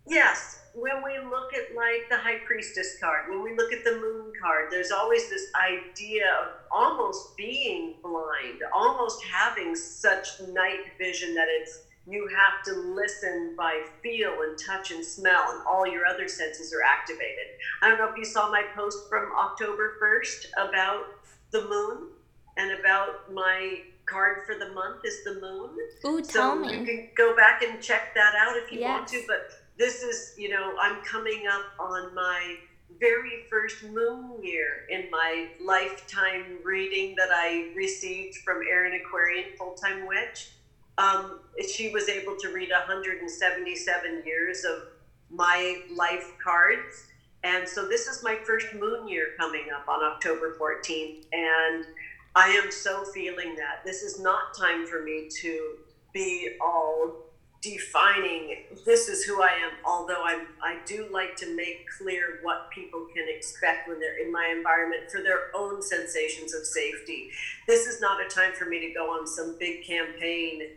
yes, 0.07 0.61
when 0.75 1.03
we 1.03 1.19
look 1.19 1.55
at 1.55 1.75
like 1.75 2.09
the 2.11 2.19
high 2.19 2.41
priestess 2.47 2.99
card, 3.01 3.31
when 3.31 3.43
we 3.43 3.57
look 3.57 3.73
at 3.73 3.83
the 3.83 3.93
moon 3.93 4.33
card, 4.41 4.71
there's 4.71 4.91
always 4.91 5.31
this 5.31 5.47
idea 5.57 6.25
of 6.43 6.49
almost 6.71 7.35
being 7.39 7.95
blind, 8.03 8.61
almost 8.75 9.25
having 9.25 9.75
such 9.75 10.29
night 10.51 10.81
vision 10.99 11.35
that 11.35 11.49
it's 11.49 11.81
you 12.07 12.29
have 12.29 12.65
to 12.65 12.81
listen 12.95 13.55
by 13.57 13.85
feel 14.03 14.43
and 14.43 14.59
touch 14.59 14.91
and 14.91 15.05
smell, 15.05 15.45
and 15.53 15.63
all 15.67 15.87
your 15.87 16.07
other 16.07 16.29
senses 16.29 16.73
are 16.73 16.83
activated. 16.83 17.47
I 17.81 17.89
don't 17.89 17.99
know 17.99 18.11
if 18.11 18.17
you 18.17 18.25
saw 18.25 18.51
my 18.51 18.65
post 18.75 19.09
from 19.09 19.31
October 19.39 19.95
1st 20.03 20.69
about 20.69 21.05
the 21.53 21.63
moon 21.69 22.09
and 22.57 22.73
about 22.81 23.33
my 23.33 23.83
card 24.07 24.39
for 24.47 24.57
the 24.57 24.73
month 24.73 25.05
is 25.05 25.23
the 25.25 25.41
moon. 25.41 25.71
Ooh, 26.07 26.21
tell 26.23 26.55
so 26.55 26.57
me. 26.57 26.79
you 26.79 26.85
can 26.85 27.09
go 27.17 27.37
back 27.37 27.63
and 27.63 27.81
check 27.81 28.15
that 28.15 28.35
out 28.35 28.57
if 28.57 28.73
you 28.73 28.81
want 28.81 29.07
to. 29.09 29.23
But 29.27 29.51
this 29.79 30.03
is, 30.03 30.35
you 30.37 30.49
know, 30.49 30.75
I'm 30.81 31.03
coming 31.05 31.45
up 31.51 31.67
on 31.79 32.15
my 32.15 32.57
very 33.01 33.45
first 33.49 33.83
moon 33.85 34.43
year 34.43 34.87
in 34.91 35.11
my 35.11 35.49
lifetime 35.61 36.59
reading 36.65 37.15
that 37.17 37.31
I 37.33 37.73
received 37.75 38.37
from 38.45 38.61
Erin 38.69 39.01
Aquarian, 39.01 39.57
full 39.57 39.75
time 39.75 40.07
witch. 40.07 40.51
Um, 40.99 41.41
she 41.75 41.91
was 41.91 42.09
able 42.09 42.37
to 42.37 42.49
read 42.53 42.71
177 42.71 44.23
years 44.25 44.65
of 44.65 44.83
my 45.31 45.83
life 45.91 46.33
cards. 46.43 47.07
And 47.45 47.69
so 47.69 47.89
this 47.89 48.07
is 48.07 48.23
my 48.23 48.37
first 48.45 48.73
moon 48.75 49.09
year 49.09 49.29
coming 49.39 49.67
up 49.75 49.89
on 49.89 50.03
October 50.05 50.57
14th. 50.61 51.25
And 51.33 51.87
I 52.35 52.49
am 52.49 52.71
so 52.71 53.05
feeling 53.05 53.57
that. 53.57 53.85
This 53.85 54.03
is 54.03 54.21
not 54.21 54.55
time 54.57 54.87
for 54.87 55.03
me 55.03 55.29
to 55.41 55.77
be 56.13 56.57
all 56.61 57.33
defining 57.63 58.57
this 58.85 59.09
is 59.09 59.23
who 59.23 59.41
I 59.41 59.51
am, 59.51 59.71
although 59.85 60.23
I'm 60.25 60.49
I 60.61 60.79
do 60.85 61.07
like 61.13 61.37
to 61.37 61.55
make 61.55 61.87
clear 61.97 62.41
what 62.43 62.69
people 62.73 63.07
can 63.15 63.25
expect 63.29 63.89
when 63.89 64.01
they're 64.01 64.19
in 64.19 64.33
my 64.33 64.53
environment 64.55 65.11
for 65.11 65.23
their 65.23 65.55
own 65.55 65.81
sensations 65.81 66.53
of 66.55 66.67
safety. 66.67 67.31
This 67.69 67.87
is 67.87 68.01
not 68.01 68.21
a 68.21 68.29
time 68.29 68.53
for 68.53 68.65
me 68.65 68.81
to 68.81 68.93
go 68.93 69.13
on 69.13 69.29
some 69.29 69.57
big 69.61 69.85
campaign. 69.87 70.71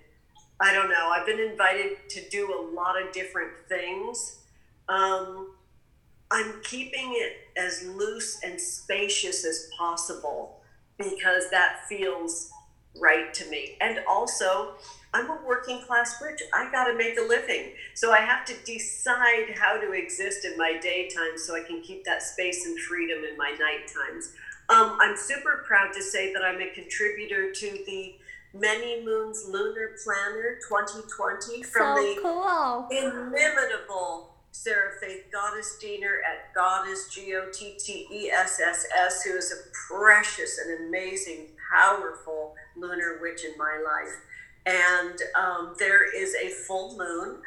I 0.59 0.73
don't 0.73 0.89
know. 0.89 1.09
I've 1.09 1.25
been 1.25 1.39
invited 1.39 2.09
to 2.09 2.29
do 2.29 2.53
a 2.53 2.61
lot 2.73 3.01
of 3.01 3.11
different 3.11 3.51
things. 3.67 4.37
Um, 4.87 5.53
I'm 6.31 6.61
keeping 6.63 7.13
it 7.13 7.33
as 7.57 7.85
loose 7.87 8.41
and 8.43 8.59
spacious 8.59 9.45
as 9.45 9.69
possible 9.77 10.61
because 10.97 11.49
that 11.51 11.87
feels 11.87 12.49
right 12.99 13.33
to 13.33 13.49
me. 13.49 13.75
And 13.81 13.99
also, 14.07 14.75
I'm 15.13 15.29
a 15.29 15.39
working 15.45 15.81
class 15.81 16.21
witch. 16.21 16.41
I 16.53 16.71
got 16.71 16.85
to 16.85 16.95
make 16.95 17.17
a 17.19 17.21
living. 17.21 17.73
So 17.93 18.11
I 18.11 18.19
have 18.19 18.45
to 18.45 18.53
decide 18.65 19.55
how 19.57 19.77
to 19.79 19.91
exist 19.91 20.45
in 20.45 20.57
my 20.57 20.77
daytime 20.81 21.37
so 21.37 21.55
I 21.55 21.61
can 21.61 21.81
keep 21.81 22.05
that 22.05 22.23
space 22.23 22.65
and 22.65 22.79
freedom 22.79 23.23
in 23.29 23.37
my 23.37 23.51
night 23.51 23.91
times. 23.93 24.33
Um, 24.69 24.97
I'm 24.99 25.15
super 25.15 25.63
proud 25.67 25.93
to 25.93 26.01
say 26.01 26.33
that 26.33 26.43
I'm 26.43 26.61
a 26.61 26.69
contributor 26.71 27.51
to 27.51 27.71
the 27.85 28.15
Many 28.57 29.03
Moons 29.03 29.45
Lunar 29.49 29.95
Planner 30.03 30.59
2020 30.67 31.63
from 31.63 31.97
so 31.97 32.01
the 32.01 32.19
cool. 32.21 32.87
inimitable 32.89 34.35
Sarah 34.51 34.93
Faith 35.01 35.25
Gottesdiener 35.33 36.19
at 36.25 36.53
Goddess 36.55 37.09
G 37.09 37.35
O 37.35 37.49
T 37.51 37.75
T 37.77 38.07
E 38.09 38.29
S 38.29 38.61
S 38.65 38.85
S, 38.97 39.23
who 39.23 39.35
is 39.35 39.51
a 39.51 39.69
precious 39.87 40.57
and 40.59 40.87
amazing, 40.87 41.47
powerful 41.71 42.55
lunar 42.77 43.19
witch 43.21 43.43
in 43.43 43.51
my 43.57 43.83
life. 43.83 44.15
And 44.65 45.19
um, 45.37 45.75
there 45.77 46.09
is 46.09 46.33
a 46.35 46.49
full 46.49 46.97
moon 46.97 47.41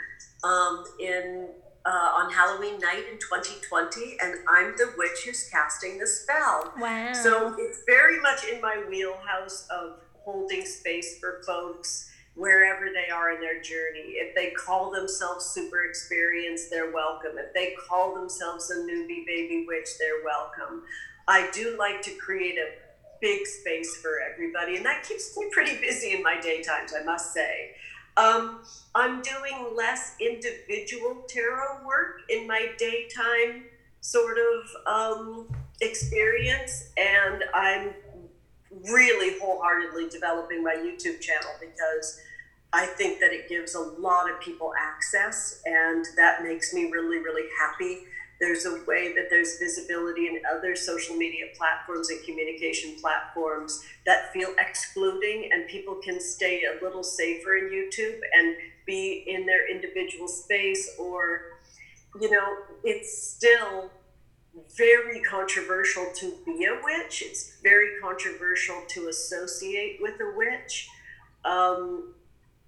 um, 0.44 0.84
in 1.00 1.48
uh, 1.86 1.88
on 1.88 2.30
Halloween 2.30 2.78
night 2.78 3.04
in 3.10 3.18
2020, 3.18 4.18
and 4.20 4.34
I'm 4.46 4.74
the 4.76 4.92
witch 4.98 5.24
who's 5.24 5.48
casting 5.48 5.98
the 5.98 6.06
spell. 6.06 6.74
Wow. 6.78 7.12
So 7.14 7.56
it's 7.58 7.82
very 7.86 8.20
much 8.20 8.44
in 8.44 8.60
my 8.60 8.84
wheelhouse 8.88 9.66
of 9.70 9.98
holding 10.30 10.64
space 10.66 11.18
for 11.18 11.40
folks 11.46 12.10
wherever 12.34 12.86
they 12.92 13.10
are 13.10 13.32
in 13.32 13.40
their 13.40 13.62
journey. 13.62 14.12
If 14.16 14.34
they 14.34 14.50
call 14.50 14.90
themselves 14.90 15.46
super 15.46 15.84
experienced, 15.84 16.68
they're 16.70 16.92
welcome. 16.92 17.32
If 17.38 17.54
they 17.54 17.74
call 17.88 18.14
themselves 18.14 18.70
a 18.70 18.76
newbie 18.76 19.26
baby 19.26 19.64
witch, 19.66 19.88
they're 19.98 20.22
welcome. 20.24 20.82
I 21.26 21.48
do 21.52 21.76
like 21.78 22.02
to 22.02 22.10
create 22.12 22.58
a 22.58 22.68
big 23.22 23.46
space 23.46 23.96
for 23.96 24.20
everybody, 24.20 24.76
and 24.76 24.84
that 24.84 25.02
keeps 25.02 25.36
me 25.36 25.48
pretty 25.50 25.80
busy 25.80 26.14
in 26.14 26.22
my 26.22 26.36
daytimes, 26.36 26.92
I 26.94 27.02
must 27.04 27.32
say. 27.32 27.72
Um, 28.18 28.60
I'm 28.94 29.22
doing 29.22 29.74
less 29.74 30.14
individual 30.20 31.24
tarot 31.26 31.86
work 31.86 32.20
in 32.28 32.46
my 32.46 32.68
daytime 32.76 33.64
sort 34.00 34.36
of 34.38 34.86
um, 34.86 35.48
experience, 35.80 36.90
and 36.98 37.44
I'm 37.54 37.94
really 38.84 39.38
wholeheartedly 39.40 40.08
developing 40.08 40.62
my 40.62 40.74
YouTube 40.74 41.20
channel 41.20 41.50
because 41.60 42.20
I 42.72 42.86
think 42.86 43.18
that 43.20 43.32
it 43.32 43.48
gives 43.48 43.74
a 43.74 43.80
lot 43.80 44.30
of 44.30 44.40
people 44.40 44.72
access, 44.78 45.62
and 45.64 46.04
that 46.16 46.42
makes 46.42 46.74
me 46.74 46.90
really, 46.90 47.18
really 47.18 47.48
happy. 47.58 48.04
There's 48.40 48.66
a 48.66 48.84
way 48.86 49.14
that 49.14 49.30
there's 49.30 49.58
visibility 49.58 50.26
in 50.26 50.42
other 50.54 50.76
social 50.76 51.16
media 51.16 51.46
platforms 51.56 52.10
and 52.10 52.22
communication 52.24 52.94
platforms 53.00 53.84
that 54.04 54.32
feel 54.32 54.50
excluding, 54.58 55.50
and 55.50 55.66
people 55.66 55.94
can 55.96 56.20
stay 56.20 56.62
a 56.64 56.84
little 56.84 57.02
safer 57.02 57.56
in 57.56 57.70
YouTube 57.70 58.20
and 58.38 58.54
be 58.86 59.24
in 59.26 59.46
their 59.46 59.70
individual 59.70 60.28
space, 60.28 60.90
or, 60.98 61.40
you 62.20 62.30
know, 62.30 62.58
it's 62.84 63.32
still 63.34 63.90
very 64.76 65.20
controversial 65.20 66.06
to 66.16 66.34
be 66.44 66.64
a 66.64 66.78
witch. 66.82 67.22
It's 67.24 67.58
very 67.62 68.00
controversial 68.00 68.82
to 68.88 69.08
associate 69.08 69.98
with 70.00 70.14
a 70.20 70.36
witch. 70.36 70.88
Um, 71.44 72.14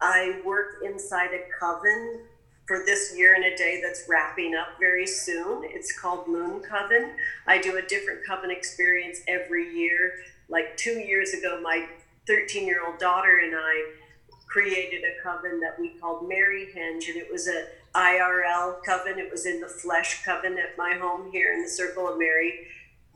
I 0.00 0.40
work 0.44 0.82
inside 0.84 1.30
a 1.32 1.44
coven 1.58 2.20
for 2.66 2.84
this 2.86 3.14
year 3.16 3.34
and 3.34 3.44
a 3.44 3.56
day 3.56 3.80
that's 3.82 4.04
wrapping 4.08 4.54
up 4.54 4.78
very 4.78 5.06
soon. 5.06 5.62
It's 5.64 5.98
called 5.98 6.28
Moon 6.28 6.60
Coven. 6.60 7.12
I 7.46 7.58
do 7.60 7.76
a 7.76 7.82
different 7.82 8.20
coven 8.26 8.50
experience 8.50 9.20
every 9.26 9.74
year. 9.76 10.14
Like 10.48 10.76
two 10.76 10.98
years 10.98 11.34
ago, 11.34 11.60
my 11.60 11.86
13 12.26 12.66
year 12.66 12.86
old 12.86 12.98
daughter 12.98 13.40
and 13.44 13.54
I 13.56 13.92
created 14.46 15.02
a 15.04 15.22
coven 15.22 15.60
that 15.60 15.78
we 15.78 15.90
called 16.00 16.28
Mary 16.28 16.68
Henge, 16.74 17.08
and 17.08 17.16
it 17.16 17.30
was 17.30 17.48
a 17.48 17.66
IRL 17.94 18.82
coven. 18.84 19.18
It 19.18 19.30
was 19.30 19.46
in 19.46 19.60
the 19.60 19.68
flesh 19.68 20.24
coven 20.24 20.58
at 20.58 20.76
my 20.76 20.94
home 20.94 21.30
here 21.32 21.52
in 21.52 21.62
the 21.62 21.68
Circle 21.68 22.08
of 22.08 22.18
Mary. 22.18 22.66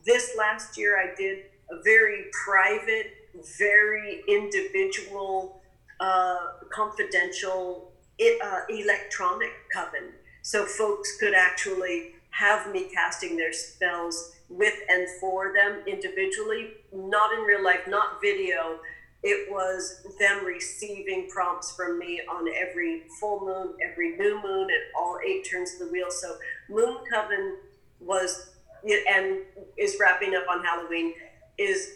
This 0.04 0.34
last 0.36 0.76
year, 0.76 0.98
I 0.98 1.14
did 1.14 1.44
a 1.70 1.82
very 1.82 2.24
private, 2.44 3.12
very 3.58 4.22
individual, 4.28 5.62
uh, 6.00 6.36
confidential 6.70 7.92
uh, 8.20 8.60
electronic 8.68 9.52
coven. 9.72 10.12
So 10.42 10.66
folks 10.66 11.16
could 11.18 11.34
actually 11.34 12.12
have 12.30 12.70
me 12.72 12.88
casting 12.92 13.36
their 13.36 13.52
spells 13.52 14.32
with 14.48 14.74
and 14.90 15.06
for 15.20 15.52
them 15.54 15.82
individually, 15.86 16.72
not 16.92 17.32
in 17.32 17.44
real 17.44 17.64
life, 17.64 17.86
not 17.88 18.20
video. 18.20 18.80
It 19.26 19.50
was 19.50 20.06
them 20.18 20.44
receiving 20.44 21.28
prompts 21.30 21.74
from 21.74 21.98
me 21.98 22.20
on 22.30 22.46
every 22.54 23.04
full 23.18 23.40
moon, 23.40 23.74
every 23.82 24.18
new 24.18 24.34
moon, 24.42 24.64
and 24.64 24.82
all 24.94 25.18
eight 25.26 25.48
turns 25.50 25.72
of 25.72 25.78
the 25.78 25.86
wheel. 25.86 26.10
So 26.10 26.36
Moon 26.68 26.98
Coven 27.10 27.56
was 28.00 28.50
and 28.84 29.38
is 29.78 29.96
wrapping 29.98 30.34
up 30.34 30.44
on 30.46 30.62
Halloween 30.62 31.14
is 31.56 31.92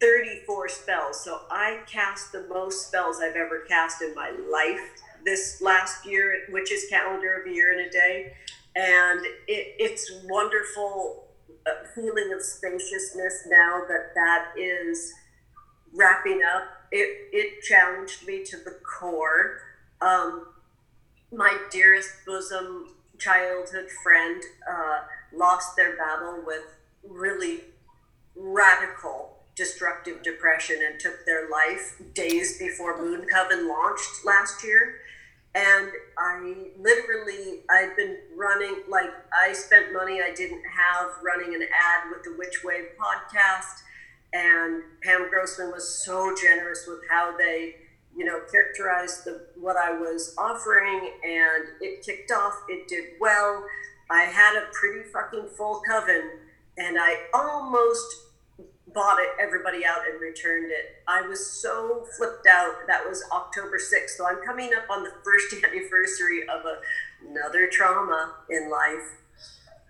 34 0.00 0.70
spells. 0.70 1.22
So 1.22 1.42
I 1.50 1.80
cast 1.86 2.32
the 2.32 2.46
most 2.48 2.88
spells 2.88 3.20
I've 3.20 3.36
ever 3.36 3.60
cast 3.68 4.00
in 4.00 4.14
my 4.14 4.30
life 4.50 4.80
this 5.22 5.60
last 5.60 6.06
year, 6.06 6.46
which 6.48 6.72
is 6.72 6.86
calendar 6.88 7.42
of 7.42 7.46
a 7.46 7.54
year 7.54 7.72
and 7.72 7.86
a 7.86 7.90
day. 7.90 8.32
And 8.74 9.24
it, 9.46 9.76
it's 9.78 10.10
wonderful 10.24 11.28
uh, 11.66 11.86
feeling 11.94 12.32
of 12.32 12.42
spaciousness 12.42 13.46
now 13.48 13.82
that 13.86 14.14
that 14.14 14.52
is 14.58 15.12
wrapping 15.94 16.40
up. 16.54 16.64
It, 16.90 17.28
it 17.32 17.62
challenged 17.62 18.26
me 18.26 18.44
to 18.44 18.56
the 18.56 18.76
core. 18.98 19.60
Um, 20.00 20.46
my 21.32 21.56
dearest 21.70 22.10
bosom 22.26 22.94
childhood 23.18 23.88
friend 24.02 24.42
uh, 24.70 25.00
lost 25.32 25.76
their 25.76 25.96
battle 25.96 26.42
with 26.46 26.62
really 27.08 27.60
radical 28.36 29.38
destructive 29.56 30.22
depression 30.22 30.76
and 30.84 30.98
took 30.98 31.24
their 31.26 31.48
life 31.48 32.00
days 32.12 32.58
before 32.58 33.00
Moon 33.00 33.26
Coven 33.32 33.68
launched 33.68 34.24
last 34.24 34.64
year. 34.64 34.96
And 35.54 35.88
I 36.18 36.66
literally, 36.76 37.60
I've 37.70 37.96
been 37.96 38.18
running, 38.36 38.82
like, 38.88 39.10
I 39.32 39.52
spent 39.52 39.92
money 39.92 40.20
I 40.20 40.34
didn't 40.34 40.64
have 40.64 41.10
running 41.22 41.54
an 41.54 41.62
ad 41.62 42.10
with 42.10 42.24
the 42.24 42.34
Witch 42.36 42.64
Wave 42.64 42.86
podcast. 42.98 43.82
And 44.34 44.82
Pam 45.02 45.30
Grossman 45.30 45.70
was 45.70 46.04
so 46.04 46.34
generous 46.34 46.86
with 46.88 46.98
how 47.08 47.36
they, 47.38 47.76
you 48.16 48.24
know, 48.24 48.40
characterized 48.50 49.24
the, 49.24 49.46
what 49.58 49.76
I 49.76 49.92
was 49.92 50.34
offering. 50.36 51.12
And 51.24 51.64
it 51.80 52.04
kicked 52.04 52.32
off, 52.32 52.54
it 52.68 52.88
did 52.88 53.04
well. 53.20 53.64
I 54.10 54.22
had 54.22 54.56
a 54.56 54.66
pretty 54.72 55.08
fucking 55.08 55.50
full 55.56 55.82
coven. 55.88 56.30
And 56.76 56.98
I 56.98 57.26
almost 57.32 58.24
bought 58.92 59.18
it, 59.20 59.28
everybody 59.40 59.86
out 59.86 60.00
and 60.10 60.20
returned 60.20 60.70
it. 60.70 61.02
I 61.06 61.22
was 61.22 61.44
so 61.44 62.06
flipped 62.16 62.46
out. 62.48 62.74
That 62.88 63.06
was 63.06 63.22
October 63.32 63.78
6th. 63.78 64.16
So 64.16 64.26
I'm 64.26 64.44
coming 64.44 64.70
up 64.76 64.90
on 64.90 65.04
the 65.04 65.12
first 65.24 65.54
anniversary 65.64 66.42
of 66.48 66.64
a, 66.64 66.78
another 67.28 67.68
trauma 67.70 68.34
in 68.50 68.68
life. 68.68 69.23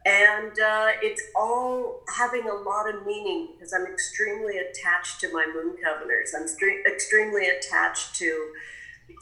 And 0.07 0.59
uh, 0.59 0.89
it's 1.01 1.23
all 1.35 2.03
having 2.15 2.47
a 2.49 2.53
lot 2.53 2.93
of 2.93 3.07
meaning 3.07 3.49
because 3.55 3.73
I'm 3.73 3.87
extremely 3.87 4.59
attached 4.59 5.21
to 5.21 5.33
my 5.33 5.47
moon 5.47 5.77
covenants. 5.83 6.35
I'm 6.35 6.45
stre- 6.45 6.85
extremely 6.87 7.47
attached 7.47 8.15
to 8.17 8.53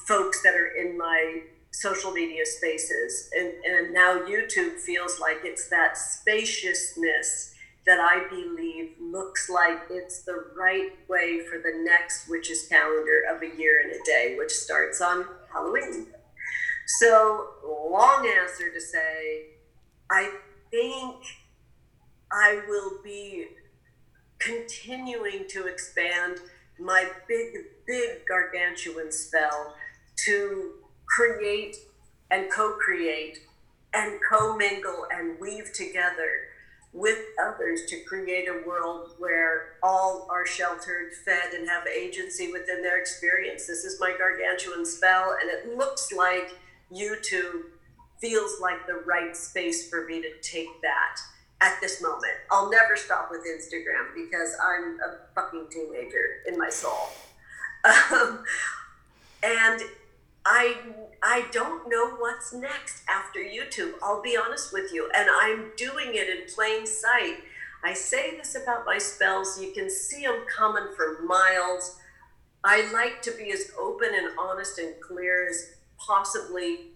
folks 0.07 0.43
that 0.43 0.55
are 0.55 0.75
in 0.75 0.99
my 0.99 1.43
social 1.71 2.11
media 2.11 2.45
spaces. 2.45 3.31
And, 3.39 3.53
and 3.65 3.95
now 3.95 4.27
YouTube 4.27 4.79
feels 4.79 5.21
like 5.21 5.39
it's 5.45 5.69
that 5.69 5.97
spaciousness 5.97 7.55
that 7.87 7.99
I 7.99 8.29
believe 8.29 8.93
looks 9.01 9.49
like 9.51 9.79
it's 9.91 10.23
the 10.23 10.45
right 10.57 10.91
way 11.09 11.41
for 11.49 11.59
the 11.59 11.73
next 11.85 12.29
witch's 12.29 12.67
calendar 12.69 13.23
of 13.31 13.43
a 13.43 13.57
year 13.57 13.83
and 13.83 13.93
a 13.93 14.05
day, 14.05 14.37
which 14.39 14.53
starts 14.53 15.01
on 15.01 15.27
Halloween. 15.53 16.07
So, 16.99 17.47
long 17.65 18.29
answer 18.41 18.73
to 18.73 18.81
say, 18.81 19.47
I 20.11 20.31
think 20.73 21.23
I 22.33 22.63
will 22.67 22.99
be 23.05 23.47
continuing 24.39 25.45
to 25.51 25.67
expand 25.67 26.39
my 26.81 27.09
big, 27.29 27.53
big 27.87 28.27
gargantuan 28.27 29.13
spell 29.13 29.75
to 30.25 30.73
create 31.07 31.77
and 32.31 32.51
co 32.51 32.77
create 32.85 33.39
and 33.95 34.19
co-mingle 34.29 35.07
and 35.15 35.39
weave 35.39 35.71
together 35.75 36.49
with 36.95 37.19
others 37.43 37.83
to 37.89 38.01
create 38.05 38.49
a 38.49 38.67
world 38.67 39.15
where 39.19 39.75
all 39.83 40.27
are 40.31 40.47
sheltered, 40.47 41.13
fed, 41.25 41.53
and 41.55 41.69
have 41.69 41.87
agency 41.87 42.51
within 42.51 42.83
their 42.83 42.99
experience. 42.99 43.67
This 43.67 43.85
is 43.85 44.01
my 44.01 44.15
gargantuan 44.17 44.87
spell, 44.87 45.37
and 45.41 45.51
it 45.51 45.77
looks 45.77 46.13
like 46.13 46.55
you 46.91 47.17
YouTube 47.23 47.72
feels 48.23 48.61
like 48.61 48.87
the 48.87 49.03
right 49.05 49.37
space 49.37 49.91
for 49.91 50.07
me 50.07 50.23
to 50.23 50.31
take 50.41 50.81
that 50.81 51.17
at 51.61 51.77
this 51.81 52.01
moment. 52.01 52.33
I'll 52.51 52.71
never 52.71 52.97
stop 52.97 53.29
with 53.31 53.41
Instagram 53.41 54.15
because 54.15 54.57
I'm 54.65 54.99
a 55.01 55.19
fucking 55.35 55.67
teenager 55.71 56.43
in 56.47 56.57
my 56.57 56.71
soul. 56.71 57.11
Um, 57.85 58.45
and 59.43 59.83
I 60.47 60.77
I 61.21 61.47
don't 61.51 61.89
know 61.89 62.11
what's 62.11 62.53
next 62.53 63.03
after 63.09 63.41
YouTube. 63.41 63.95
I'll 64.03 64.23
be 64.23 64.37
honest 64.37 64.73
with 64.73 64.93
you, 64.93 65.11
and 65.17 65.29
I'm 65.29 65.73
doing 65.77 66.15
it 66.15 66.29
in 66.29 66.53
plain 66.55 66.87
sight. 66.87 67.39
I 67.85 67.93
say 67.93 68.37
this 68.37 68.55
about 68.55 68.87
my 68.87 68.99
spells, 68.99 69.61
you 69.61 69.73
can 69.73 69.91
see 69.91 70.23
them 70.23 70.45
coming 70.57 70.95
for 70.97 71.23
miles. 71.23 71.99
I 72.63 72.89
like 72.93 73.21
to 73.23 73.33
be 73.33 73.51
as 73.51 73.73
open 73.77 74.11
and 74.15 74.29
honest 74.39 74.79
and 74.79 74.95
clear 75.01 75.49
as 75.49 75.73
possibly 75.99 76.92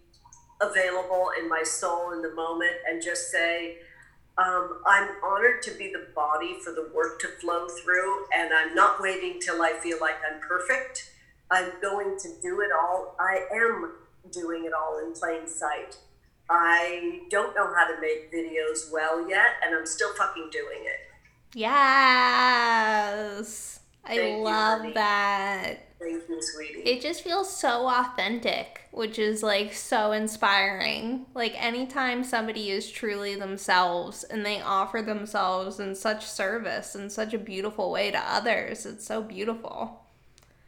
available 0.60 1.30
in 1.38 1.48
my 1.48 1.62
soul 1.62 2.12
in 2.12 2.22
the 2.22 2.32
moment 2.34 2.72
and 2.88 3.02
just 3.02 3.30
say, 3.30 3.78
um, 4.38 4.82
I'm 4.86 5.08
honored 5.22 5.62
to 5.62 5.70
be 5.72 5.90
the 5.92 6.06
body 6.14 6.58
for 6.62 6.72
the 6.72 6.90
work 6.94 7.18
to 7.20 7.28
flow 7.28 7.68
through, 7.68 8.26
and 8.34 8.52
I'm 8.52 8.74
not 8.74 9.00
waiting 9.00 9.40
till 9.40 9.62
I 9.62 9.72
feel 9.82 9.98
like 10.00 10.16
I'm 10.30 10.40
perfect. 10.40 11.10
I'm 11.50 11.72
going 11.80 12.18
to 12.18 12.28
do 12.42 12.60
it 12.60 12.70
all. 12.70 13.16
I 13.18 13.46
am 13.54 13.92
doing 14.30 14.66
it 14.66 14.72
all 14.74 14.98
in 14.98 15.12
plain 15.14 15.46
sight. 15.46 15.96
I 16.50 17.22
don't 17.30 17.54
know 17.56 17.72
how 17.74 17.86
to 17.86 18.00
make 18.00 18.30
videos 18.32 18.92
well 18.92 19.28
yet, 19.28 19.56
and 19.64 19.74
I'm 19.74 19.86
still 19.86 20.12
fucking 20.14 20.50
doing 20.52 20.82
it. 20.82 21.00
Yes. 21.54 22.90
I 24.04 24.16
Thank 24.16 24.38
you, 24.38 24.44
love 24.44 24.80
honey. 24.80 24.92
that. 24.92 25.85
Thank 25.98 26.28
you, 26.28 26.42
sweetie. 26.42 26.80
It 26.80 27.00
just 27.00 27.22
feels 27.22 27.54
so 27.54 27.88
authentic, 27.88 28.82
which 28.90 29.18
is 29.18 29.42
like 29.42 29.72
so 29.72 30.12
inspiring. 30.12 31.26
Like 31.34 31.54
anytime 31.62 32.22
somebody 32.22 32.70
is 32.70 32.90
truly 32.90 33.34
themselves 33.34 34.22
and 34.22 34.44
they 34.44 34.60
offer 34.60 35.00
themselves 35.00 35.80
in 35.80 35.94
such 35.94 36.26
service 36.26 36.94
in 36.94 37.08
such 37.08 37.32
a 37.32 37.38
beautiful 37.38 37.90
way 37.90 38.10
to 38.10 38.18
others, 38.18 38.84
it's 38.84 39.06
so 39.06 39.22
beautiful. 39.22 40.02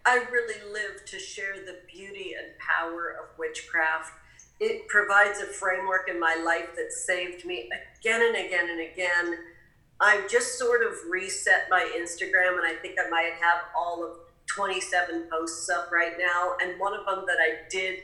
I 0.06 0.24
really 0.32 0.72
live 0.72 1.04
to 1.04 1.18
share 1.18 1.56
the 1.66 1.76
beauty 1.86 2.32
and 2.32 2.58
power 2.58 3.10
of 3.22 3.38
witchcraft. 3.38 4.12
It 4.58 4.88
provides 4.88 5.40
a 5.40 5.46
framework 5.46 6.08
in 6.08 6.18
my 6.18 6.40
life 6.42 6.74
that 6.76 6.92
saved 6.92 7.44
me 7.44 7.68
again 8.00 8.22
and 8.22 8.46
again 8.46 8.70
and 8.70 8.80
again. 8.80 9.38
I've 10.00 10.28
just 10.30 10.58
sort 10.58 10.82
of 10.82 10.92
reset 11.10 11.66
my 11.70 11.90
Instagram, 12.00 12.56
and 12.56 12.66
I 12.66 12.74
think 12.80 12.96
I 13.04 13.10
might 13.10 13.32
have 13.40 13.64
all 13.76 14.04
of 14.04 14.12
27 14.48 15.28
posts 15.30 15.68
up 15.68 15.90
right 15.92 16.14
now. 16.18 16.54
And 16.62 16.78
one 16.80 16.94
of 16.94 17.06
them 17.06 17.24
that 17.26 17.38
I 17.40 17.68
did 17.70 18.00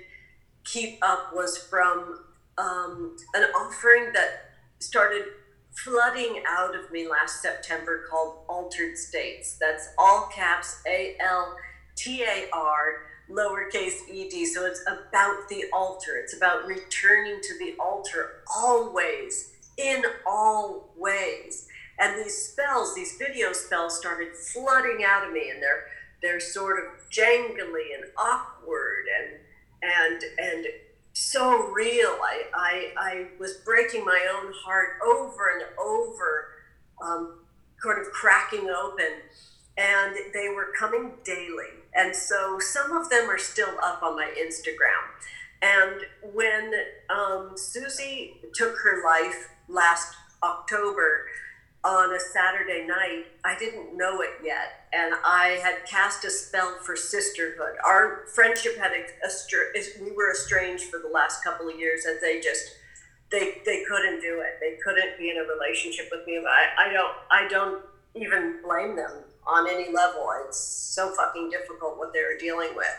keep 0.64 0.98
up 1.02 1.34
was 1.34 1.58
from 1.58 2.20
um, 2.58 3.16
an 3.34 3.44
offering 3.54 4.12
that 4.12 4.50
started 4.78 5.24
flooding 5.72 6.42
out 6.46 6.74
of 6.74 6.90
me 6.90 7.08
last 7.08 7.42
September 7.42 8.04
called 8.08 8.38
Altered 8.48 8.96
States. 8.96 9.56
That's 9.60 9.88
all 9.98 10.30
caps 10.32 10.80
A 10.86 11.16
L 11.20 11.56
T 11.96 12.22
A 12.22 12.46
R 12.52 13.06
lowercase 13.30 14.00
ed. 14.10 14.46
So 14.46 14.66
it's 14.66 14.82
about 14.82 15.48
the 15.48 15.64
altar. 15.72 16.16
It's 16.16 16.36
about 16.36 16.66
returning 16.66 17.40
to 17.42 17.58
the 17.58 17.74
altar 17.80 18.42
always, 18.54 19.52
in 19.76 20.02
all 20.26 20.92
ways. 20.96 21.68
And 21.98 22.18
these 22.18 22.36
spells, 22.36 22.94
these 22.94 23.16
video 23.16 23.52
spells, 23.52 23.96
started 23.96 24.34
flooding 24.34 25.04
out 25.06 25.26
of 25.26 25.32
me, 25.32 25.50
and 25.50 25.62
they're 25.62 25.84
they're 26.24 26.40
sort 26.40 26.78
of 26.78 27.10
jangly 27.10 27.94
and 27.94 28.10
awkward 28.16 29.04
and 29.20 29.38
and 29.82 30.22
and 30.38 30.66
so 31.12 31.68
real. 31.68 32.16
I 32.24 32.42
I, 32.54 32.92
I 32.98 33.26
was 33.38 33.58
breaking 33.64 34.04
my 34.04 34.26
own 34.34 34.52
heart 34.64 34.98
over 35.06 35.50
and 35.54 35.78
over, 35.78 36.48
um, 37.02 37.40
sort 37.80 38.00
of 38.00 38.10
cracking 38.12 38.70
open, 38.70 39.12
and 39.76 40.16
they 40.32 40.48
were 40.48 40.68
coming 40.78 41.12
daily. 41.24 41.74
And 41.94 42.16
so 42.16 42.58
some 42.58 42.96
of 42.96 43.10
them 43.10 43.30
are 43.30 43.38
still 43.38 43.78
up 43.82 44.02
on 44.02 44.16
my 44.16 44.32
Instagram. 44.36 45.04
And 45.62 46.00
when 46.34 46.72
um, 47.08 47.52
Susie 47.54 48.36
took 48.52 48.76
her 48.82 49.04
life 49.04 49.48
last 49.68 50.14
October 50.42 51.26
on 51.84 52.14
a 52.14 52.20
Saturday 52.20 52.86
night, 52.86 53.26
I 53.44 53.58
didn't 53.58 53.96
know 53.96 54.22
it 54.22 54.30
yet. 54.42 54.88
And 54.92 55.14
I 55.24 55.60
had 55.62 55.86
cast 55.86 56.24
a 56.24 56.30
spell 56.30 56.78
for 56.82 56.96
sisterhood. 56.96 57.76
Our 57.84 58.24
friendship 58.34 58.78
had 58.78 58.92
a, 58.92 59.26
a, 59.26 60.02
we 60.02 60.12
were 60.12 60.32
estranged 60.32 60.84
for 60.84 60.98
the 60.98 61.08
last 61.12 61.44
couple 61.44 61.68
of 61.68 61.78
years 61.78 62.06
and 62.06 62.18
they 62.22 62.40
just 62.40 62.76
they 63.30 63.58
they 63.66 63.84
couldn't 63.84 64.20
do 64.20 64.40
it. 64.40 64.58
They 64.60 64.78
couldn't 64.82 65.18
be 65.18 65.30
in 65.30 65.36
a 65.36 65.42
relationship 65.42 66.08
with 66.10 66.26
me. 66.26 66.38
I, 66.38 66.88
I 66.88 66.92
don't 66.92 67.14
I 67.30 67.48
don't 67.48 67.82
even 68.14 68.60
blame 68.62 68.96
them 68.96 69.12
on 69.46 69.68
any 69.68 69.92
level. 69.92 70.30
It's 70.46 70.58
so 70.58 71.10
fucking 71.14 71.50
difficult 71.50 71.98
what 71.98 72.12
they 72.12 72.22
were 72.22 72.38
dealing 72.38 72.74
with. 72.74 72.94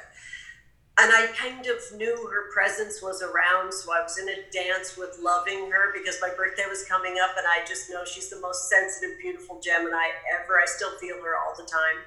And 0.97 1.12
I 1.12 1.27
kind 1.36 1.65
of 1.67 1.97
knew 1.97 2.15
her 2.31 2.49
presence 2.53 3.01
was 3.01 3.21
around, 3.21 3.73
so 3.73 3.91
I 3.91 4.01
was 4.01 4.17
in 4.17 4.29
a 4.29 4.36
dance 4.51 4.95
with 4.97 5.19
loving 5.21 5.69
her 5.69 5.91
because 5.93 6.19
my 6.21 6.29
birthday 6.38 6.63
was 6.69 6.86
coming 6.86 7.15
up, 7.21 7.31
and 7.38 7.45
I 7.45 7.65
just 7.67 7.89
know 7.89 8.05
she's 8.05 8.29
the 8.29 8.39
most 8.39 8.69
sensitive, 8.69 9.17
beautiful 9.19 9.60
Gemini 9.60 10.08
ever. 10.41 10.58
I 10.58 10.65
still 10.65 10.97
feel 10.97 11.17
her 11.17 11.36
all 11.38 11.53
the 11.58 11.69
time. 11.69 12.01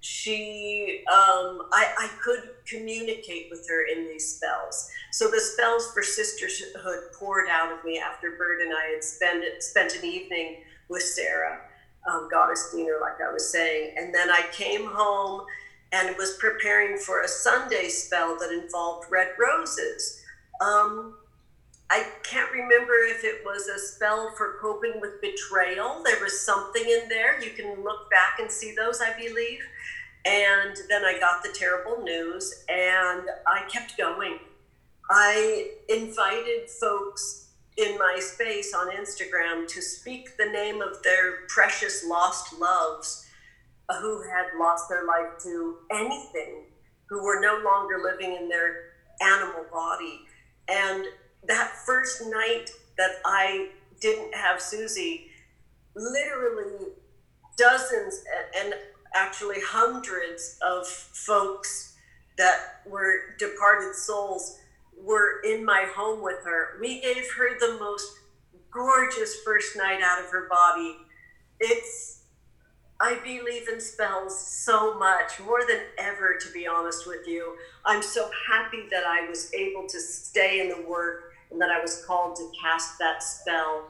She, 0.00 1.02
um, 1.10 1.66
I, 1.72 1.92
I 1.98 2.10
could 2.22 2.50
communicate 2.64 3.48
with 3.50 3.66
her 3.68 3.86
in 3.92 4.06
these 4.06 4.36
spells. 4.36 4.88
So 5.10 5.28
the 5.28 5.40
spells 5.40 5.90
for 5.92 6.04
sisterhood 6.04 7.12
poured 7.18 7.48
out 7.50 7.72
of 7.76 7.84
me 7.84 7.98
after 7.98 8.36
Bird 8.38 8.60
and 8.60 8.72
I 8.72 8.92
had 8.94 9.02
spent 9.02 9.44
spent 9.60 9.96
an 9.96 10.04
evening 10.04 10.58
with 10.88 11.02
Sarah 11.02 11.62
um, 12.08 12.28
goddess 12.30 12.70
Diener, 12.72 12.98
like 13.00 13.20
I 13.20 13.32
was 13.32 13.50
saying. 13.50 13.94
And 13.96 14.14
then 14.14 14.30
I 14.30 14.42
came 14.52 14.86
home 14.86 15.44
and 15.92 16.16
was 16.16 16.36
preparing 16.38 16.98
for 16.98 17.22
a 17.22 17.28
Sunday 17.28 17.88
spell 17.88 18.36
that 18.38 18.52
involved 18.52 19.10
red 19.10 19.28
roses. 19.38 20.22
Um, 20.60 21.14
I 21.90 22.06
can't 22.22 22.52
remember 22.52 22.94
if 23.04 23.24
it 23.24 23.42
was 23.44 23.68
a 23.68 23.78
spell 23.78 24.34
for 24.36 24.58
coping 24.60 25.00
with 25.00 25.22
betrayal. 25.22 26.02
There 26.04 26.22
was 26.22 26.38
something 26.38 26.82
in 26.82 27.08
there. 27.08 27.42
You 27.42 27.50
can 27.50 27.82
look 27.82 28.10
back 28.10 28.38
and 28.40 28.50
see 28.50 28.74
those, 28.74 29.00
I 29.00 29.16
believe. 29.16 29.60
And 30.26 30.76
then 30.90 31.04
I 31.04 31.18
got 31.18 31.42
the 31.42 31.50
terrible 31.54 32.02
news 32.02 32.64
and 32.68 33.22
I 33.46 33.62
kept 33.68 33.96
going. 33.96 34.38
I 35.10 35.70
invited 35.88 36.68
folks 36.68 37.48
in 37.78 37.96
my 37.96 38.18
space 38.20 38.74
on 38.74 38.90
Instagram 38.90 39.66
to 39.68 39.80
speak 39.80 40.36
the 40.36 40.46
name 40.46 40.82
of 40.82 41.02
their 41.02 41.46
precious 41.48 42.04
lost 42.04 42.58
loves 42.58 43.27
who 44.00 44.22
had 44.22 44.46
lost 44.58 44.88
their 44.88 45.06
life 45.06 45.42
to 45.42 45.76
anything, 45.90 46.66
who 47.08 47.22
were 47.24 47.40
no 47.40 47.60
longer 47.64 47.98
living 48.02 48.36
in 48.36 48.48
their 48.48 48.90
animal 49.20 49.64
body. 49.72 50.20
And 50.68 51.04
that 51.46 51.72
first 51.86 52.22
night 52.26 52.70
that 52.98 53.12
I 53.24 53.70
didn't 54.00 54.34
have 54.34 54.60
Susie, 54.60 55.28
literally 55.96 56.92
dozens 57.56 58.22
and 58.56 58.74
actually 59.14 59.56
hundreds 59.64 60.58
of 60.62 60.86
folks 60.86 61.96
that 62.36 62.82
were 62.86 63.34
departed 63.38 63.94
souls 63.94 64.58
were 65.02 65.40
in 65.42 65.64
my 65.64 65.86
home 65.94 66.22
with 66.22 66.44
her. 66.44 66.78
We 66.80 67.00
gave 67.00 67.24
her 67.36 67.58
the 67.58 67.78
most 67.78 68.06
gorgeous 68.70 69.40
first 69.44 69.76
night 69.76 70.00
out 70.02 70.22
of 70.24 70.30
her 70.30 70.48
body. 70.48 70.96
It's, 71.60 72.17
I 73.00 73.18
believe 73.22 73.68
in 73.68 73.80
spells 73.80 74.36
so 74.36 74.98
much, 74.98 75.38
more 75.40 75.60
than 75.66 75.80
ever, 75.98 76.36
to 76.40 76.52
be 76.52 76.66
honest 76.66 77.06
with 77.06 77.28
you. 77.28 77.56
I'm 77.84 78.02
so 78.02 78.28
happy 78.48 78.88
that 78.90 79.04
I 79.06 79.28
was 79.28 79.54
able 79.54 79.86
to 79.86 80.00
stay 80.00 80.60
in 80.60 80.68
the 80.68 80.88
work 80.88 81.32
and 81.50 81.60
that 81.60 81.70
I 81.70 81.80
was 81.80 82.04
called 82.04 82.34
to 82.36 82.50
cast 82.60 82.98
that 82.98 83.22
spell 83.22 83.84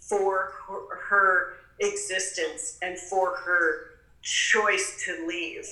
for 0.00 0.52
her, 0.66 0.96
her 0.96 1.52
existence 1.80 2.78
and 2.82 2.98
for 2.98 3.36
her 3.36 3.92
choice 4.20 5.02
to 5.06 5.26
leave. 5.26 5.66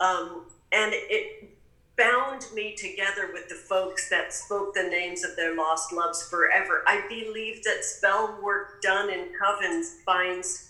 Um, 0.00 0.42
and 0.72 0.92
it 0.94 1.56
bound 1.96 2.46
me 2.54 2.74
together 2.76 3.30
with 3.32 3.48
the 3.48 3.54
folks 3.54 4.08
that 4.10 4.32
spoke 4.32 4.74
the 4.74 4.82
names 4.82 5.24
of 5.24 5.36
their 5.36 5.56
lost 5.56 5.92
loves 5.92 6.22
forever. 6.28 6.82
I 6.86 7.02
believe 7.08 7.62
that 7.64 7.84
spell 7.84 8.38
work 8.42 8.80
done 8.82 9.10
in 9.10 9.28
covens 9.42 10.04
binds 10.06 10.69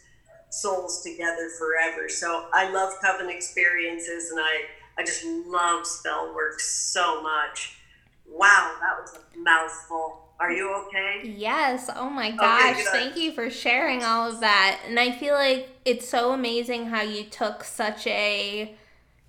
souls 0.50 1.02
together 1.02 1.48
forever. 1.58 2.08
So 2.08 2.46
I 2.52 2.70
love 2.70 2.92
coven 3.02 3.30
experiences 3.30 4.30
and 4.30 4.40
I, 4.40 4.64
I 4.98 5.04
just 5.04 5.24
love 5.24 5.86
spell 5.86 6.34
work 6.34 6.60
so 6.60 7.22
much. 7.22 7.78
Wow, 8.28 8.76
that 8.80 9.00
was 9.00 9.18
a 9.18 9.38
mouthful. 9.38 10.28
Are 10.38 10.50
you 10.50 10.72
okay? 10.86 11.34
Yes. 11.36 11.90
Oh 11.94 12.08
my 12.08 12.30
gosh. 12.30 12.76
Okay, 12.76 12.84
Thank 12.90 13.16
you 13.16 13.32
for 13.32 13.50
sharing 13.50 14.02
all 14.02 14.30
of 14.30 14.40
that. 14.40 14.80
And 14.86 14.98
I 14.98 15.12
feel 15.12 15.34
like 15.34 15.68
it's 15.84 16.08
so 16.08 16.32
amazing 16.32 16.86
how 16.86 17.02
you 17.02 17.24
took 17.24 17.62
such 17.62 18.06
a 18.06 18.74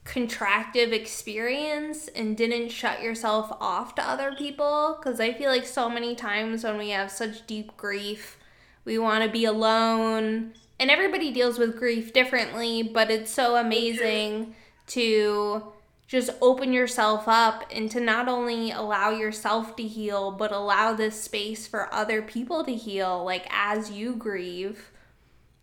contractive 0.05 0.91
experience 0.93 2.07
and 2.07 2.35
didn't 2.35 2.69
shut 2.69 3.01
yourself 3.01 3.51
off 3.59 3.93
to 3.95 4.01
other 4.01 4.33
people 4.35 4.97
because 4.97 5.19
I 5.19 5.33
feel 5.33 5.49
like 5.49 5.65
so 5.65 5.89
many 5.89 6.15
times 6.15 6.63
when 6.63 6.77
we 6.77 6.89
have 6.89 7.11
such 7.11 7.45
deep 7.45 7.75
grief, 7.77 8.37
we 8.83 8.97
want 8.97 9.23
to 9.23 9.29
be 9.29 9.45
alone. 9.45 10.53
And 10.81 10.89
everybody 10.89 11.31
deals 11.31 11.59
with 11.59 11.77
grief 11.77 12.11
differently, 12.11 12.81
but 12.81 13.11
it's 13.11 13.29
so 13.29 13.55
amazing 13.55 14.55
to 14.87 15.73
just 16.07 16.31
open 16.41 16.73
yourself 16.73 17.25
up 17.27 17.65
and 17.71 17.91
to 17.91 17.99
not 17.99 18.27
only 18.27 18.71
allow 18.71 19.11
yourself 19.11 19.75
to 19.75 19.83
heal, 19.83 20.31
but 20.31 20.51
allow 20.51 20.91
this 20.93 21.21
space 21.21 21.67
for 21.67 21.93
other 21.93 22.23
people 22.23 22.63
to 22.63 22.73
heal, 22.73 23.23
like 23.23 23.45
as 23.51 23.91
you 23.91 24.15
grieve. 24.15 24.89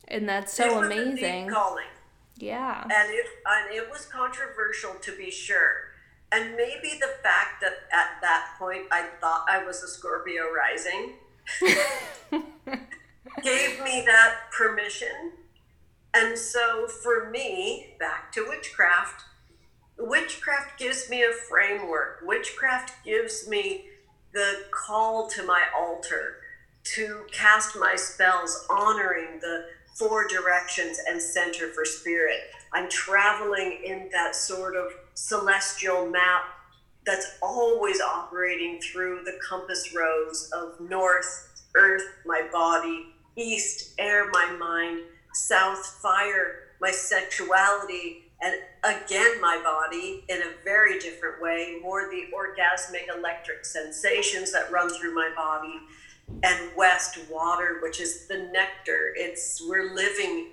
And 0.07 0.29
that's 0.29 0.53
so 0.53 0.85
amazing. 0.85 1.49
calling. 1.49 1.87
Yeah. 2.37 2.83
And 2.85 3.11
it 3.11 3.27
and 3.45 3.75
it 3.75 3.91
was 3.91 4.07
controversial 4.07 4.95
to 5.01 5.17
be 5.17 5.33
sure. 5.33 5.89
And 6.31 6.55
maybe 6.55 6.97
the 7.01 7.11
fact 7.25 7.61
that 7.61 7.73
at 7.93 8.21
that 8.23 8.55
point 8.57 8.83
I 8.93 9.09
thought 9.21 9.47
I 9.51 9.65
was 9.65 9.83
a 9.83 9.89
Scorpio 9.89 10.45
rising 10.55 11.15
gave 13.43 13.83
me 13.83 14.03
that 14.07 14.51
permission. 14.57 15.33
And 16.15 16.39
so 16.39 16.87
for 16.87 17.31
me, 17.31 17.95
back 17.99 18.33
to 18.33 18.47
witchcraft, 18.49 19.25
witchcraft 19.99 20.79
gives 20.79 21.11
me 21.11 21.23
a 21.23 21.33
framework. 21.33 22.21
Witchcraft 22.25 23.05
gives 23.05 23.49
me 23.49 23.85
the 24.33 24.65
call 24.71 25.29
to 25.29 25.43
my 25.43 25.65
altar 25.77 26.37
to 26.85 27.25
cast 27.33 27.77
my 27.77 27.95
spells 27.97 28.67
honoring 28.71 29.41
the 29.41 29.67
four 29.95 30.27
directions 30.29 30.99
and 31.09 31.21
center 31.21 31.69
for 31.69 31.85
spirit. 31.85 32.41
I'm 32.73 32.89
traveling 32.89 33.81
in 33.85 34.09
that 34.13 34.37
sort 34.37 34.77
of 34.77 34.93
celestial 35.15 36.09
map 36.09 36.45
that's 37.05 37.39
always 37.43 38.01
operating 38.01 38.81
through 38.81 39.25
the 39.25 39.39
compass 39.47 39.95
rose 39.95 40.51
of 40.55 40.79
north, 40.81 41.48
earth, 41.79 42.03
my 42.27 42.49
body, 42.53 43.07
east, 43.37 43.95
air, 43.99 44.29
my 44.31 44.57
mind, 44.59 45.03
south, 45.33 45.85
fire, 46.03 46.75
my 46.81 46.91
sexuality, 46.91 48.25
and 48.41 48.55
again, 48.85 49.41
my 49.41 49.61
body 49.65 50.25
in 50.29 50.39
a 50.39 50.53
very 50.65 50.99
different 50.99 51.43
way, 51.43 51.79
more 51.83 52.09
the 52.11 52.25
orgasmic 52.33 53.15
electric 53.15 53.65
sensations 53.65 54.53
that 54.53 54.71
run 54.71 54.89
through 54.89 55.15
my 55.15 55.31
body 55.35 55.75
and 56.43 56.71
west 56.77 57.19
water 57.31 57.79
which 57.83 58.01
is 58.01 58.27
the 58.29 58.51
nectar. 58.53 59.13
It's 59.17 59.63
we're 59.67 59.95
living 59.95 60.49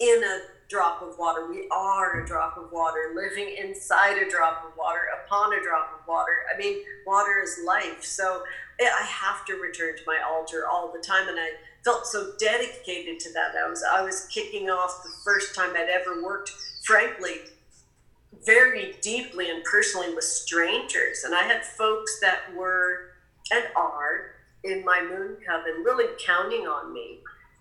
in 0.00 0.24
a 0.24 0.40
drop 0.68 1.02
of 1.02 1.18
water. 1.18 1.46
We 1.48 1.66
are 1.70 2.20
a 2.20 2.26
drop 2.26 2.56
of 2.58 2.70
water 2.70 3.14
living 3.14 3.56
inside 3.58 4.18
a 4.18 4.28
drop 4.28 4.64
of 4.66 4.76
water 4.76 5.00
upon 5.24 5.58
a 5.58 5.62
drop 5.62 5.98
of 5.98 6.06
water. 6.06 6.44
I 6.54 6.58
mean 6.58 6.78
water 7.06 7.40
is 7.42 7.58
life. 7.66 8.04
So 8.04 8.42
eh, 8.78 8.84
i 8.84 9.04
have 9.04 9.44
to 9.46 9.54
return 9.54 9.96
to 9.96 10.02
my 10.06 10.18
altar 10.28 10.64
all 10.70 10.92
the 10.92 11.00
time 11.00 11.28
and 11.28 11.38
i 11.38 11.50
felt 11.84 12.06
so 12.06 12.32
dedicated 12.38 13.18
to 13.20 13.32
that. 13.32 13.54
I 13.56 13.68
was 13.68 13.82
i 13.82 14.02
was 14.02 14.26
kicking 14.26 14.68
off 14.68 15.02
the 15.02 15.12
first 15.24 15.54
time 15.54 15.70
i'd 15.74 15.88
ever 15.88 16.22
worked 16.22 16.52
frankly 16.84 17.36
very 18.44 18.94
deeply 19.00 19.50
and 19.50 19.64
personally 19.64 20.14
with 20.14 20.24
strangers. 20.24 21.24
And 21.24 21.34
i 21.34 21.44
had 21.44 21.64
folks 21.64 22.20
that 22.20 22.54
were 22.54 23.12
and 23.50 23.64
are 23.74 24.32
in 24.64 24.84
my 24.84 25.00
moon 25.00 25.36
coven 25.46 25.82
really 25.82 26.14
counting 26.18 26.66
on 26.66 26.92
me. 26.92 27.20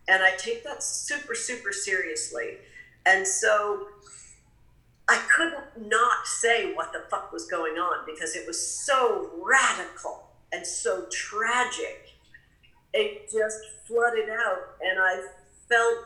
And 0.09 0.23
I 0.23 0.31
take 0.37 0.63
that 0.63 0.83
super, 0.83 1.35
super 1.35 1.73
seriously. 1.73 2.57
And 3.05 3.25
so 3.25 3.87
I 5.07 5.17
couldn't 5.35 5.89
not 5.89 6.25
say 6.25 6.73
what 6.73 6.91
the 6.91 7.03
fuck 7.09 7.31
was 7.31 7.45
going 7.45 7.77
on 7.77 8.05
because 8.05 8.35
it 8.35 8.45
was 8.45 8.59
so 8.59 9.31
radical 9.41 10.27
and 10.51 10.65
so 10.65 11.05
tragic. 11.11 12.09
It 12.93 13.29
just 13.31 13.59
flooded 13.85 14.29
out, 14.29 14.75
and 14.81 14.99
I 14.99 15.27
felt 15.69 16.05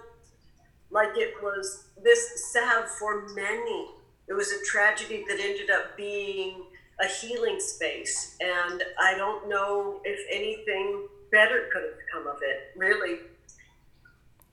like 0.92 1.16
it 1.16 1.36
was 1.42 1.86
this 2.04 2.52
salve 2.52 2.90
for 3.00 3.30
many. 3.34 3.88
It 4.28 4.34
was 4.34 4.52
a 4.52 4.64
tragedy 4.66 5.24
that 5.28 5.40
ended 5.40 5.70
up 5.70 5.96
being 5.98 6.64
a 7.00 7.08
healing 7.08 7.60
space. 7.60 8.38
And 8.40 8.84
I 9.00 9.16
don't 9.16 9.50
know 9.50 10.02
if 10.04 10.20
anything 10.32 11.08
better 11.32 11.70
could 11.72 11.84
have 11.84 12.00
come 12.12 12.28
of 12.28 12.42
it, 12.42 12.78
really. 12.78 13.20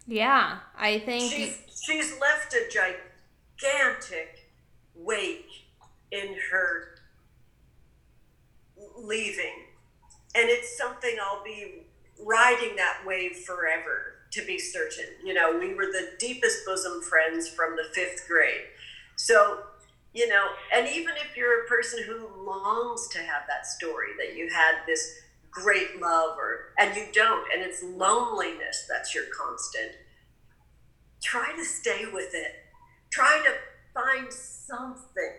Yeah, 0.08 0.60
I 0.74 1.00
think 1.00 1.30
she's, 1.30 1.58
she's 1.84 2.18
left 2.18 2.54
a 2.54 2.66
gigantic 2.70 4.50
wake 4.94 5.50
in 6.10 6.34
her 6.50 6.94
leaving. 8.96 9.66
And 10.34 10.48
it's 10.48 10.78
something 10.78 11.16
I'll 11.22 11.44
be 11.44 11.82
riding 12.24 12.74
that 12.76 13.02
wave 13.06 13.36
forever, 13.36 14.14
to 14.30 14.44
be 14.46 14.58
certain. 14.58 15.04
You 15.22 15.34
know, 15.34 15.58
we 15.58 15.74
were 15.74 15.86
the 15.86 16.12
deepest 16.18 16.64
bosom 16.64 17.02
friends 17.02 17.46
from 17.46 17.76
the 17.76 17.84
fifth 17.92 18.26
grade. 18.26 18.62
So 19.16 19.60
you 20.14 20.26
know, 20.26 20.46
and 20.74 20.88
even 20.88 21.14
if 21.16 21.36
you're 21.36 21.64
a 21.64 21.68
person 21.68 22.02
who 22.02 22.28
longs 22.44 23.08
to 23.08 23.18
have 23.18 23.42
that 23.46 23.66
story 23.66 24.08
that 24.18 24.36
you 24.36 24.48
had 24.48 24.76
this 24.86 25.20
great 25.50 26.00
love 26.00 26.36
or 26.38 26.72
and 26.78 26.94
you 26.96 27.06
don't 27.12 27.46
and 27.52 27.62
it's 27.62 27.82
loneliness 27.82 28.86
that's 28.88 29.14
your 29.14 29.24
constant. 29.36 29.92
Try 31.22 31.52
to 31.56 31.64
stay 31.64 32.04
with 32.12 32.34
it. 32.34 32.52
Try 33.10 33.42
to 33.44 33.54
find 33.94 34.32
something 34.32 35.32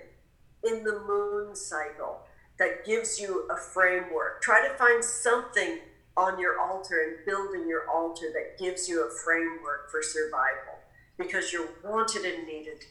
in 0.64 0.84
the 0.84 1.00
moon 1.08 1.56
cycle 1.56 2.22
that 2.58 2.86
gives 2.86 3.20
you 3.20 3.48
a 3.50 3.56
framework. 3.56 4.42
Try 4.42 4.68
to 4.68 4.74
find 4.76 5.04
something 5.04 5.80
on 6.18 6.40
your 6.40 6.60
altar 6.60 7.02
and 7.02 7.26
build 7.26 7.56
in 7.56 7.68
your 7.68 7.90
altar 7.90 8.26
that 8.34 8.62
gives 8.62 8.90
you 8.90 9.08
a 9.08 9.10
framework 9.24 9.90
for 9.90 10.02
survival 10.04 10.80
because 11.18 11.54
you're 11.54 11.70
wanted 11.84 12.26
and 12.26 12.46
needed. 12.46 12.84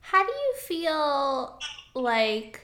How 0.00 0.22
do 0.24 0.32
you 0.32 0.54
feel 0.58 1.58
like 1.94 2.63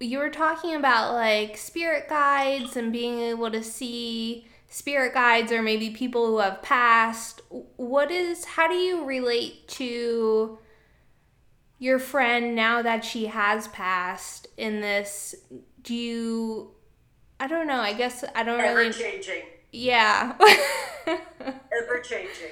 you 0.00 0.18
were 0.18 0.30
talking 0.30 0.74
about 0.74 1.14
like 1.14 1.56
spirit 1.56 2.08
guides 2.08 2.76
and 2.76 2.92
being 2.92 3.20
able 3.20 3.50
to 3.50 3.62
see 3.62 4.46
spirit 4.68 5.14
guides 5.14 5.50
or 5.50 5.62
maybe 5.62 5.90
people 5.90 6.26
who 6.26 6.38
have 6.38 6.62
passed. 6.62 7.40
What 7.48 8.10
is 8.10 8.44
how 8.44 8.68
do 8.68 8.74
you 8.74 9.04
relate 9.04 9.66
to 9.68 10.58
your 11.78 11.98
friend 11.98 12.54
now 12.54 12.82
that 12.82 13.04
she 13.04 13.26
has 13.26 13.68
passed 13.68 14.48
in 14.56 14.80
this? 14.80 15.34
Do 15.82 15.94
you 15.94 16.72
i 17.40 17.46
don't 17.46 17.68
know 17.68 17.80
i 17.80 17.92
guess 17.92 18.24
i 18.34 18.42
don't 18.42 18.60
ever 18.60 18.76
really 18.76 18.92
changing. 18.92 19.42
Yeah. 19.72 20.36
Ever 21.06 22.00
changing. 22.02 22.50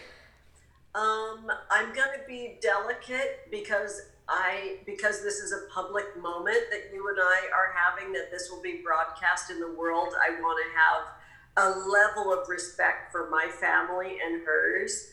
Um, 0.94 1.50
I'm 1.70 1.92
going 1.94 2.18
to 2.18 2.26
be 2.26 2.58
delicate 2.60 3.48
because 3.50 4.00
I 4.28 4.78
because 4.86 5.22
this 5.22 5.36
is 5.36 5.52
a 5.52 5.72
public 5.72 6.04
moment 6.20 6.64
that 6.70 6.90
you 6.92 7.08
and 7.08 7.18
I 7.20 7.48
are 7.54 7.74
having 7.74 8.12
that 8.12 8.30
this 8.30 8.50
will 8.50 8.62
be 8.62 8.82
broadcast 8.84 9.50
in 9.50 9.60
the 9.60 9.72
world. 9.72 10.14
I 10.20 10.40
want 10.40 10.58
to 10.64 10.78
have 10.78 11.16
a 11.58 11.78
level 11.88 12.32
of 12.32 12.48
respect 12.48 13.12
for 13.12 13.30
my 13.30 13.48
family 13.60 14.18
and 14.24 14.44
hers. 14.44 15.10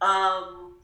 Um, 0.00 0.74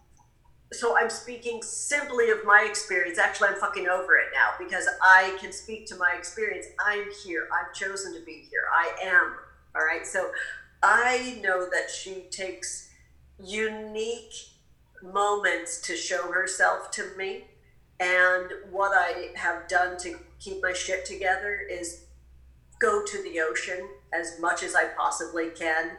so 0.72 0.96
I'm 0.96 1.10
speaking 1.10 1.62
simply 1.62 2.30
of 2.30 2.44
my 2.44 2.64
experience. 2.68 3.18
Actually, 3.18 3.48
I'm 3.48 3.56
fucking 3.56 3.88
over 3.88 4.16
it 4.18 4.28
now 4.32 4.50
because 4.58 4.86
I 5.02 5.36
can 5.40 5.52
speak 5.52 5.86
to 5.86 5.96
my 5.96 6.12
experience. 6.16 6.66
I'm 6.84 7.06
here. 7.24 7.48
I've 7.52 7.74
chosen 7.74 8.14
to 8.14 8.24
be 8.24 8.46
here. 8.50 8.62
I 8.72 9.06
am. 9.06 9.34
All 9.74 9.84
right. 9.84 10.06
So 10.06 10.30
I 10.82 11.40
know 11.42 11.68
that 11.70 11.90
she 11.90 12.26
takes 12.30 12.90
unique 13.42 14.32
moments 15.02 15.80
to 15.82 15.96
show 15.96 16.30
herself 16.30 16.90
to 16.92 17.10
me. 17.16 17.46
And 18.00 18.50
what 18.70 18.92
I 18.94 19.28
have 19.36 19.68
done 19.68 19.98
to 19.98 20.18
keep 20.38 20.62
my 20.62 20.72
shit 20.72 21.04
together 21.04 21.60
is 21.70 22.06
go 22.80 23.04
to 23.04 23.22
the 23.22 23.40
ocean 23.40 23.88
as 24.12 24.40
much 24.40 24.62
as 24.62 24.74
I 24.74 24.86
possibly 24.96 25.50
can. 25.50 25.90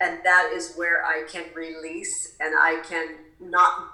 And 0.00 0.18
that 0.24 0.50
is 0.52 0.74
where 0.74 1.04
I 1.04 1.24
can 1.28 1.44
release 1.54 2.36
and 2.40 2.54
I 2.58 2.82
can 2.86 3.14
not 3.40 3.88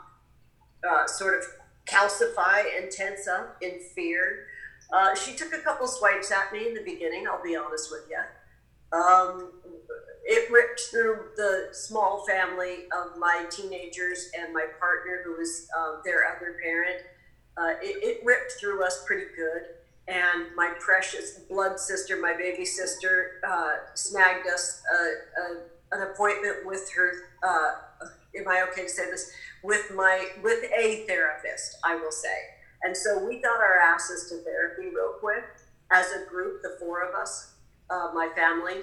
uh, 0.89 1.07
sort 1.07 1.39
of 1.39 1.45
calcify 1.87 2.65
and 2.79 2.91
tense 2.91 3.29
up 3.29 3.59
in 3.61 3.81
fear. 3.95 4.47
Uh, 4.93 5.15
she 5.15 5.37
took 5.37 5.53
a 5.53 5.59
couple 5.59 5.87
swipes 5.87 6.33
at 6.33 6.53
me 6.53 6.69
in 6.69 6.75
the 6.75 6.83
beginning, 6.83 7.27
I'll 7.29 7.43
be 7.43 7.57
honest 7.57 7.91
with 7.91 8.09
you. 8.11 8.99
Um, 8.99 9.53
it 10.25 10.51
ripped 10.51 10.81
through 10.91 11.29
the 11.37 11.69
small 11.73 12.25
family 12.27 12.85
of 12.97 13.19
my 13.19 13.47
teenagers 13.51 14.31
and 14.37 14.53
my 14.53 14.67
partner, 14.79 15.23
who 15.25 15.37
was 15.37 15.69
uh, 15.77 15.97
their 16.05 16.25
other 16.25 16.57
parent. 16.63 17.03
Uh, 17.57 17.75
it, 17.83 18.03
it, 18.03 18.25
ripped 18.25 18.53
through 18.61 18.85
us 18.85 19.05
pretty 19.07 19.27
good. 19.37 19.63
And 20.09 20.47
my 20.57 20.73
precious 20.81 21.41
blood 21.49 21.79
sister, 21.79 22.17
my 22.21 22.35
baby 22.37 22.65
sister, 22.65 23.41
uh, 23.47 23.73
snagged 23.95 24.47
us 24.47 24.83
a, 24.93 25.41
a, 25.41 25.99
an 25.99 26.11
appointment 26.11 26.65
with 26.65 26.91
her. 26.95 27.13
Uh, 27.47 27.73
am 28.37 28.49
I 28.49 28.65
okay 28.71 28.83
to 28.83 28.89
say 28.89 29.11
this? 29.11 29.31
With 29.63 29.93
my 29.95 30.27
with 30.43 30.65
a 30.77 31.05
therapist, 31.07 31.77
I 31.85 31.97
will 31.97 32.13
say. 32.13 32.35
And 32.83 32.97
so 32.97 33.25
we 33.25 33.41
got 33.41 33.61
our 33.61 33.77
asses 33.77 34.31
to 34.31 34.39
therapy 34.43 34.89
real 34.95 35.15
quick 35.21 35.45
as 35.93 36.07
a 36.13 36.29
group, 36.29 36.63
the 36.63 36.77
four 36.81 37.03
of 37.03 37.15
us, 37.15 37.55
uh, 37.91 38.11
my 38.15 38.31
family. 38.35 38.83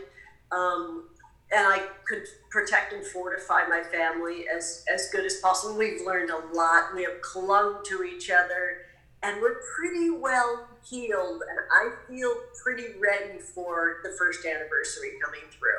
Um, 0.52 1.10
and 1.52 1.66
I 1.66 1.88
could 2.06 2.24
protect 2.50 2.94
and 2.94 3.06
fortify 3.06 3.68
my 3.68 3.82
family 3.84 4.46
as, 4.54 4.84
as 4.94 5.10
good 5.12 5.26
as 5.26 5.38
possible. 5.38 5.78
We've 5.78 6.02
learned 6.06 6.30
a 6.30 6.42
lot. 6.54 6.94
We 6.94 7.04
have 7.04 7.22
clung 7.22 7.78
to 7.86 8.04
each 8.04 8.30
other, 8.30 8.80
and 9.24 9.42
we're 9.42 9.62
pretty 9.76 10.10
well 10.10 10.68
healed. 10.84 11.42
And 11.50 11.60
I 11.72 11.92
feel 12.08 12.34
pretty 12.62 13.00
ready 13.00 13.40
for 13.40 14.00
the 14.04 14.12
first 14.18 14.46
anniversary 14.46 15.12
coming 15.24 15.50
through. 15.52 15.70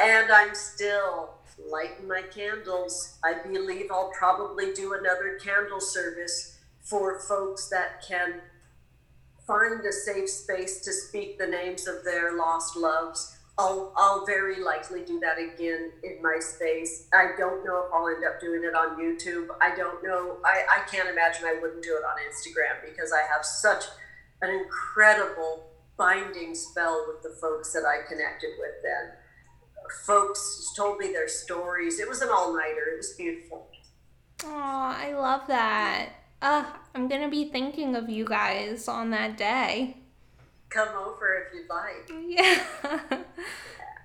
And 0.00 0.30
I'm 0.30 0.54
still 0.54 1.34
lighting 1.70 2.06
my 2.06 2.22
candles. 2.22 3.18
I 3.24 3.34
believe 3.34 3.90
I'll 3.90 4.12
probably 4.16 4.72
do 4.72 4.94
another 4.94 5.38
candle 5.42 5.80
service 5.80 6.58
for 6.82 7.20
folks 7.20 7.68
that 7.68 8.04
can 8.06 8.40
find 9.46 9.84
a 9.84 9.92
safe 9.92 10.30
space 10.30 10.80
to 10.80 10.92
speak 10.92 11.38
the 11.38 11.46
names 11.46 11.88
of 11.88 12.04
their 12.04 12.36
lost 12.36 12.76
loves 12.76 13.36
I'll, 13.58 13.92
I'll 13.96 14.24
very 14.24 14.62
likely 14.62 15.04
do 15.04 15.20
that 15.20 15.38
again 15.38 15.92
in 16.02 16.22
my 16.22 16.38
space. 16.40 17.08
I 17.12 17.32
don't 17.36 17.64
know 17.64 17.84
if 17.86 17.92
I'll 17.92 18.08
end 18.08 18.24
up 18.24 18.40
doing 18.40 18.64
it 18.64 18.74
on 18.74 18.98
YouTube. 18.98 19.48
I 19.60 19.74
don't 19.76 20.02
know. 20.02 20.38
I, 20.44 20.62
I 20.78 20.88
can't 20.90 21.08
imagine 21.08 21.44
I 21.44 21.58
wouldn't 21.60 21.82
do 21.82 21.96
it 21.96 22.04
on 22.04 22.16
Instagram 22.28 22.88
because 22.88 23.12
I 23.12 23.22
have 23.32 23.44
such 23.44 23.84
an 24.40 24.50
incredible 24.50 25.66
binding 25.98 26.54
spell 26.54 27.04
with 27.06 27.22
the 27.22 27.38
folks 27.40 27.72
that 27.74 27.84
I 27.84 28.08
connected 28.08 28.50
with 28.58 28.82
then. 28.82 29.12
Folks 30.06 30.72
told 30.74 30.98
me 30.98 31.12
their 31.12 31.28
stories. 31.28 32.00
It 32.00 32.08
was 32.08 32.22
an 32.22 32.30
all 32.32 32.56
nighter. 32.56 32.94
It 32.94 32.96
was 32.96 33.12
beautiful. 33.18 33.68
Oh, 34.44 34.50
I 34.50 35.12
love 35.12 35.46
that. 35.48 36.08
Uh, 36.40 36.64
I'm 36.94 37.06
going 37.06 37.22
to 37.22 37.28
be 37.28 37.50
thinking 37.50 37.94
of 37.94 38.08
you 38.08 38.24
guys 38.24 38.88
on 38.88 39.10
that 39.10 39.36
day 39.36 40.01
come 40.72 40.88
over 40.96 41.46
if 41.46 41.54
you'd 41.54 41.68
like. 41.68 42.10
Yeah. 42.28 42.62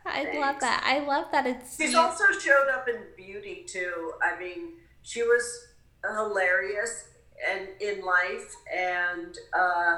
I 0.05 0.23
Thanks. 0.23 0.37
love 0.37 0.59
that. 0.61 0.83
I 0.85 0.99
love 1.05 1.25
that 1.31 1.45
it's. 1.45 1.77
She's 1.77 1.95
also 1.95 2.25
showed 2.39 2.69
up 2.73 2.87
in 2.87 2.95
beauty 3.15 3.65
too. 3.67 4.13
I 4.21 4.39
mean, 4.39 4.73
she 5.03 5.21
was 5.21 5.67
hilarious 6.03 7.09
and 7.49 7.67
in 7.81 8.03
life, 8.03 8.55
and 8.73 9.37
uh, 9.57 9.97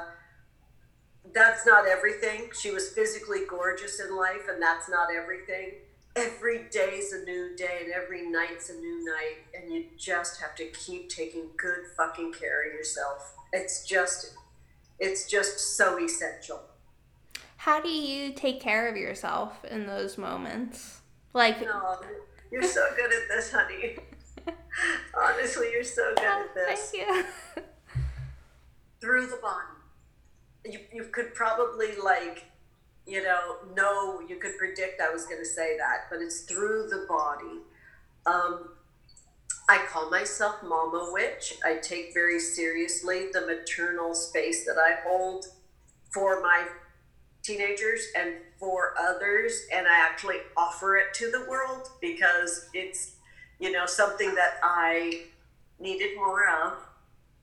that's 1.32 1.66
not 1.66 1.86
everything. 1.86 2.50
She 2.60 2.70
was 2.70 2.90
physically 2.90 3.40
gorgeous 3.48 4.00
in 4.00 4.16
life, 4.16 4.48
and 4.50 4.60
that's 4.60 4.88
not 4.88 5.08
everything. 5.14 5.74
Every 6.16 6.64
day's 6.72 7.12
a 7.12 7.24
new 7.24 7.54
day, 7.56 7.82
and 7.84 7.92
every 7.92 8.28
night's 8.28 8.68
a 8.68 8.74
new 8.74 9.04
night, 9.04 9.44
and 9.54 9.72
you 9.72 9.84
just 9.96 10.40
have 10.40 10.56
to 10.56 10.66
keep 10.66 11.08
taking 11.08 11.50
good 11.56 11.86
fucking 11.96 12.32
care 12.32 12.68
of 12.68 12.74
yourself. 12.74 13.34
It's 13.52 13.84
just 13.86 14.34
it's 15.00 15.26
just 15.26 15.76
so 15.76 15.98
essential. 15.98 16.60
How 17.56 17.80
do 17.80 17.88
you 17.88 18.32
take 18.32 18.60
care 18.60 18.88
of 18.88 18.96
yourself 18.96 19.64
in 19.64 19.86
those 19.86 20.16
moments? 20.16 21.00
Like, 21.32 21.60
no, 21.60 21.98
you're 22.50 22.62
so 22.62 22.86
good 22.96 23.12
at 23.12 23.28
this, 23.28 23.52
honey. 23.52 23.96
Honestly, 25.20 25.68
you're 25.72 25.84
so 25.84 26.14
good 26.16 26.24
at 26.24 26.54
this. 26.54 26.90
Thank 26.90 27.08
you. 27.08 27.64
Through 29.00 29.26
the 29.28 29.38
body. 29.42 29.66
You, 30.64 30.80
you 30.92 31.04
could 31.04 31.34
probably, 31.34 31.96
like, 32.02 32.44
you 33.06 33.22
know, 33.22 33.56
know, 33.74 34.20
you 34.20 34.36
could 34.36 34.56
predict 34.58 35.00
I 35.00 35.10
was 35.10 35.24
going 35.24 35.40
to 35.40 35.48
say 35.48 35.76
that, 35.78 36.06
but 36.10 36.20
it's 36.20 36.42
through 36.42 36.88
the 36.88 37.06
body. 37.08 37.60
Um, 38.26 38.70
I 39.70 39.86
call 39.88 40.10
myself 40.10 40.64
Mama 40.64 41.10
Witch. 41.12 41.54
I 41.64 41.76
take 41.76 42.12
very 42.12 42.40
seriously 42.40 43.28
the 43.32 43.46
maternal 43.46 44.16
space 44.16 44.66
that 44.66 44.76
I 44.76 44.96
hold 45.08 45.44
for 46.12 46.42
my 46.42 46.66
teenagers 47.44 48.00
and 48.18 48.34
for 48.58 48.94
others, 49.00 49.66
and 49.72 49.86
I 49.86 49.96
actually 49.96 50.38
offer 50.56 50.96
it 50.96 51.14
to 51.14 51.30
the 51.30 51.48
world 51.48 51.88
because 52.00 52.68
it's, 52.74 53.12
you 53.60 53.70
know, 53.70 53.86
something 53.86 54.34
that 54.34 54.54
I 54.64 55.26
needed 55.78 56.16
more 56.16 56.48
of. 56.48 56.72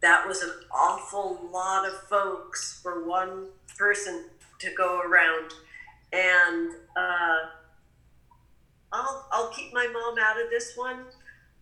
That 0.01 0.27
was 0.27 0.41
an 0.41 0.51
awful 0.69 1.49
lot 1.49 1.87
of 1.87 1.93
folks 2.09 2.81
for 2.83 3.07
one 3.07 3.45
person 3.77 4.25
to 4.59 4.69
go 4.77 4.99
around, 4.99 5.53
and 6.11 6.71
uh, 6.93 7.37
I'll 8.91 9.29
I'll 9.31 9.49
keep 9.51 9.73
my 9.73 9.87
mom 9.87 10.17
out 10.19 10.41
of 10.41 10.49
this 10.49 10.73
one 10.75 11.05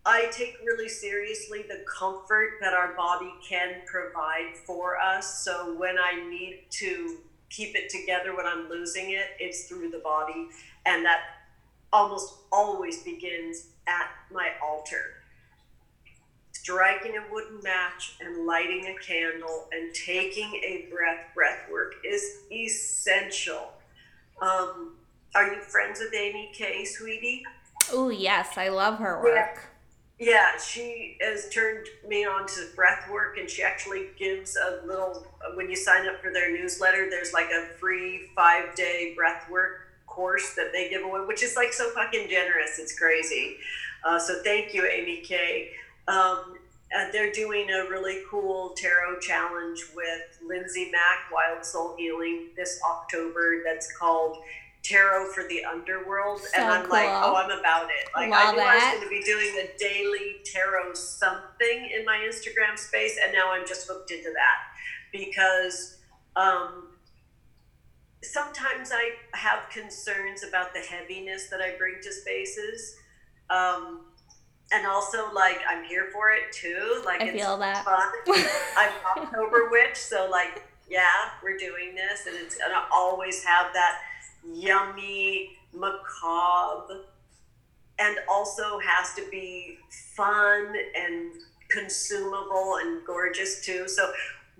I 0.05 0.27
take 0.31 0.59
really 0.63 0.87
seriously 0.87 1.63
the 1.67 1.83
comfort 1.87 2.59
that 2.61 2.73
our 2.73 2.93
body 2.93 3.33
can 3.47 3.81
provide 3.87 4.55
for 4.65 4.99
us. 4.99 5.43
So 5.43 5.75
when 5.77 5.95
I 5.97 6.29
need 6.29 6.65
to 6.71 7.17
keep 7.49 7.75
it 7.75 7.89
together 7.89 8.35
when 8.35 8.45
I'm 8.45 8.69
losing 8.69 9.11
it, 9.11 9.25
it's 9.39 9.65
through 9.67 9.89
the 9.89 9.99
body. 9.99 10.49
And 10.85 11.03
that 11.05 11.21
almost 11.91 12.35
always 12.51 13.01
begins 13.01 13.69
at 13.87 14.09
my 14.31 14.49
altar. 14.63 15.23
Striking 16.51 17.17
a 17.17 17.33
wooden 17.33 17.61
match 17.63 18.17
and 18.21 18.45
lighting 18.45 18.87
a 18.87 19.03
candle 19.03 19.67
and 19.71 19.93
taking 19.95 20.53
a 20.55 20.87
breath, 20.91 21.33
breath 21.33 21.63
work 21.71 21.93
is 22.05 22.23
essential. 22.51 23.73
Um, 24.39 24.97
are 25.33 25.51
you 25.51 25.61
friends 25.61 25.99
with 25.99 26.13
Amy 26.13 26.51
Kay, 26.53 26.85
sweetie? 26.85 27.43
Oh, 27.91 28.09
yes, 28.09 28.57
I 28.57 28.69
love 28.69 28.99
her 28.99 29.21
work. 29.21 29.33
Yeah 29.35 29.61
yeah, 30.19 30.57
she 30.57 31.17
has 31.19 31.49
turned 31.49 31.87
me 32.07 32.25
on 32.25 32.47
to 32.47 32.67
breath 32.75 33.09
work, 33.11 33.37
and 33.37 33.49
she 33.49 33.63
actually 33.63 34.07
gives 34.17 34.55
a 34.55 34.85
little. 34.85 35.27
When 35.55 35.69
you 35.69 35.75
sign 35.75 36.07
up 36.07 36.21
for 36.21 36.31
their 36.31 36.51
newsletter, 36.51 37.09
there's 37.09 37.33
like 37.33 37.49
a 37.51 37.65
free 37.77 38.29
five 38.35 38.75
day 38.75 39.13
breath 39.15 39.49
work 39.49 39.81
course 40.07 40.55
that 40.55 40.71
they 40.71 40.89
give 40.89 41.03
away, 41.03 41.19
which 41.25 41.43
is 41.43 41.55
like 41.55 41.73
so 41.73 41.89
fucking 41.91 42.29
generous. 42.29 42.79
It's 42.79 42.97
crazy. 42.97 43.57
Uh, 44.03 44.17
so 44.17 44.41
thank 44.43 44.73
you, 44.73 44.85
Amy 44.85 45.21
Kay. 45.21 45.71
Um, 46.07 46.55
they're 47.11 47.31
doing 47.31 47.69
a 47.71 47.89
really 47.89 48.21
cool 48.29 48.69
tarot 48.77 49.19
challenge 49.19 49.83
with 49.95 50.39
Lindsay 50.45 50.89
Mack, 50.91 51.31
Wild 51.31 51.65
Soul 51.65 51.95
Healing, 51.97 52.49
this 52.55 52.79
October. 52.89 53.63
That's 53.65 53.91
called 53.97 54.37
tarot 54.85 55.31
for 55.31 55.43
the 55.47 55.63
underworld 55.65 56.39
so 56.39 56.47
and 56.55 56.65
i'm 56.65 56.83
cool. 56.83 56.91
like 56.91 57.07
oh 57.07 57.35
i'm 57.35 57.59
about 57.59 57.85
it 57.85 58.07
like 58.15 58.29
Love 58.29 58.49
i 58.49 58.51
knew 58.51 58.61
i 58.61 58.75
was 58.75 58.83
going 58.83 59.03
to 59.03 59.09
be 59.09 59.23
doing 59.23 59.51
a 59.57 59.77
daily 59.79 60.35
tarot 60.45 60.93
something 60.93 61.89
in 61.97 62.05
my 62.05 62.17
instagram 62.17 62.77
space 62.77 63.17
and 63.23 63.33
now 63.33 63.51
i'm 63.51 63.65
just 63.67 63.87
hooked 63.87 64.11
into 64.11 64.31
that 64.33 64.57
because 65.11 65.97
um, 66.35 66.89
sometimes 68.21 68.91
i 68.91 69.11
have 69.33 69.69
concerns 69.71 70.43
about 70.43 70.73
the 70.73 70.81
heaviness 70.81 71.49
that 71.49 71.61
i 71.61 71.75
bring 71.77 71.95
to 72.03 72.11
spaces 72.11 72.95
um, 73.49 74.01
and 74.71 74.85
also 74.85 75.33
like 75.33 75.57
i'm 75.67 75.83
here 75.83 76.09
for 76.13 76.29
it 76.29 76.51
too 76.51 77.01
like 77.05 77.21
I 77.21 77.25
it's 77.25 77.41
feel 77.41 77.57
that. 77.57 77.83
fun 77.83 78.07
i'm 78.77 79.23
october 79.23 79.69
witch 79.71 79.97
so 79.97 80.27
like 80.29 80.63
yeah 80.87 81.31
we're 81.43 81.57
doing 81.57 81.95
this 81.95 82.27
and 82.27 82.35
it's 82.35 82.55
gonna 82.55 82.85
always 82.93 83.43
have 83.43 83.73
that 83.73 83.99
yummy, 84.53 85.51
macabre 85.73 87.05
and 87.99 88.17
also 88.29 88.79
has 88.79 89.13
to 89.15 89.25
be 89.31 89.77
fun 90.15 90.73
and 90.95 91.31
consumable 91.69 92.77
and 92.81 93.05
gorgeous 93.05 93.65
too. 93.65 93.87
So 93.87 94.11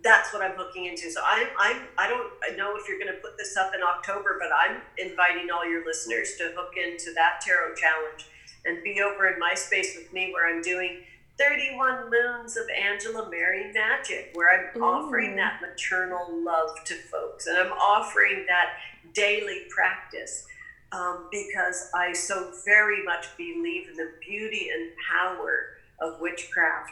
that's 0.04 0.34
what 0.34 0.42
I'm 0.42 0.56
hooking 0.56 0.86
into. 0.86 1.10
So 1.12 1.22
I'm, 1.26 1.48
I'm 1.60 1.82
I 1.98 2.08
don't 2.08 2.58
know 2.58 2.76
if 2.78 2.88
you're 2.88 3.00
going 3.00 3.14
to 3.14 3.20
put 3.22 3.38
this 3.38 3.58
up 3.58 3.74
in 3.76 3.82
October, 3.82 4.40
but 4.40 4.50
I'm 4.56 4.82
inviting 4.98 5.50
all 5.52 5.68
your 5.70 5.86
listeners 5.86 6.36
to 6.38 6.54
hook 6.56 6.74
into 6.78 7.14
that 7.16 7.42
tarot 7.42 7.76
challenge 7.76 8.28
and 8.66 8.84
be 8.84 9.02
over 9.02 9.28
in 9.28 9.40
my 9.40 9.54
space 9.54 9.96
with 9.98 10.12
me 10.14 10.32
where 10.34 10.54
I'm 10.54 10.62
doing 10.62 11.02
31 11.38 12.10
moons 12.10 12.56
of 12.56 12.64
Angela 12.70 13.30
Mary 13.30 13.74
Magick, 13.76 14.34
where 14.34 14.72
I'm 14.72 14.82
Ooh. 14.82 14.86
offering 14.86 15.36
that 15.36 15.60
maternal 15.62 16.28
love 16.44 16.84
to 16.86 16.96
folks 16.96 17.48
and 17.48 17.58
I'm 17.58 17.74
offering 17.74 18.46
that 18.48 18.78
daily 19.16 19.62
practice 19.70 20.46
um, 20.92 21.28
because 21.32 21.90
I 21.96 22.14
so 22.14 22.52
very 22.64 23.04
much 23.04 23.26
believe 23.38 23.90
in 23.90 23.96
the 23.96 24.12
beauty 24.26 24.70
and 24.74 24.92
power 25.12 25.78
of 26.00 26.22
witchcraft 26.22 26.92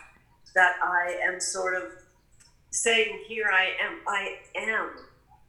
that 0.56 0.76
I 0.82 1.20
am 1.24 1.40
sort 1.40 1.76
of 1.76 1.92
saying, 2.72 3.20
Here 3.28 3.50
I 3.52 3.72
am, 3.82 4.00
I 4.08 4.38
am, 4.56 4.90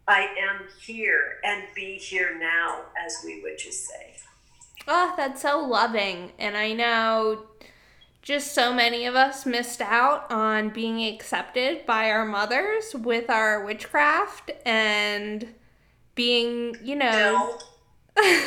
I 0.06 0.20
am 0.20 0.68
here, 0.80 1.38
and 1.44 1.64
be 1.74 1.96
here 1.96 2.38
now, 2.38 2.82
as 3.04 3.18
we 3.24 3.42
witches 3.42 3.88
say. 3.88 4.16
Oh, 4.86 5.14
that's 5.16 5.42
so 5.42 5.60
loving. 5.60 6.32
And 6.38 6.56
I 6.56 6.72
know 6.74 7.46
just 8.20 8.54
so 8.54 8.72
many 8.72 9.06
of 9.06 9.14
us 9.14 9.46
missed 9.46 9.80
out 9.80 10.30
on 10.30 10.70
being 10.70 11.02
accepted 11.12 11.84
by 11.86 12.10
our 12.10 12.24
mothers 12.24 12.94
with 12.94 13.28
our 13.30 13.64
witchcraft 13.64 14.50
and 14.64 15.54
being, 16.14 16.76
you 16.82 16.96
know. 16.96 17.58
Still, 18.16 18.38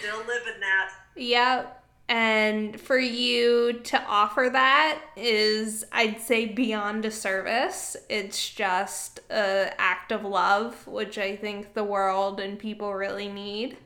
still 0.00 0.18
living 0.26 0.60
that. 0.60 0.90
Yep. 1.16 1.84
And 2.08 2.80
for 2.80 2.98
you 2.98 3.80
to 3.84 4.00
offer 4.04 4.48
that 4.52 5.00
is, 5.16 5.84
I'd 5.90 6.20
say, 6.20 6.46
beyond 6.46 7.04
a 7.04 7.10
service. 7.10 7.96
It's 8.08 8.48
just 8.50 9.20
an 9.28 9.72
act 9.78 10.12
of 10.12 10.24
love, 10.24 10.86
which 10.86 11.18
I 11.18 11.34
think 11.34 11.74
the 11.74 11.82
world 11.82 12.38
and 12.38 12.58
people 12.58 12.94
really 12.94 13.28
need. 13.28 13.78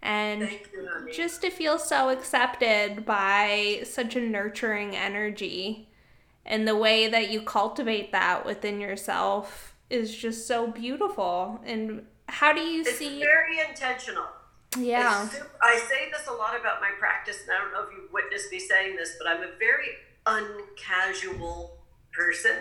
And 0.00 0.42
you, 0.42 1.12
just 1.12 1.42
to 1.42 1.50
feel 1.50 1.78
so 1.78 2.08
accepted 2.08 3.04
by 3.04 3.82
such 3.84 4.16
a 4.16 4.20
nurturing 4.20 4.96
energy. 4.96 5.88
And 6.46 6.66
the 6.66 6.76
way 6.76 7.08
that 7.08 7.30
you 7.30 7.42
cultivate 7.42 8.12
that 8.12 8.46
within 8.46 8.80
yourself 8.80 9.74
is 9.90 10.16
just 10.16 10.46
so 10.46 10.68
beautiful. 10.68 11.60
And 11.66 12.06
how 12.28 12.52
do 12.52 12.60
you 12.60 12.80
it's 12.82 12.98
see? 12.98 13.18
It's 13.18 13.24
very 13.24 13.60
intentional 13.60 14.26
yeah. 14.78 15.28
Super, 15.28 15.50
I 15.62 15.78
say 15.78 16.10
this 16.10 16.26
a 16.28 16.32
lot 16.32 16.58
about 16.58 16.80
my 16.80 16.90
practice, 16.98 17.42
and 17.42 17.52
I 17.52 17.58
don't 17.60 17.72
know 17.72 17.82
if 17.82 17.96
you've 17.96 18.12
witnessed 18.12 18.50
me 18.50 18.58
saying 18.58 18.96
this, 18.96 19.16
but 19.18 19.28
I'm 19.28 19.42
a 19.42 19.56
very 19.58 19.88
uncasual 20.26 21.76
person. 22.12 22.56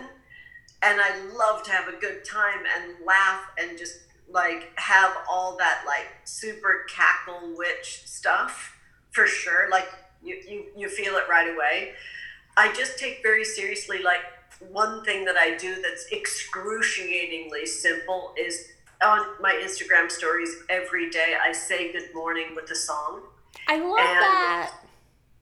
And 0.82 1.02
I 1.02 1.26
love 1.34 1.64
to 1.64 1.72
have 1.72 1.88
a 1.88 1.98
good 2.00 2.24
time 2.24 2.64
and 2.78 3.06
laugh 3.06 3.42
and 3.58 3.78
just 3.78 4.00
like 4.30 4.72
have 4.76 5.16
all 5.30 5.56
that 5.58 5.84
like 5.86 6.08
super 6.26 6.86
cackle 6.90 7.56
witch 7.56 8.04
stuff 8.06 8.78
for 9.12 9.26
sure. 9.26 9.70
Like 9.72 9.88
you, 10.24 10.40
you, 10.48 10.66
you 10.78 10.90
feel 10.90 11.16
it 11.16 11.24
right 11.30 11.54
away. 11.54 11.94
I 12.58 12.72
just 12.74 13.00
take 13.00 13.22
very 13.24 13.44
seriously 13.44 14.04
like 14.04 14.22
one 14.70 15.04
thing 15.04 15.26
that 15.26 15.38
I 15.38 15.58
do 15.58 15.82
that's 15.82 16.12
excruciatingly 16.12 17.66
simple 17.66 18.34
is 18.38 18.68
on 19.04 19.26
my 19.42 19.60
Instagram 19.64 20.10
stories 20.10 20.50
every 20.70 21.10
day. 21.10 21.36
I 21.42 21.52
say 21.52 21.92
good 21.92 22.14
morning 22.14 22.56
with 22.56 22.70
a 22.72 22.76
song. 22.76 23.22
I 23.68 23.78
love 23.78 24.00
and, 24.00 24.22
that. 24.22 24.72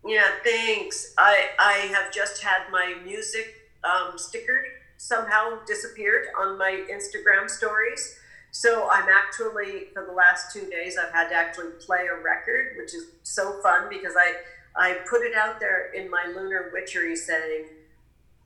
Yeah, 0.06 0.30
thanks. 0.44 1.14
I 1.18 1.50
I 1.60 1.74
have 1.94 2.12
just 2.12 2.44
had 2.44 2.70
my 2.72 2.96
music 3.06 3.56
um, 3.84 4.18
sticker 4.18 4.66
somehow 4.98 5.64
disappeared 5.66 6.28
on 6.40 6.58
my 6.58 6.86
Instagram 6.92 7.50
stories. 7.50 8.18
So 8.52 8.90
I'm 8.92 9.08
actually 9.10 9.88
for 9.94 10.06
the 10.06 10.14
last 10.14 10.54
two 10.54 10.70
days 10.70 10.98
I've 10.98 11.14
had 11.14 11.30
to 11.30 11.36
actually 11.36 11.72
play 11.80 12.08
a 12.08 12.22
record, 12.22 12.76
which 12.78 12.94
is 12.94 13.08
so 13.24 13.62
fun 13.62 13.88
because 13.90 14.14
I 14.18 14.34
I 14.76 14.98
put 15.10 15.22
it 15.22 15.36
out 15.36 15.60
there 15.60 15.92
in 15.94 16.10
my 16.10 16.26
lunar 16.36 16.70
witchery 16.74 17.16
saying 17.16 17.66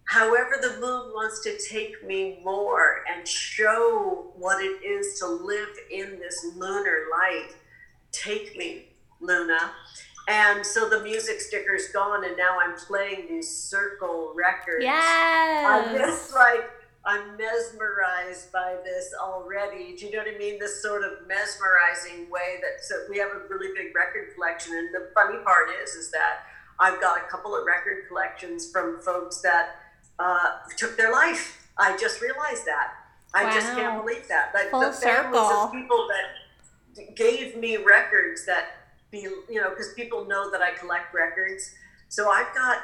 however 0.07 0.57
the 0.61 0.79
moon 0.79 1.11
wants 1.13 1.41
to 1.41 1.57
take 1.69 2.05
me 2.05 2.39
more 2.43 3.03
and 3.13 3.27
show 3.27 4.31
what 4.37 4.63
it 4.63 4.83
is 4.83 5.19
to 5.19 5.27
live 5.27 5.69
in 5.91 6.17
this 6.19 6.45
lunar 6.55 7.05
light. 7.11 7.49
Take 8.11 8.57
me 8.57 8.85
luna. 9.19 9.71
And 10.29 10.65
so 10.65 10.89
the 10.89 11.01
music 11.03 11.39
sticker's 11.39 11.89
gone 11.89 12.25
and 12.25 12.35
now 12.37 12.57
i'm 12.61 12.75
playing 12.75 13.27
these 13.29 13.49
circle 13.49 14.33
records. 14.35 14.83
Yes. 14.83 15.65
i'm 15.69 15.97
just 15.97 16.33
like 16.33 16.69
i'm 17.05 17.37
mesmerized 17.37 18.51
by 18.51 18.77
this 18.83 19.13
already. 19.21 19.95
Do 19.97 20.05
you 20.05 20.11
know 20.13 20.19
what 20.19 20.33
i 20.33 20.37
mean? 20.37 20.57
This 20.59 20.81
sort 20.81 21.03
of 21.03 21.27
mesmerizing 21.27 22.29
way 22.29 22.59
that 22.61 22.83
so 22.83 23.05
we 23.09 23.17
have 23.19 23.29
a 23.29 23.47
really 23.49 23.73
big 23.75 23.93
record 23.93 24.33
collection 24.35 24.73
and 24.75 24.93
the 24.93 25.09
funny 25.13 25.37
part 25.43 25.69
is 25.83 25.91
is 25.91 26.11
that 26.11 26.43
i've 26.79 26.99
got 27.01 27.17
a 27.17 27.27
couple 27.29 27.55
of 27.55 27.65
record 27.65 28.07
collections 28.07 28.71
from 28.71 29.01
folks 29.01 29.41
that 29.41 29.86
uh, 30.19 30.49
took 30.77 30.97
their 30.97 31.11
life. 31.11 31.67
I 31.77 31.97
just 31.97 32.21
realized 32.21 32.65
that. 32.65 32.93
I 33.33 33.45
wow. 33.45 33.53
just 33.53 33.67
can't 33.73 34.01
believe 34.01 34.27
that. 34.27 34.51
Like 34.53 34.71
Full 34.71 34.81
the 34.81 34.91
families 34.91 35.39
circle. 35.39 35.39
of 35.39 35.71
people 35.71 36.07
that 36.07 37.15
gave 37.15 37.57
me 37.57 37.77
records 37.77 38.45
that 38.45 38.65
be 39.11 39.19
you 39.19 39.61
know 39.61 39.69
because 39.69 39.93
people 39.93 40.25
know 40.25 40.49
that 40.51 40.61
I 40.61 40.71
collect 40.71 41.13
records. 41.13 41.73
So 42.09 42.29
I've 42.29 42.53
got 42.55 42.79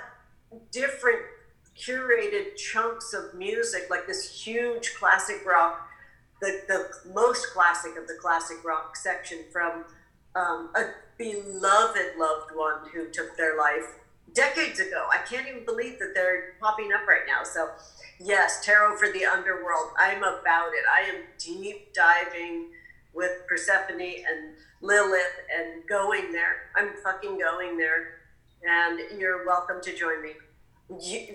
different 0.71 1.19
curated 1.77 2.55
chunks 2.55 3.13
of 3.13 3.33
music, 3.33 3.87
like 3.89 4.05
this 4.05 4.29
huge 4.45 4.93
classic 4.95 5.45
rock, 5.45 5.87
the, 6.41 6.61
the 6.67 7.11
most 7.13 7.47
classic 7.51 7.97
of 7.97 8.07
the 8.07 8.15
classic 8.21 8.63
rock 8.63 8.95
section 8.95 9.39
from 9.51 9.85
um, 10.35 10.69
a 10.75 10.91
beloved 11.17 12.17
loved 12.17 12.51
one 12.53 12.89
who 12.93 13.09
took 13.09 13.35
their 13.37 13.57
life 13.57 13.95
decades 14.33 14.79
ago. 14.79 15.07
I 15.11 15.17
can't 15.19 15.47
even 15.47 15.65
believe 15.65 15.99
that 15.99 16.13
they're 16.13 16.55
popping 16.59 16.91
up 16.93 17.07
right 17.07 17.23
now. 17.27 17.43
So, 17.43 17.69
yes, 18.19 18.65
tarot 18.65 18.97
for 18.97 19.11
the 19.11 19.25
underworld. 19.25 19.91
I'm 19.99 20.23
about 20.23 20.73
it. 20.73 20.83
I 20.91 21.09
am 21.09 21.23
deep 21.37 21.93
diving 21.93 22.69
with 23.13 23.31
Persephone 23.47 24.01
and 24.01 24.55
Lilith 24.81 25.39
and 25.55 25.87
going 25.87 26.31
there. 26.31 26.71
I'm 26.75 26.89
fucking 27.03 27.37
going 27.37 27.77
there. 27.77 28.19
And 28.67 29.19
you're 29.19 29.45
welcome 29.45 29.81
to 29.81 29.95
join 29.95 30.21
me. 30.23 30.31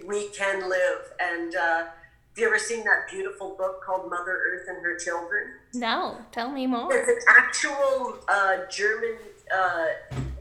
We 0.07 0.29
can 0.29 0.69
live. 0.69 1.13
And 1.21 1.55
uh, 1.55 1.85
have 1.85 1.93
you 2.37 2.47
ever 2.47 2.59
seen 2.59 2.85
that 2.85 3.09
beautiful 3.11 3.55
book 3.57 3.83
called 3.85 4.11
Mother 4.11 4.33
Earth 4.33 4.67
and 4.69 4.83
Her 4.83 4.97
Children? 4.97 5.55
No, 5.75 6.19
tell 6.33 6.51
me 6.51 6.67
more. 6.67 6.95
It's 6.95 7.09
an 7.09 7.19
actual 7.29 8.19
uh, 8.29 8.59
German 8.71 9.17
uh, 9.55 9.87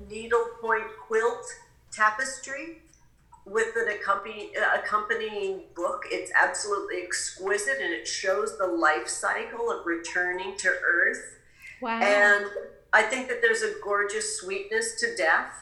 needlepoint 0.10 0.86
quilt 1.08 1.46
tapestry 1.98 2.82
with 3.46 3.76
an 3.78 3.88
accompany, 3.90 4.52
accompanying 4.76 5.64
book. 5.76 6.04
It's 6.12 6.32
absolutely 6.36 7.02
exquisite 7.02 7.78
and 7.82 7.94
it 7.94 8.08
shows 8.08 8.58
the 8.58 8.68
life 8.68 9.08
cycle 9.08 9.72
of 9.72 9.86
returning 9.86 10.58
to 10.58 10.70
Earth. 10.70 11.40
Wow. 11.82 12.00
And 12.02 12.46
I 12.94 13.04
think 13.04 13.30
that 13.30 13.42
there's 13.42 13.62
a 13.62 13.74
gorgeous 13.84 14.40
sweetness 14.40 15.00
to 15.00 15.16
death. 15.16 15.54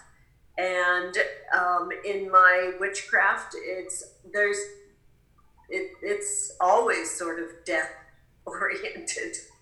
And 0.58 1.16
um, 1.56 1.90
in 2.06 2.32
my 2.32 2.74
witchcraft, 2.80 3.56
it's 3.56 4.04
there's 4.34 4.58
it, 5.70 5.92
it's 6.02 6.56
always 6.62 7.12
sort 7.12 7.40
of 7.40 7.50
death 7.66 7.92
oriented 8.46 9.36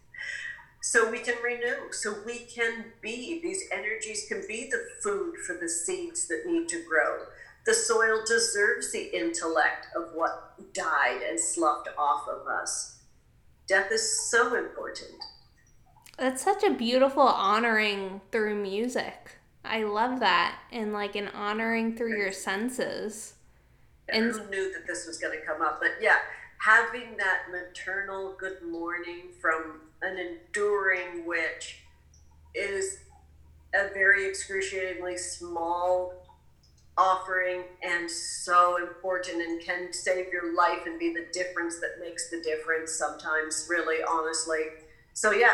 so 0.84 1.10
we 1.10 1.20
can 1.20 1.36
renew, 1.42 1.92
so 1.92 2.14
we 2.26 2.40
can 2.40 2.84
be. 3.02 3.40
These 3.42 3.70
energies 3.72 4.26
can 4.28 4.44
be 4.50 4.70
the 4.70 4.86
food 5.02 5.38
for 5.38 5.54
the 5.56 5.70
seeds 5.70 6.28
that 6.28 6.44
need 6.46 6.68
to 6.68 6.84
grow. 6.84 7.20
The 7.66 7.74
soil 7.74 8.22
deserves 8.28 8.92
the 8.92 9.18
intellect 9.18 9.88
of 9.96 10.10
what 10.14 10.74
died 10.74 11.22
and 11.22 11.40
sloughed 11.40 11.88
off 11.98 12.28
of 12.28 12.48
us. 12.48 12.98
Death 13.66 13.94
is 13.94 14.30
so 14.30 14.58
important. 14.58 15.24
That's 16.18 16.44
such 16.44 16.66
a 16.66 16.74
beautiful 16.74 17.24
honoring 17.24 18.20
through 18.34 18.62
music. 18.62 19.38
I 19.64 19.84
love 19.84 20.20
that. 20.20 20.60
And 20.70 20.92
like 20.92 21.16
an 21.16 21.30
honoring 21.30 21.96
through 21.96 22.18
your 22.18 22.34
senses. 22.34 23.36
And 24.10 24.34
who 24.34 24.50
knew 24.50 24.74
that 24.74 24.86
this 24.86 25.08
was 25.08 25.18
going 25.18 25.40
to 25.40 25.46
come 25.46 25.62
up? 25.62 25.80
But 25.80 25.92
yeah, 26.02 26.18
having 26.60 27.16
that 27.20 27.44
maternal 27.50 28.36
good 28.38 28.62
morning 28.70 29.30
from 29.40 29.80
an 30.04 30.18
enduring 30.18 31.26
witch 31.26 31.80
is 32.54 33.00
a 33.74 33.92
very 33.94 34.28
excruciatingly 34.28 35.18
small 35.18 36.14
offering 36.96 37.64
and 37.82 38.10
so 38.10 38.78
important 38.78 39.42
and 39.42 39.60
can 39.62 39.92
save 39.92 40.32
your 40.32 40.56
life 40.56 40.86
and 40.86 41.00
be 41.00 41.12
the 41.12 41.26
difference 41.34 41.80
that 41.80 42.00
makes 42.00 42.30
the 42.30 42.40
difference 42.42 42.92
sometimes 42.92 43.66
really 43.68 43.98
honestly 44.08 44.62
so 45.14 45.32
yeah 45.32 45.54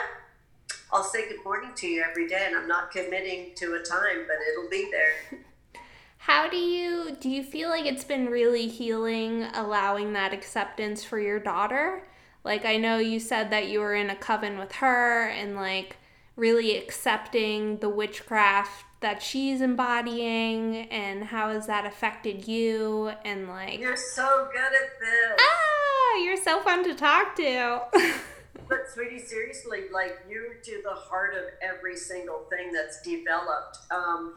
I'll 0.92 1.04
say 1.04 1.30
good 1.30 1.44
morning 1.44 1.70
to 1.76 1.88
you 1.88 2.02
every 2.02 2.28
day, 2.28 2.46
and 2.48 2.56
I'm 2.56 2.68
not 2.68 2.90
committing 2.90 3.52
to 3.58 3.76
a 3.76 3.80
time, 3.80 4.26
but 4.26 4.38
it'll 4.52 4.70
be 4.72 4.90
there. 4.92 5.40
How 6.18 6.50
do 6.50 6.58
you 6.58 7.16
do 7.20 7.30
you 7.30 7.44
feel 7.44 7.70
like 7.70 7.86
it's 7.86 8.04
been 8.04 8.26
really 8.26 8.68
healing 8.68 9.44
allowing 9.54 10.14
that 10.14 10.34
acceptance 10.34 11.04
for 11.04 11.20
your 11.20 11.40
daughter? 11.40 12.08
Like 12.44 12.66
I 12.66 12.78
know 12.78 12.98
you 12.98 13.20
said 13.20 13.50
that 13.52 13.68
you 13.68 13.80
were 13.80 13.96
in 13.96 14.10
a 14.10 14.16
coven 14.16 14.58
with 14.58 14.74
her 14.74 15.28
and 15.28 15.56
like 15.56 15.98
really 16.36 16.78
accepting 16.78 17.78
the 17.78 17.90
witchcraft 17.90 18.86
that 19.02 19.22
she's 19.22 19.62
embodying 19.62 20.90
and 20.90 21.24
how 21.24 21.50
has 21.50 21.68
that 21.68 21.86
affected 21.86 22.48
you 22.48 23.12
and 23.24 23.48
like 23.48 23.80
You're 23.80 23.96
so 23.96 24.50
good 24.52 24.62
at 24.62 25.00
this. 25.00 25.40
Ah, 25.40 26.24
you're 26.24 26.38
so 26.38 26.60
fun 26.62 26.84
to 26.84 26.96
talk 26.96 27.36
to. 27.38 27.82
but 28.68 28.80
sweetie, 28.94 29.20
seriously, 29.20 29.84
like 29.92 30.18
you're 30.30 30.56
to 30.56 30.82
the 30.84 30.94
heart 30.94 31.34
of 31.36 31.44
every 31.62 31.96
single 31.96 32.46
thing 32.50 32.72
that's 32.74 33.02
developed. 33.02 33.80
Um, 33.92 34.36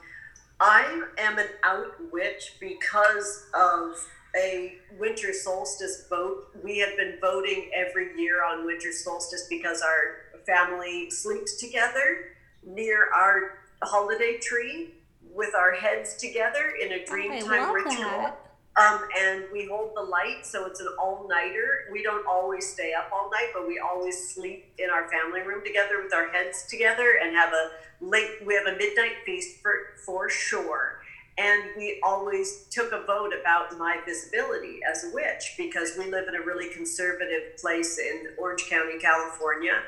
I 0.61 1.03
am 1.19 1.39
an 1.39 1.49
out 1.65 1.95
witch 2.13 2.57
because 2.61 3.47
of 3.53 3.97
a 4.37 4.77
winter 4.99 5.33
solstice 5.33 6.07
vote. 6.09 6.47
We 6.63 6.79
have 6.79 6.97
been 6.97 7.19
voting 7.21 7.71
every 7.75 8.19
year 8.19 8.45
on 8.45 8.65
winter 8.65 8.93
solstice 8.93 9.47
because 9.49 9.83
our 9.83 10.41
family 10.47 11.11
sleeps 11.11 11.57
together 11.57 12.37
near 12.65 13.09
our 13.13 13.59
holiday 13.83 14.39
tree 14.39 14.95
with 15.35 15.55
our 15.55 15.73
heads 15.73 16.17
together 16.17 16.75
in 16.81 16.93
a 16.93 17.05
dreamtime 17.05 17.73
ritual. 17.73 18.37
Um, 18.75 19.07
and 19.21 19.45
we 19.53 19.67
hold 19.67 19.93
the 19.95 20.03
light, 20.03 20.47
so 20.47 20.65
it's 20.65 20.81
an 20.81 20.89
all 20.99 21.29
nighter. 21.29 21.89
We 21.93 22.03
don't 22.03 22.27
always 22.27 22.73
stay 22.73 22.95
up 22.95 23.11
all 23.13 23.31
night, 23.31 23.51
but 23.53 23.69
we 23.69 23.79
always 23.79 24.31
sleep 24.31 24.73
in 24.79 24.89
our 24.89 25.11
family 25.11 25.43
room 25.43 25.63
together 25.63 26.03
with 26.03 26.15
our 26.15 26.29
heads 26.29 26.67
together 26.69 27.19
and 27.23 27.37
have 27.37 27.53
a 27.53 27.71
late. 28.01 28.47
We 28.47 28.55
have 28.55 28.67
a 28.67 28.77
midnight 28.77 29.17
feast 29.27 29.61
for 29.61 29.75
for 30.07 30.31
sure. 30.31 31.02
And 31.39 31.63
we 31.77 31.99
always 32.03 32.67
took 32.71 32.93
a 32.93 33.05
vote 33.07 33.33
about 33.39 33.79
my 33.79 33.99
visibility 34.07 34.81
as 34.89 35.05
a 35.05 35.11
witch 35.15 35.55
because 35.57 35.97
we 35.99 36.11
live 36.11 36.29
in 36.29 36.35
a 36.35 36.45
really 36.45 36.69
conservative 36.69 37.57
place 37.59 37.99
in 37.99 38.29
Orange 38.39 38.69
County, 38.69 38.99
California. 38.99 39.81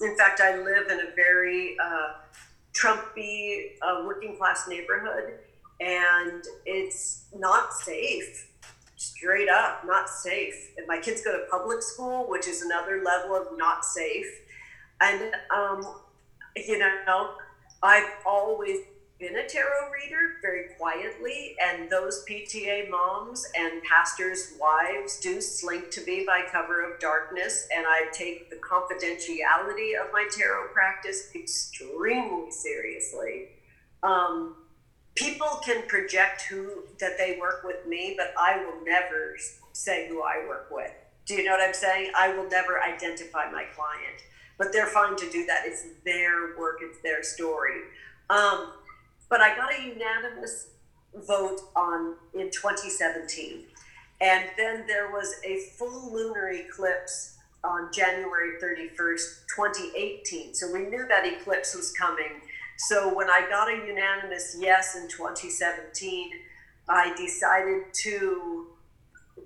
In 0.00 0.16
fact, 0.16 0.40
I 0.40 0.58
live 0.58 0.90
in 0.90 1.00
a 1.00 1.14
very 1.16 1.76
uh, 1.82 2.12
Trumpy 2.74 3.72
uh, 3.82 4.04
working 4.06 4.36
class 4.36 4.68
neighborhood, 4.68 5.38
and 5.80 6.44
it's 6.66 7.24
not 7.34 7.72
safe. 7.72 8.48
Straight 8.96 9.48
up, 9.48 9.86
not 9.86 10.08
safe. 10.08 10.72
And 10.76 10.86
my 10.86 10.98
kids 10.98 11.22
go 11.22 11.32
to 11.32 11.46
public 11.50 11.82
school, 11.82 12.26
which 12.28 12.46
is 12.46 12.62
another 12.62 13.02
level 13.02 13.34
of 13.34 13.56
not 13.56 13.84
safe. 13.84 14.26
And 15.00 15.34
um, 15.54 15.82
you 16.56 16.78
know, 16.78 17.34
I've 17.82 18.10
always 18.26 18.78
been 19.20 19.36
a 19.36 19.46
tarot 19.46 19.90
reader 19.92 20.36
very 20.40 20.68
quietly, 20.78 21.54
and 21.62 21.90
those 21.90 22.24
PTA 22.24 22.88
moms 22.88 23.46
and 23.54 23.82
pastors' 23.82 24.54
wives 24.58 25.20
do 25.20 25.42
slink 25.42 25.90
to 25.90 26.04
me 26.06 26.24
by 26.26 26.42
cover 26.50 26.90
of 26.90 26.98
darkness, 26.98 27.68
and 27.74 27.84
I 27.86 28.06
take 28.12 28.48
the 28.48 28.56
confidentiality 28.56 30.00
of 30.00 30.10
my 30.10 30.26
tarot 30.34 30.68
practice 30.72 31.30
extremely 31.34 32.50
seriously. 32.50 33.48
Um, 34.02 34.56
people 35.14 35.60
can 35.62 35.86
project 35.86 36.42
who 36.42 36.84
that 36.98 37.18
they 37.18 37.36
work 37.38 37.62
with 37.62 37.86
me, 37.86 38.14
but 38.16 38.32
I 38.38 38.64
will 38.64 38.82
never 38.86 39.36
say 39.72 40.08
who 40.08 40.22
I 40.22 40.46
work 40.48 40.68
with. 40.70 40.92
Do 41.26 41.34
you 41.34 41.44
know 41.44 41.52
what 41.52 41.60
I'm 41.60 41.74
saying? 41.74 42.10
I 42.18 42.34
will 42.34 42.48
never 42.48 42.82
identify 42.82 43.50
my 43.50 43.64
client, 43.76 44.22
but 44.56 44.72
they're 44.72 44.86
fine 44.86 45.16
to 45.16 45.30
do 45.30 45.44
that. 45.44 45.64
It's 45.66 45.84
their 46.06 46.56
work, 46.58 46.78
it's 46.80 47.02
their 47.02 47.22
story. 47.22 47.82
Um, 48.30 48.72
but 49.30 49.40
I 49.40 49.56
got 49.56 49.72
a 49.72 49.82
unanimous 49.82 50.70
vote 51.14 51.60
on 51.74 52.16
in 52.34 52.50
2017. 52.50 53.64
And 54.20 54.44
then 54.58 54.84
there 54.86 55.10
was 55.10 55.36
a 55.44 55.60
full 55.78 56.12
lunar 56.12 56.50
eclipse 56.50 57.38
on 57.64 57.90
January 57.92 58.58
31st, 58.62 59.46
2018. 59.56 60.54
So 60.54 60.70
we 60.72 60.80
knew 60.80 61.06
that 61.08 61.24
eclipse 61.24 61.74
was 61.74 61.92
coming. 61.92 62.42
So 62.76 63.14
when 63.14 63.30
I 63.30 63.46
got 63.48 63.68
a 63.68 63.86
unanimous 63.86 64.56
yes 64.58 64.96
in 64.96 65.08
2017, 65.08 66.30
I 66.88 67.14
decided 67.16 67.84
to 68.02 68.66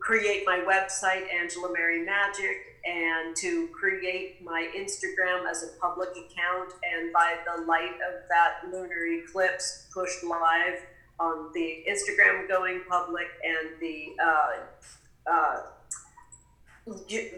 create 0.00 0.44
my 0.46 0.58
website, 0.66 1.32
Angela 1.32 1.72
Mary 1.72 2.06
Magick, 2.06 2.73
and 2.84 3.34
to 3.36 3.68
create 3.68 4.44
my 4.44 4.68
Instagram 4.76 5.48
as 5.50 5.62
a 5.62 5.80
public 5.80 6.10
account. 6.10 6.72
And 6.84 7.12
by 7.12 7.36
the 7.46 7.62
light 7.64 7.94
of 7.94 8.28
that 8.28 8.70
lunar 8.70 9.06
eclipse, 9.06 9.86
pushed 9.92 10.22
live 10.22 10.80
on 11.18 11.50
the 11.54 11.84
Instagram 11.88 12.48
going 12.48 12.82
public 12.88 13.26
and 13.44 13.80
the 13.80 14.14
uh, 14.22 15.30
uh, 15.30 15.62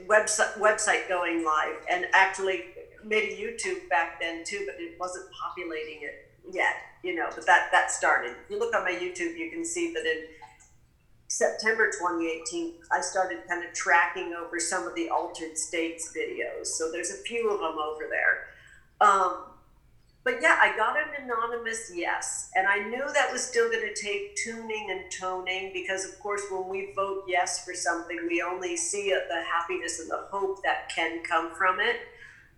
website 0.08 0.54
website 0.54 1.08
going 1.08 1.44
live, 1.44 1.76
and 1.88 2.06
actually 2.12 2.64
made 3.04 3.32
a 3.32 3.36
YouTube 3.36 3.88
back 3.88 4.20
then 4.20 4.42
too, 4.44 4.64
but 4.66 4.74
it 4.80 4.98
wasn't 4.98 5.26
populating 5.30 6.02
it 6.02 6.30
yet. 6.50 6.74
You 7.04 7.14
know, 7.14 7.28
but 7.34 7.46
that 7.46 7.68
that 7.70 7.90
started. 7.90 8.32
If 8.32 8.50
you 8.50 8.58
look 8.58 8.74
on 8.74 8.82
my 8.82 8.92
YouTube, 8.92 9.36
you 9.36 9.50
can 9.50 9.64
see 9.64 9.92
that 9.94 10.04
in 10.04 10.24
September 11.28 11.86
2018, 11.90 12.74
I 12.92 13.00
started 13.00 13.38
kind 13.48 13.64
of 13.64 13.72
tracking 13.74 14.34
over 14.34 14.60
some 14.60 14.86
of 14.86 14.94
the 14.94 15.08
altered 15.08 15.58
states 15.58 16.12
videos. 16.16 16.66
So 16.66 16.92
there's 16.92 17.10
a 17.10 17.18
few 17.18 17.50
of 17.50 17.60
them 17.60 17.78
over 17.78 18.04
there. 18.08 18.46
Um, 19.00 19.44
but 20.26 20.42
yeah, 20.42 20.58
I 20.60 20.76
got 20.76 20.96
an 20.96 21.24
anonymous 21.24 21.92
yes. 21.94 22.50
And 22.56 22.66
I 22.66 22.78
knew 22.78 23.04
that 23.14 23.32
was 23.32 23.44
still 23.44 23.70
going 23.70 23.86
to 23.86 23.94
take 23.94 24.34
tuning 24.34 24.88
and 24.90 25.10
toning 25.10 25.70
because, 25.72 26.04
of 26.04 26.18
course, 26.18 26.42
when 26.50 26.68
we 26.68 26.92
vote 26.96 27.24
yes 27.28 27.64
for 27.64 27.74
something, 27.74 28.18
we 28.28 28.42
only 28.42 28.76
see 28.76 29.10
the 29.10 29.42
happiness 29.42 30.00
and 30.00 30.10
the 30.10 30.26
hope 30.30 30.62
that 30.64 30.88
can 30.88 31.22
come 31.22 31.54
from 31.54 31.78
it. 31.78 31.96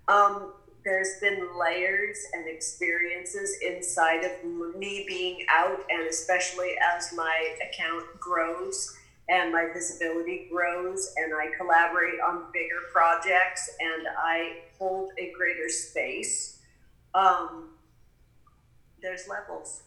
Um, 0.08 0.54
there's 0.84 1.18
been 1.20 1.58
layers 1.58 2.18
and 2.32 2.48
experiences 2.48 3.58
inside 3.60 4.24
of 4.24 4.76
me 4.76 5.04
being 5.06 5.44
out, 5.50 5.80
and 5.90 6.06
especially 6.08 6.72
as 6.94 7.12
my 7.14 7.56
account 7.68 8.04
grows 8.20 8.96
and 9.28 9.52
my 9.52 9.68
visibility 9.74 10.48
grows, 10.50 11.12
and 11.16 11.34
I 11.34 11.48
collaborate 11.56 12.18
on 12.20 12.44
bigger 12.52 12.80
projects 12.92 13.70
and 13.78 14.06
I 14.16 14.60
hold 14.78 15.10
a 15.18 15.32
greater 15.36 15.68
space. 15.68 16.60
Um, 17.14 17.70
there's 19.02 19.28
levels, 19.28 19.82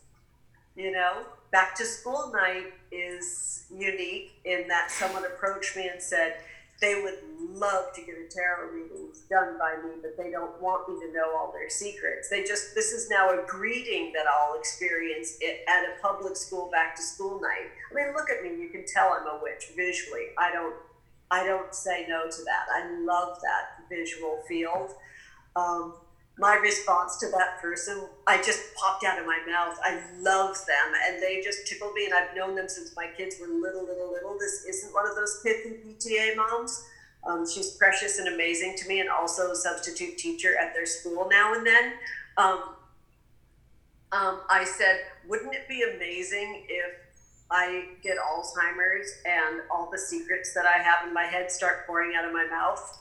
you 0.75 0.91
know. 0.91 1.23
Back 1.51 1.75
to 1.75 1.85
school 1.85 2.31
night 2.33 2.73
is 2.91 3.65
unique 3.75 4.33
in 4.45 4.67
that 4.67 4.91
someone 4.91 5.25
approached 5.25 5.75
me 5.75 5.89
and 5.89 6.01
said, 6.01 6.35
they 6.81 7.01
would 7.01 7.19
love 7.39 7.93
to 7.93 8.01
get 8.01 8.15
a 8.15 8.27
tarot 8.27 8.71
reading 8.71 9.09
done 9.29 9.57
by 9.57 9.75
me, 9.83 9.91
but 10.01 10.17
they 10.17 10.31
don't 10.31 10.59
want 10.61 10.89
me 10.89 10.95
to 11.05 11.13
know 11.13 11.37
all 11.37 11.51
their 11.51 11.69
secrets. 11.69 12.27
They 12.27 12.43
just, 12.43 12.75
this 12.75 12.91
is 12.91 13.09
now 13.09 13.29
a 13.29 13.45
greeting 13.47 14.11
that 14.13 14.25
I'll 14.27 14.59
experience 14.59 15.37
it 15.39 15.63
at 15.67 15.83
a 15.83 16.01
public 16.01 16.35
school 16.35 16.69
back 16.71 16.95
to 16.95 17.01
school 17.01 17.39
night. 17.39 17.69
I 17.91 17.93
mean, 17.93 18.13
look 18.13 18.29
at 18.29 18.43
me, 18.43 18.61
you 18.61 18.69
can 18.69 18.85
tell 18.85 19.13
I'm 19.13 19.27
a 19.27 19.39
witch 19.41 19.71
visually. 19.75 20.27
I 20.37 20.51
don't, 20.51 20.75
I 21.29 21.45
don't 21.45 21.73
say 21.73 22.05
no 22.09 22.29
to 22.29 22.43
that. 22.43 22.65
I 22.73 22.99
love 22.99 23.37
that 23.41 23.87
visual 23.89 24.41
field. 24.47 24.91
Um, 25.55 25.95
my 26.37 26.55
response 26.55 27.17
to 27.17 27.29
that 27.29 27.61
person, 27.61 28.03
I 28.25 28.37
just 28.37 28.73
popped 28.75 29.03
out 29.03 29.19
of 29.19 29.25
my 29.25 29.39
mouth. 29.47 29.77
I 29.83 30.01
love 30.19 30.55
them 30.65 30.93
and 31.07 31.21
they 31.21 31.41
just 31.41 31.67
tickle 31.67 31.91
me. 31.91 32.05
And 32.05 32.13
I've 32.13 32.35
known 32.35 32.55
them 32.55 32.67
since 32.67 32.95
my 32.95 33.07
kids 33.17 33.35
were 33.39 33.47
little, 33.47 33.85
little, 33.85 34.11
little. 34.11 34.37
This 34.39 34.65
isn't 34.65 34.93
one 34.93 35.07
of 35.07 35.15
those 35.15 35.41
pithy 35.43 35.77
PTA 35.85 36.35
moms. 36.35 36.83
Um, 37.23 37.47
she's 37.47 37.71
precious 37.71 38.17
and 38.17 38.29
amazing 38.29 38.75
to 38.77 38.87
me 38.87 38.99
and 38.99 39.09
also 39.09 39.51
a 39.51 39.55
substitute 39.55 40.17
teacher 40.17 40.57
at 40.57 40.73
their 40.73 40.85
school 40.85 41.27
now 41.29 41.53
and 41.53 41.65
then. 41.65 41.93
Um, 42.37 42.61
um, 44.11 44.39
I 44.49 44.63
said, 44.63 45.01
wouldn't 45.27 45.53
it 45.53 45.67
be 45.69 45.83
amazing 45.83 46.65
if 46.67 46.93
I 47.51 47.85
get 48.01 48.17
Alzheimer's 48.17 49.13
and 49.25 49.61
all 49.69 49.89
the 49.91 49.99
secrets 49.99 50.53
that 50.53 50.65
I 50.65 50.81
have 50.81 51.07
in 51.07 51.13
my 51.13 51.23
head 51.23 51.51
start 51.51 51.85
pouring 51.85 52.15
out 52.15 52.25
of 52.25 52.33
my 52.33 52.47
mouth? 52.47 52.97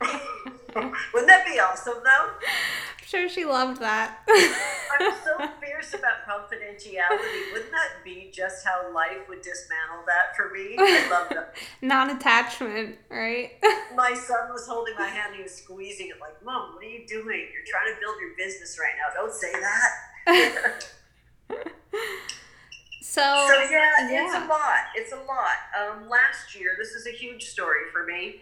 Wouldn't 0.74 1.28
that 1.28 1.46
be 1.46 1.58
awesome, 1.58 1.94
though? 2.04 2.30
I'm 2.30 3.06
sure 3.06 3.28
she 3.28 3.44
loved 3.44 3.80
that. 3.80 4.20
I'm 4.28 5.12
so 5.24 5.48
fierce 5.60 5.94
about 5.94 6.24
confidentiality. 6.28 7.52
Wouldn't 7.52 7.72
that 7.72 8.04
be 8.04 8.30
just 8.32 8.64
how 8.64 8.92
life 8.94 9.28
would 9.28 9.42
dismantle 9.42 10.04
that 10.06 10.36
for 10.36 10.50
me? 10.52 10.76
I 10.78 11.08
love 11.10 11.28
that. 11.30 11.54
Non 11.82 12.10
attachment, 12.10 12.96
right? 13.10 13.52
my 13.96 14.14
son 14.14 14.52
was 14.52 14.66
holding 14.66 14.94
my 14.98 15.08
hand. 15.08 15.34
He 15.36 15.42
was 15.42 15.54
squeezing 15.54 16.08
it, 16.08 16.20
like, 16.20 16.42
Mom, 16.44 16.74
what 16.74 16.84
are 16.84 16.88
you 16.88 17.06
doing? 17.06 17.46
You're 17.52 17.66
trying 17.66 17.92
to 17.94 18.00
build 18.00 18.16
your 18.20 18.36
business 18.36 18.78
right 18.78 18.94
now. 18.96 19.20
Don't 19.20 19.32
say 19.32 19.52
that. 19.52 20.86
So, 23.10 23.22
so 23.22 23.60
yeah, 23.68 23.90
yeah, 24.08 24.24
it's 24.24 24.34
a 24.36 24.46
lot. 24.46 24.78
It's 24.94 25.12
a 25.12 25.16
lot. 25.16 25.58
Um, 25.74 26.08
last 26.08 26.54
year, 26.54 26.76
this 26.78 26.90
is 26.90 27.08
a 27.08 27.10
huge 27.10 27.46
story 27.46 27.90
for 27.92 28.06
me. 28.06 28.40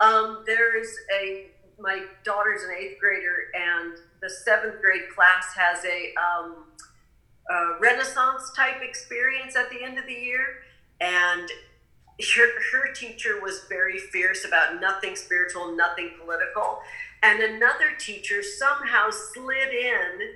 Um, 0.00 0.44
there's 0.46 0.88
a 1.20 1.46
my 1.78 2.04
daughter's 2.24 2.62
an 2.62 2.70
eighth 2.78 2.98
grader, 3.00 3.50
and 3.54 3.98
the 4.20 4.30
seventh 4.30 4.80
grade 4.80 5.08
class 5.14 5.54
has 5.56 5.84
a, 5.84 6.14
um, 6.16 6.64
a 7.50 7.78
Renaissance 7.80 8.52
type 8.56 8.80
experience 8.80 9.56
at 9.56 9.70
the 9.70 9.82
end 9.82 9.98
of 9.98 10.06
the 10.06 10.12
year, 10.12 10.62
and 11.00 11.48
her, 12.36 12.46
her 12.72 12.92
teacher 12.94 13.40
was 13.42 13.64
very 13.68 13.98
fierce 13.98 14.44
about 14.44 14.80
nothing 14.80 15.16
spiritual, 15.16 15.74
nothing 15.76 16.12
political, 16.20 16.80
and 17.22 17.42
another 17.42 17.92
teacher 17.98 18.42
somehow 18.42 19.10
slid 19.10 19.72
in 19.72 20.30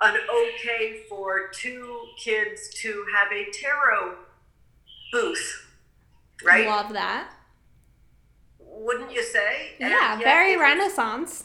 an 0.00 0.16
okay 0.32 1.02
for 1.08 1.48
two 1.52 2.00
kids 2.18 2.68
to 2.74 3.04
have 3.14 3.30
a 3.32 3.50
tarot 3.52 4.16
booth, 5.12 5.68
right? 6.44 6.66
Love 6.66 6.92
that. 6.94 7.30
Wouldn't 8.76 9.12
you 9.12 9.22
say? 9.22 9.72
Yeah, 9.78 10.18
very 10.18 10.54
it 10.54 10.58
Renaissance. 10.58 11.30
Was, 11.30 11.44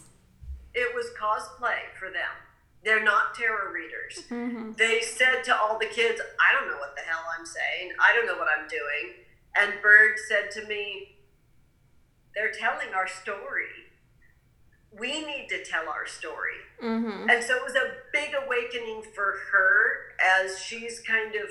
it 0.73 0.95
was 0.95 1.07
cosplay 1.19 1.79
for 1.97 2.09
them. 2.09 2.33
They're 2.83 3.03
not 3.03 3.35
tarot 3.35 3.71
readers. 3.71 4.25
Mm-hmm. 4.29 4.71
They 4.77 5.01
said 5.01 5.43
to 5.45 5.55
all 5.55 5.77
the 5.77 5.85
kids, 5.85 6.21
I 6.39 6.57
don't 6.57 6.69
know 6.69 6.77
what 6.77 6.95
the 6.95 7.01
hell 7.01 7.23
I'm 7.37 7.45
saying. 7.45 7.91
I 7.99 8.15
don't 8.15 8.25
know 8.25 8.37
what 8.37 8.47
I'm 8.57 8.67
doing. 8.67 9.25
And 9.57 9.81
Bird 9.81 10.15
said 10.27 10.51
to 10.51 10.67
me, 10.67 11.17
They're 12.33 12.51
telling 12.51 12.93
our 12.95 13.07
story. 13.07 13.67
We 14.97 15.25
need 15.25 15.47
to 15.49 15.63
tell 15.63 15.87
our 15.89 16.07
story. 16.07 16.59
Mm-hmm. 16.81 17.29
And 17.29 17.43
so 17.43 17.55
it 17.55 17.63
was 17.63 17.75
a 17.75 17.91
big 18.11 18.29
awakening 18.33 19.03
for 19.13 19.35
her 19.51 20.15
as 20.41 20.59
she's 20.59 20.99
kind 20.99 21.35
of 21.35 21.49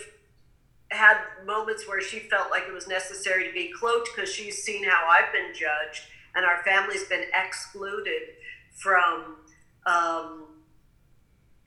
had 0.91 1.19
moments 1.45 1.58
where 1.87 2.01
she 2.01 2.19
felt 2.19 2.51
like 2.51 2.65
it 2.69 2.73
was 2.73 2.89
necessary 2.89 3.47
to 3.47 3.53
be 3.53 3.71
cloaked 3.79 4.11
because 4.15 4.33
she's 4.33 4.63
seen 4.63 4.85
how 4.85 5.09
I've 5.09 5.33
been 5.33 5.53
judged 5.55 6.05
and 6.35 6.45
our 6.45 6.63
family's 6.65 7.05
been 7.05 7.25
excluded 7.35 8.23
from 8.75 9.37
um, 9.87 10.45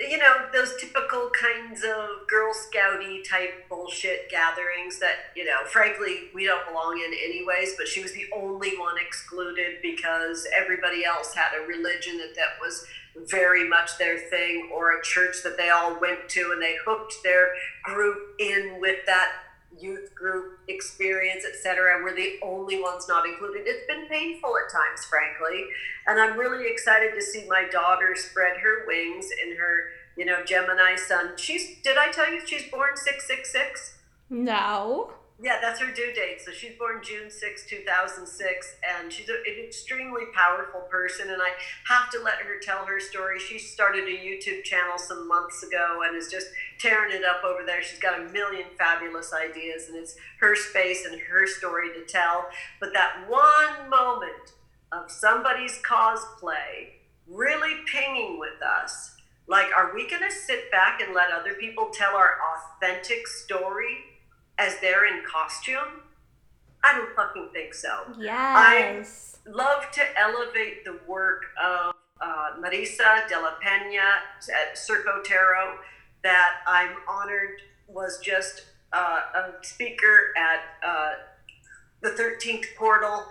you 0.09 0.17
know 0.17 0.47
those 0.53 0.75
typical 0.79 1.29
kinds 1.29 1.83
of 1.83 2.27
girl 2.27 2.53
scouty 2.53 3.27
type 3.27 3.67
bullshit 3.69 4.29
gatherings 4.29 4.99
that 4.99 5.15
you 5.35 5.45
know 5.45 5.65
frankly 5.67 6.29
we 6.33 6.45
don't 6.45 6.65
belong 6.67 6.97
in 7.05 7.13
anyways 7.23 7.75
but 7.77 7.87
she 7.87 8.01
was 8.01 8.13
the 8.13 8.25
only 8.35 8.77
one 8.77 8.95
excluded 8.97 9.77
because 9.81 10.47
everybody 10.57 11.05
else 11.05 11.33
had 11.33 11.51
a 11.55 11.67
religion 11.67 12.17
that, 12.17 12.33
that 12.35 12.59
was 12.59 12.85
very 13.29 13.67
much 13.67 13.97
their 13.97 14.17
thing 14.17 14.69
or 14.73 14.97
a 14.97 15.03
church 15.03 15.43
that 15.43 15.57
they 15.57 15.69
all 15.69 15.99
went 15.99 16.29
to 16.29 16.51
and 16.53 16.61
they 16.61 16.77
hooked 16.85 17.15
their 17.23 17.49
group 17.83 18.17
in 18.39 18.77
with 18.79 19.05
that 19.05 19.31
youth 19.79 20.13
group 20.15 20.59
experience, 20.67 21.45
etc. 21.45 22.01
We're 22.03 22.15
the 22.15 22.39
only 22.41 22.81
ones 22.81 23.07
not 23.07 23.25
included. 23.25 23.63
It's 23.65 23.85
been 23.87 24.07
painful 24.07 24.53
at 24.57 24.71
times, 24.71 25.05
frankly, 25.05 25.65
and 26.07 26.19
I'm 26.19 26.37
really 26.37 26.69
excited 26.69 27.13
to 27.15 27.21
see 27.21 27.45
my 27.47 27.65
daughter 27.71 28.15
spread 28.15 28.57
her 28.57 28.85
wings 28.87 29.29
in 29.43 29.55
her, 29.57 29.85
you 30.17 30.25
know, 30.25 30.43
Gemini 30.43 30.95
sun. 30.95 31.31
She's 31.37 31.81
did 31.81 31.97
I 31.97 32.11
tell 32.11 32.31
you 32.31 32.45
she's 32.45 32.69
born 32.69 32.95
six 32.95 33.27
six 33.27 33.51
six? 33.51 33.97
No. 34.29 35.13
Yeah, 35.43 35.57
that's 35.59 35.79
her 35.79 35.91
due 35.91 36.13
date. 36.13 36.39
So 36.45 36.51
she's 36.51 36.77
born 36.77 37.01
June 37.01 37.31
6, 37.31 37.65
2006, 37.67 38.75
and 38.87 39.11
she's 39.11 39.27
a, 39.27 39.33
an 39.33 39.65
extremely 39.65 40.25
powerful 40.35 40.81
person. 40.81 41.31
And 41.31 41.41
I 41.41 41.49
have 41.87 42.11
to 42.11 42.19
let 42.19 42.35
her 42.35 42.59
tell 42.61 42.85
her 42.85 42.99
story. 42.99 43.39
She 43.39 43.57
started 43.57 44.03
a 44.03 44.11
YouTube 44.11 44.63
channel 44.63 44.99
some 44.99 45.27
months 45.27 45.63
ago 45.63 46.01
and 46.05 46.15
is 46.15 46.29
just 46.29 46.47
tearing 46.77 47.11
it 47.11 47.25
up 47.25 47.43
over 47.43 47.65
there. 47.65 47.81
She's 47.81 47.97
got 47.97 48.19
a 48.19 48.31
million 48.31 48.65
fabulous 48.77 49.33
ideas, 49.33 49.87
and 49.87 49.97
it's 49.97 50.15
her 50.41 50.55
space 50.55 51.07
and 51.09 51.19
her 51.19 51.47
story 51.47 51.89
to 51.93 52.05
tell. 52.05 52.47
But 52.79 52.93
that 52.93 53.25
one 53.27 53.89
moment 53.89 54.53
of 54.91 55.09
somebody's 55.09 55.81
cosplay 55.81 56.99
really 57.27 57.77
pinging 57.91 58.39
with 58.39 58.61
us 58.61 59.15
like, 59.47 59.67
are 59.75 59.91
we 59.93 60.07
going 60.07 60.21
to 60.21 60.31
sit 60.31 60.69
back 60.71 61.01
and 61.01 61.15
let 61.15 61.31
other 61.31 61.53
people 61.53 61.89
tell 61.91 62.15
our 62.15 62.37
authentic 62.55 63.27
story? 63.27 63.97
As 64.61 64.79
they're 64.79 65.05
in 65.05 65.23
costume, 65.25 66.03
I 66.83 66.93
don't 66.93 67.15
fucking 67.15 67.49
think 67.51 67.73
so. 67.73 67.89
Yes. 68.19 69.37
I 69.45 69.49
love 69.49 69.89
to 69.91 70.01
elevate 70.19 70.85
the 70.85 70.99
work 71.07 71.43
of 71.61 71.95
uh, 72.21 72.59
Marisa 72.59 73.27
de 73.27 73.39
la 73.39 73.53
Pena 73.59 73.99
at 74.49 74.75
Circo 74.75 75.23
Tarot 75.23 75.77
that 76.23 76.57
I'm 76.67 76.95
honored 77.09 77.61
was 77.87 78.19
just 78.19 78.65
uh, 78.93 79.19
a 79.35 79.65
speaker 79.65 80.33
at 80.37 80.87
uh, 80.87 81.13
the 82.01 82.09
13th 82.09 82.65
Portal 82.77 83.25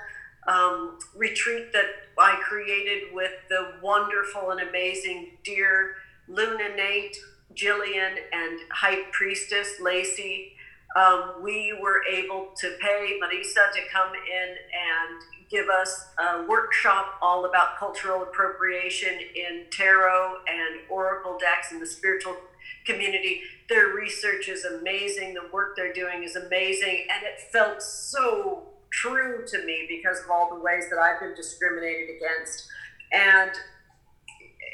um, 0.49 0.99
retreat 1.14 1.72
that 1.72 1.87
I 2.18 2.41
created 2.43 3.12
with 3.12 3.33
the 3.49 3.74
wonderful 3.83 4.51
and 4.51 4.61
amazing 4.68 5.39
dear 5.45 5.95
Luna 6.28 6.74
Nate, 6.76 7.16
Jillian, 7.55 8.16
and 8.33 8.61
High 8.72 9.03
Priestess 9.12 9.81
Lacey 9.81 10.55
um, 10.97 11.34
we 11.43 11.76
were 11.80 12.03
able 12.11 12.49
to 12.57 12.76
pay 12.80 13.18
Marisa 13.22 13.72
to 13.72 13.80
come 13.93 14.12
in 14.12 14.49
and 14.49 15.22
give 15.49 15.68
us 15.68 16.07
a 16.18 16.47
workshop 16.47 17.14
all 17.20 17.45
about 17.45 17.78
cultural 17.78 18.22
appropriation 18.22 19.18
in 19.34 19.66
tarot 19.70 20.36
and 20.49 20.80
oracle 20.88 21.38
decks 21.38 21.72
in 21.72 21.80
the 21.80 21.86
spiritual 21.86 22.36
community. 22.84 23.43
Their 23.68 23.88
research 23.88 24.49
is 24.49 24.64
amazing, 24.64 25.34
the 25.34 25.49
work 25.53 25.76
they're 25.76 25.93
doing 25.93 26.24
is 26.24 26.36
amazing, 26.36 27.07
and 27.11 27.24
it 27.24 27.41
felt 27.53 27.82
so 27.82 28.64
true 28.91 29.45
to 29.47 29.64
me 29.64 29.86
because 29.88 30.22
of 30.24 30.30
all 30.30 30.53
the 30.53 30.61
ways 30.61 30.84
that 30.91 30.99
I've 30.99 31.20
been 31.20 31.34
discriminated 31.34 32.16
against. 32.16 32.66
And, 33.12 33.53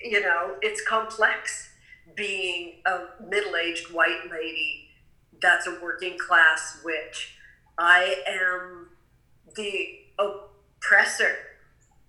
you 0.02 0.20
know, 0.20 0.56
it's 0.62 0.82
complex 0.86 1.70
being 2.14 2.80
a 2.86 3.00
middle 3.28 3.56
aged 3.56 3.92
white 3.92 4.30
lady 4.30 4.85
that's 5.46 5.68
a 5.68 5.78
working 5.80 6.18
class 6.18 6.80
witch. 6.84 7.36
I 7.78 8.16
am 8.26 8.88
the 9.54 10.00
oppressor. 10.18 11.36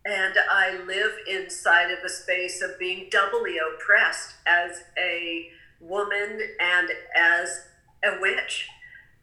And 0.05 0.35
I 0.49 0.79
live 0.87 1.11
inside 1.29 1.91
of 1.91 1.99
a 2.03 2.09
space 2.09 2.61
of 2.61 2.79
being 2.79 3.09
doubly 3.11 3.57
oppressed 3.57 4.35
as 4.47 4.83
a 4.97 5.49
woman 5.79 6.39
and 6.59 6.89
as 7.15 7.65
a 8.03 8.19
witch. 8.19 8.67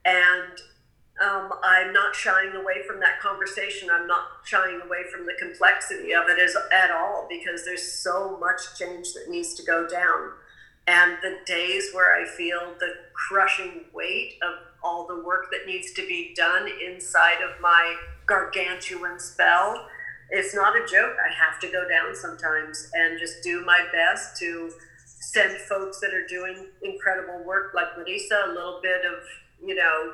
And 0.04 0.60
um, 1.24 1.50
I'm 1.64 1.92
not 1.92 2.14
shying 2.14 2.54
away 2.54 2.82
from 2.86 3.00
that 3.00 3.18
conversation. 3.20 3.88
I'm 3.90 4.06
not 4.06 4.26
shying 4.44 4.80
away 4.84 5.04
from 5.10 5.26
the 5.26 5.34
complexity 5.38 6.14
of 6.14 6.28
it 6.28 6.38
as, 6.38 6.54
at 6.72 6.90
all 6.90 7.26
because 7.28 7.64
there's 7.64 7.90
so 7.90 8.36
much 8.38 8.78
change 8.78 9.12
that 9.14 9.28
needs 9.28 9.54
to 9.54 9.64
go 9.64 9.88
down. 9.88 10.32
And 10.86 11.16
the 11.22 11.38
days 11.46 11.90
where 11.92 12.14
I 12.14 12.26
feel 12.26 12.74
the 12.78 12.92
crushing 13.14 13.86
weight 13.94 14.38
of 14.42 14.54
all 14.82 15.06
the 15.06 15.24
work 15.24 15.50
that 15.50 15.66
needs 15.66 15.92
to 15.94 16.06
be 16.06 16.34
done 16.36 16.68
inside 16.86 17.38
of 17.42 17.60
my 17.60 17.96
gargantuan 18.26 19.18
spell, 19.18 19.88
it's 20.30 20.54
not 20.54 20.76
a 20.76 20.86
joke. 20.86 21.16
I 21.18 21.32
have 21.32 21.58
to 21.60 21.68
go 21.68 21.88
down 21.88 22.14
sometimes 22.14 22.90
and 22.94 23.18
just 23.18 23.42
do 23.42 23.64
my 23.64 23.86
best 23.92 24.36
to 24.40 24.70
send 25.06 25.58
folks 25.58 26.00
that 26.00 26.12
are 26.12 26.26
doing 26.26 26.66
incredible 26.82 27.42
work 27.44 27.72
like 27.74 27.88
Marisa 27.96 28.48
a 28.48 28.52
little 28.52 28.80
bit 28.82 29.02
of, 29.06 29.24
you 29.66 29.74
know, 29.74 30.12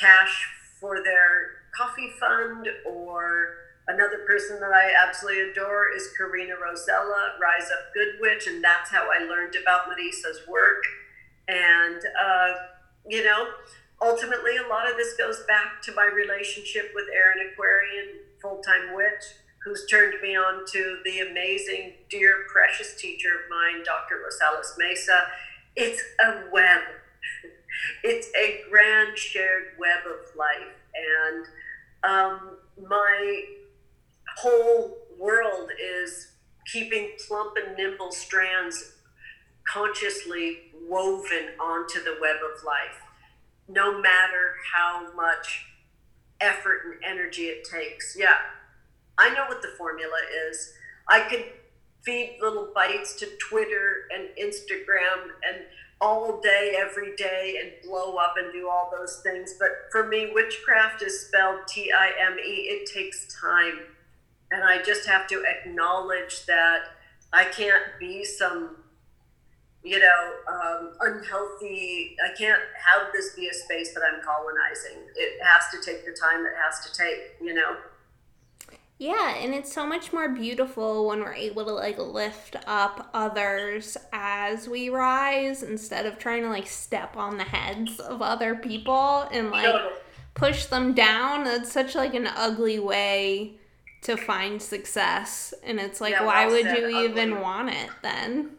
cash 0.00 0.46
for 0.80 1.02
their 1.02 1.50
coffee 1.76 2.12
fund 2.20 2.68
or 2.86 3.56
Another 3.88 4.18
person 4.26 4.58
that 4.58 4.72
I 4.72 4.90
absolutely 5.00 5.50
adore 5.50 5.86
is 5.94 6.08
Karina 6.16 6.54
Rosella, 6.60 7.34
Rise 7.40 7.70
Up 7.70 7.94
Good 7.94 8.20
Witch, 8.20 8.48
and 8.48 8.62
that's 8.62 8.90
how 8.90 9.08
I 9.12 9.22
learned 9.24 9.54
about 9.54 9.86
Marisa's 9.88 10.40
work. 10.48 10.82
And, 11.46 12.02
uh, 12.20 12.54
you 13.08 13.24
know, 13.24 13.46
ultimately, 14.02 14.56
a 14.56 14.68
lot 14.68 14.90
of 14.90 14.96
this 14.96 15.16
goes 15.16 15.44
back 15.46 15.80
to 15.82 15.94
my 15.94 16.04
relationship 16.04 16.90
with 16.96 17.04
Erin 17.14 17.48
Aquarian, 17.52 18.22
full 18.42 18.60
time 18.60 18.92
witch, 18.92 19.22
who's 19.62 19.86
turned 19.86 20.14
me 20.20 20.36
on 20.36 20.66
to 20.72 20.98
the 21.04 21.20
amazing, 21.20 21.92
dear, 22.10 22.44
precious 22.52 23.00
teacher 23.00 23.28
of 23.28 23.50
mine, 23.50 23.84
Dr. 23.84 24.16
Rosales 24.16 24.76
Mesa. 24.76 25.26
It's 25.76 26.02
a 26.24 26.42
web, 26.52 26.80
it's 28.02 28.26
a 28.36 28.62
grand 28.68 29.16
shared 29.16 29.78
web 29.78 30.00
of 30.06 30.34
life. 30.34 30.74
And 30.96 31.46
um, 32.02 32.56
my 32.88 33.44
whole 34.36 34.98
world 35.18 35.70
is 35.80 36.32
keeping 36.72 37.12
plump 37.26 37.56
and 37.56 37.76
nimble 37.76 38.12
strands 38.12 38.92
consciously 39.66 40.72
woven 40.88 41.48
onto 41.60 42.02
the 42.02 42.16
web 42.20 42.36
of 42.36 42.64
life, 42.64 43.00
no 43.68 44.00
matter 44.00 44.54
how 44.74 45.12
much 45.14 45.66
effort 46.40 46.82
and 46.84 47.04
energy 47.04 47.44
it 47.44 47.64
takes. 47.64 48.16
Yeah, 48.18 48.36
I 49.18 49.30
know 49.30 49.46
what 49.48 49.62
the 49.62 49.74
formula 49.76 50.18
is. 50.48 50.72
I 51.08 51.20
could 51.20 51.44
feed 52.02 52.38
little 52.40 52.70
bites 52.74 53.14
to 53.16 53.26
Twitter 53.48 54.06
and 54.14 54.28
Instagram 54.40 55.30
and 55.48 55.64
all 56.00 56.40
day, 56.40 56.76
every 56.78 57.16
day, 57.16 57.56
and 57.60 57.72
blow 57.88 58.16
up 58.16 58.34
and 58.36 58.52
do 58.52 58.68
all 58.68 58.92
those 58.96 59.20
things. 59.22 59.54
But 59.58 59.70
for 59.90 60.06
me, 60.06 60.30
witchcraft 60.32 61.02
is 61.02 61.26
spelled 61.26 61.60
T 61.66 61.90
I 61.90 62.12
M 62.20 62.38
E. 62.38 62.68
It 62.68 62.90
takes 62.92 63.26
time 63.40 63.80
and 64.50 64.62
I 64.62 64.82
just 64.82 65.06
have 65.06 65.26
to 65.28 65.42
acknowledge 65.44 66.46
that 66.46 66.82
I 67.32 67.44
can't 67.44 67.84
be 67.98 68.24
some, 68.24 68.76
you 69.82 69.98
know, 69.98 70.32
um, 70.48 70.92
unhealthy. 71.00 72.16
I 72.24 72.36
can't 72.36 72.62
have 72.84 73.12
this 73.12 73.34
be 73.34 73.48
a 73.48 73.54
space 73.54 73.92
that 73.94 74.02
I'm 74.02 74.20
colonizing. 74.22 75.02
It 75.16 75.42
has 75.42 75.64
to 75.72 75.84
take 75.84 76.04
the 76.04 76.12
time 76.12 76.46
it 76.46 76.52
has 76.56 76.86
to 76.86 76.96
take, 76.96 77.36
you 77.40 77.54
know. 77.54 77.76
Yeah, 78.98 79.34
and 79.34 79.52
it's 79.52 79.70
so 79.70 79.84
much 79.86 80.14
more 80.14 80.30
beautiful 80.30 81.06
when 81.08 81.20
we're 81.20 81.34
able 81.34 81.66
to 81.66 81.72
like 81.72 81.98
lift 81.98 82.56
up 82.66 83.10
others 83.12 83.98
as 84.10 84.66
we 84.68 84.88
rise 84.88 85.62
instead 85.62 86.06
of 86.06 86.18
trying 86.18 86.44
to 86.44 86.48
like 86.48 86.66
step 86.66 87.14
on 87.14 87.36
the 87.36 87.44
heads 87.44 88.00
of 88.00 88.22
other 88.22 88.54
people 88.54 89.28
and 89.30 89.50
like 89.50 89.74
push 90.32 90.64
them 90.66 90.94
down. 90.94 91.44
That's 91.44 91.70
such 91.70 91.94
like 91.94 92.14
an 92.14 92.26
ugly 92.26 92.78
way 92.78 93.58
to 94.06 94.16
find 94.16 94.62
success. 94.62 95.52
And 95.64 95.80
it's 95.80 96.00
like, 96.00 96.12
yeah, 96.12 96.24
why 96.24 96.46
would 96.46 96.64
you 96.64 96.86
ugly. 96.86 97.04
even 97.04 97.40
want 97.40 97.70
it 97.70 97.90
then? 98.02 98.52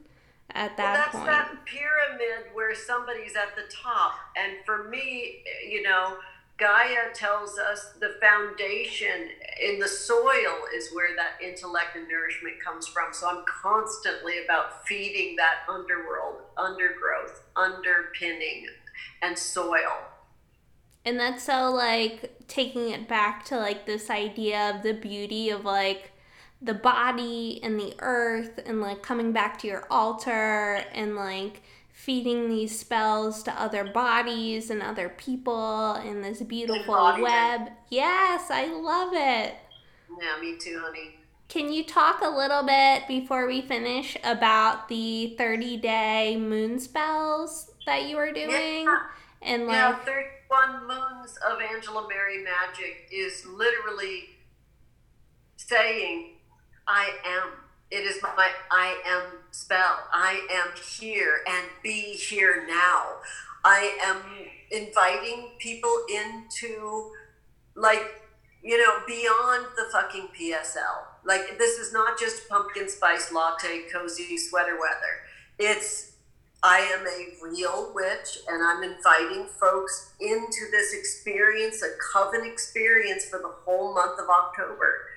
At 0.52 0.76
that 0.78 0.84
well, 0.84 0.94
that's 0.94 1.16
point. 1.16 1.26
that 1.28 1.66
pyramid 1.66 2.54
where 2.54 2.74
somebody's 2.76 3.36
at 3.36 3.56
the 3.56 3.72
top. 3.74 4.14
And 4.38 4.54
for 4.66 4.90
me, 4.90 5.44
you 5.70 5.84
know, 5.84 6.18
Gaia 6.58 7.14
tells 7.14 7.60
us 7.60 7.94
the 8.00 8.16
foundation 8.20 9.30
in 9.62 9.80
the 9.80 9.88
soil 9.88 10.56
is 10.76 10.90
where 10.92 11.16
that 11.16 11.42
intellect 11.42 11.96
and 11.96 12.08
nourishment 12.08 12.56
comes 12.64 12.88
from. 12.88 13.14
So 13.14 13.30
I'm 13.30 13.44
constantly 13.46 14.44
about 14.44 14.86
feeding 14.88 15.36
that 15.36 15.60
underworld, 15.70 16.42
undergrowth, 16.58 17.44
underpinning, 17.56 18.68
and 19.22 19.38
soil. 19.38 20.07
And 21.08 21.18
that's 21.18 21.46
so 21.46 21.72
like 21.72 22.36
taking 22.50 22.90
it 22.90 23.08
back 23.08 23.46
to 23.46 23.56
like 23.56 23.86
this 23.86 24.10
idea 24.10 24.76
of 24.76 24.84
the 24.84 24.92
beauty 24.92 25.50
of 25.50 25.64
like 25.64 26.12
the 26.62 26.74
body 26.74 27.62
and 27.64 27.80
the 27.80 27.96
earth 28.00 28.60
and 28.66 28.82
like 28.82 29.04
coming 29.04 29.32
back 29.32 29.58
to 29.60 29.68
your 29.68 29.88
altar 29.90 30.84
and 30.92 31.16
like 31.16 31.62
feeding 31.94 32.50
these 32.50 32.78
spells 32.78 33.42
to 33.44 33.54
other 33.54 33.86
bodies 33.86 34.70
and 34.70 34.82
other 34.84 35.08
people 35.08 35.96
in 35.96 36.22
this 36.22 36.42
beautiful 36.42 37.22
web. 37.22 37.70
Yes, 37.90 38.52
I 38.52 38.66
love 38.66 39.14
it. 39.14 39.56
Yeah, 40.22 40.42
me 40.42 40.58
too, 40.58 40.82
honey. 40.84 41.20
Can 41.48 41.72
you 41.72 41.86
talk 41.86 42.20
a 42.22 42.30
little 42.30 42.64
bit 42.64 43.08
before 43.08 43.48
we 43.48 43.62
finish 43.62 44.18
about 44.26 44.90
the 44.90 45.36
30 45.38 45.78
day 45.78 46.36
moon 46.36 46.82
spells 46.82 47.72
that 47.86 48.10
you 48.10 48.18
were 48.18 48.34
doing? 48.34 48.84
Yeah. 48.84 49.00
And 49.48 49.66
like 49.66 49.76
yeah, 49.76 49.96
31 50.00 50.88
moons 50.88 51.38
of 51.50 51.60
Angela 51.62 52.06
Mary 52.10 52.44
Magick 52.44 53.10
is 53.12 53.46
literally 53.46 54.26
saying, 55.56 56.34
I 56.86 57.12
am 57.26 57.52
it 57.90 58.04
is 58.04 58.22
my 58.22 58.50
I 58.70 59.02
am 59.06 59.40
spell. 59.52 59.98
I 60.14 60.46
am 60.52 60.74
here 61.00 61.40
and 61.48 61.66
be 61.82 62.14
here 62.14 62.66
now. 62.68 63.04
I 63.64 63.98
am 64.04 64.18
inviting 64.72 65.52
people 65.60 65.96
into 66.10 67.12
like 67.76 68.22
you 68.62 68.78
know 68.78 69.00
beyond 69.08 69.68
the 69.78 69.86
fucking 69.94 70.28
PSL. 70.38 71.06
Like 71.24 71.58
this 71.58 71.80
is 71.80 71.94
not 71.94 72.20
just 72.20 72.50
pumpkin 72.50 72.90
spice 72.90 73.32
latte 73.32 73.84
cozy 73.94 74.38
sweater 74.38 74.78
weather. 74.78 75.24
It's 75.58 76.17
I 76.64 76.80
am 76.80 77.06
a 77.06 77.46
real 77.46 77.92
witch 77.94 78.40
and 78.50 78.64
I'm 78.64 78.84
inviting 78.84 79.48
folks 79.60 80.14
into 80.20 80.70
this 80.72 80.94
experience, 80.94 81.84
a 81.84 81.90
coven 82.14 82.46
experience 82.46 83.26
for 83.26 83.40
the 83.40 83.52
whole 83.66 83.94
month 83.94 84.20
of 84.20 84.28
October 84.30 85.08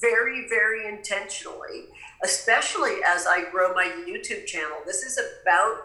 very, 0.00 0.48
very 0.48 0.88
intentionally, 0.88 1.86
especially 2.24 2.98
as 3.06 3.26
I 3.26 3.50
grow 3.50 3.74
my 3.74 3.90
YouTube 4.06 4.46
channel. 4.46 4.78
This 4.86 5.02
is 5.02 5.18
about 5.42 5.76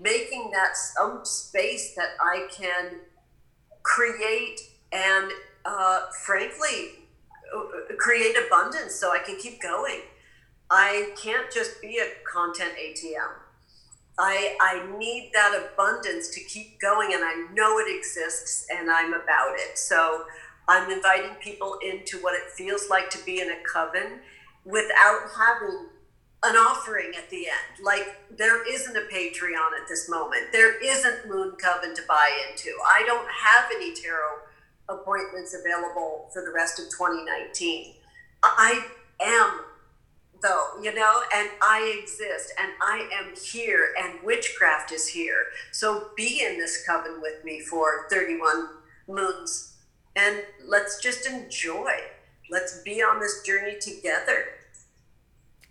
making 0.00 0.50
that 0.52 0.76
some 0.76 1.24
space 1.24 1.94
that 1.96 2.10
I 2.20 2.48
can 2.50 3.00
create 3.82 4.60
and, 4.92 5.30
uh, 5.64 6.02
frankly, 6.24 7.08
uh, 7.54 7.94
create 7.98 8.36
abundance 8.36 8.94
so 8.94 9.12
I 9.12 9.18
can 9.18 9.36
keep 9.36 9.60
going. 9.60 10.00
I 10.70 11.12
can't 11.22 11.52
just 11.52 11.80
be 11.82 11.98
a 11.98 12.06
content 12.30 12.72
ATM. 12.78 13.41
I, 14.18 14.56
I 14.60 14.98
need 14.98 15.30
that 15.32 15.70
abundance 15.72 16.28
to 16.28 16.40
keep 16.40 16.80
going, 16.80 17.14
and 17.14 17.22
I 17.24 17.46
know 17.54 17.78
it 17.78 17.94
exists, 17.94 18.66
and 18.70 18.90
I'm 18.90 19.14
about 19.14 19.54
it. 19.54 19.78
So 19.78 20.24
I'm 20.68 20.90
inviting 20.90 21.34
people 21.36 21.78
into 21.82 22.18
what 22.18 22.34
it 22.34 22.50
feels 22.50 22.88
like 22.90 23.10
to 23.10 23.24
be 23.24 23.40
in 23.40 23.50
a 23.50 23.56
coven 23.70 24.20
without 24.64 25.30
having 25.36 25.88
an 26.44 26.56
offering 26.56 27.12
at 27.16 27.30
the 27.30 27.46
end. 27.46 27.84
Like 27.84 28.16
there 28.36 28.68
isn't 28.68 28.96
a 28.96 29.06
Patreon 29.12 29.80
at 29.80 29.88
this 29.88 30.08
moment. 30.08 30.52
There 30.52 30.80
isn't 30.82 31.28
Moon 31.28 31.52
Coven 31.52 31.94
to 31.94 32.02
buy 32.08 32.30
into. 32.50 32.70
I 32.86 33.04
don't 33.06 33.28
have 33.28 33.70
any 33.74 33.94
tarot 33.94 34.38
appointments 34.88 35.54
available 35.54 36.28
for 36.32 36.42
the 36.42 36.52
rest 36.52 36.78
of 36.78 36.86
2019. 36.86 37.94
I 38.42 38.84
am 39.20 39.60
though, 40.42 40.80
you 40.82 40.94
know, 40.94 41.22
and 41.34 41.48
I 41.62 41.98
exist 42.02 42.52
and 42.60 42.72
I 42.80 43.08
am 43.12 43.34
here 43.36 43.94
and 43.98 44.22
witchcraft 44.22 44.92
is 44.92 45.08
here. 45.08 45.46
So 45.70 46.08
be 46.16 46.44
in 46.44 46.58
this 46.58 46.84
coven 46.86 47.20
with 47.22 47.44
me 47.44 47.60
for 47.60 48.06
31 48.10 48.68
moons 49.08 49.76
and 50.16 50.42
let's 50.66 51.00
just 51.00 51.26
enjoy. 51.26 51.92
Let's 52.50 52.82
be 52.82 53.02
on 53.02 53.20
this 53.20 53.42
journey 53.42 53.78
together. 53.78 54.44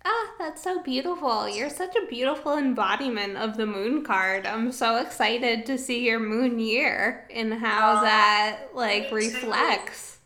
Ah, 0.04 0.32
that's 0.36 0.64
so 0.64 0.82
beautiful. 0.82 1.48
You're 1.48 1.70
such 1.70 1.94
a 1.94 2.06
beautiful 2.06 2.58
embodiment 2.58 3.36
of 3.36 3.56
the 3.56 3.66
moon 3.66 4.02
card. 4.02 4.46
I'm 4.46 4.72
so 4.72 4.96
excited 4.96 5.64
to 5.66 5.78
see 5.78 6.04
your 6.04 6.18
moon 6.18 6.58
year 6.58 7.28
and 7.32 7.54
how 7.54 7.98
uh, 7.98 8.02
that 8.02 8.58
like 8.74 9.12
reflects. 9.12 10.18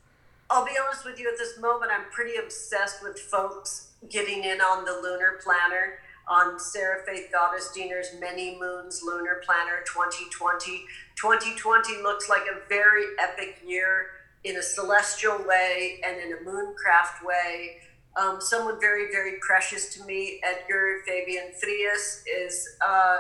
I'll 0.49 0.64
be 0.64 0.72
honest 0.82 1.05
with 1.05 1.18
you 1.18 1.30
at 1.30 1.36
this 1.36 1.59
moment, 1.61 1.90
I'm 1.92 2.11
pretty 2.11 2.36
obsessed 2.36 3.03
with 3.03 3.18
folks 3.18 3.86
getting 4.11 4.45
in 4.45 4.61
on 4.61 4.85
the 4.85 4.93
lunar 5.03 5.39
planner 5.43 5.99
on 6.29 6.59
Sarah 6.59 7.05
Faith 7.07 7.31
Gottesdiener's 7.33 8.19
Many 8.21 8.59
Moons 8.59 9.01
Lunar 9.05 9.41
Planner 9.45 9.85
2020. 9.87 10.85
2020 11.17 12.03
looks 12.03 12.29
like 12.29 12.43
a 12.43 12.69
very 12.69 13.05
epic 13.21 13.63
year 13.65 14.07
in 14.45 14.57
a 14.57 14.63
celestial 14.63 15.39
way 15.47 16.01
and 16.05 16.21
in 16.21 16.33
a 16.33 16.37
mooncraft 16.49 17.25
way. 17.25 17.79
Um, 18.17 18.41
someone 18.41 18.81
very, 18.81 19.13
very 19.13 19.39
precious 19.41 19.95
to 19.95 20.05
me, 20.05 20.41
Edgar 20.43 21.03
Fabian 21.07 21.53
Frias, 21.61 22.25
is 22.27 22.69
uh, 22.85 23.19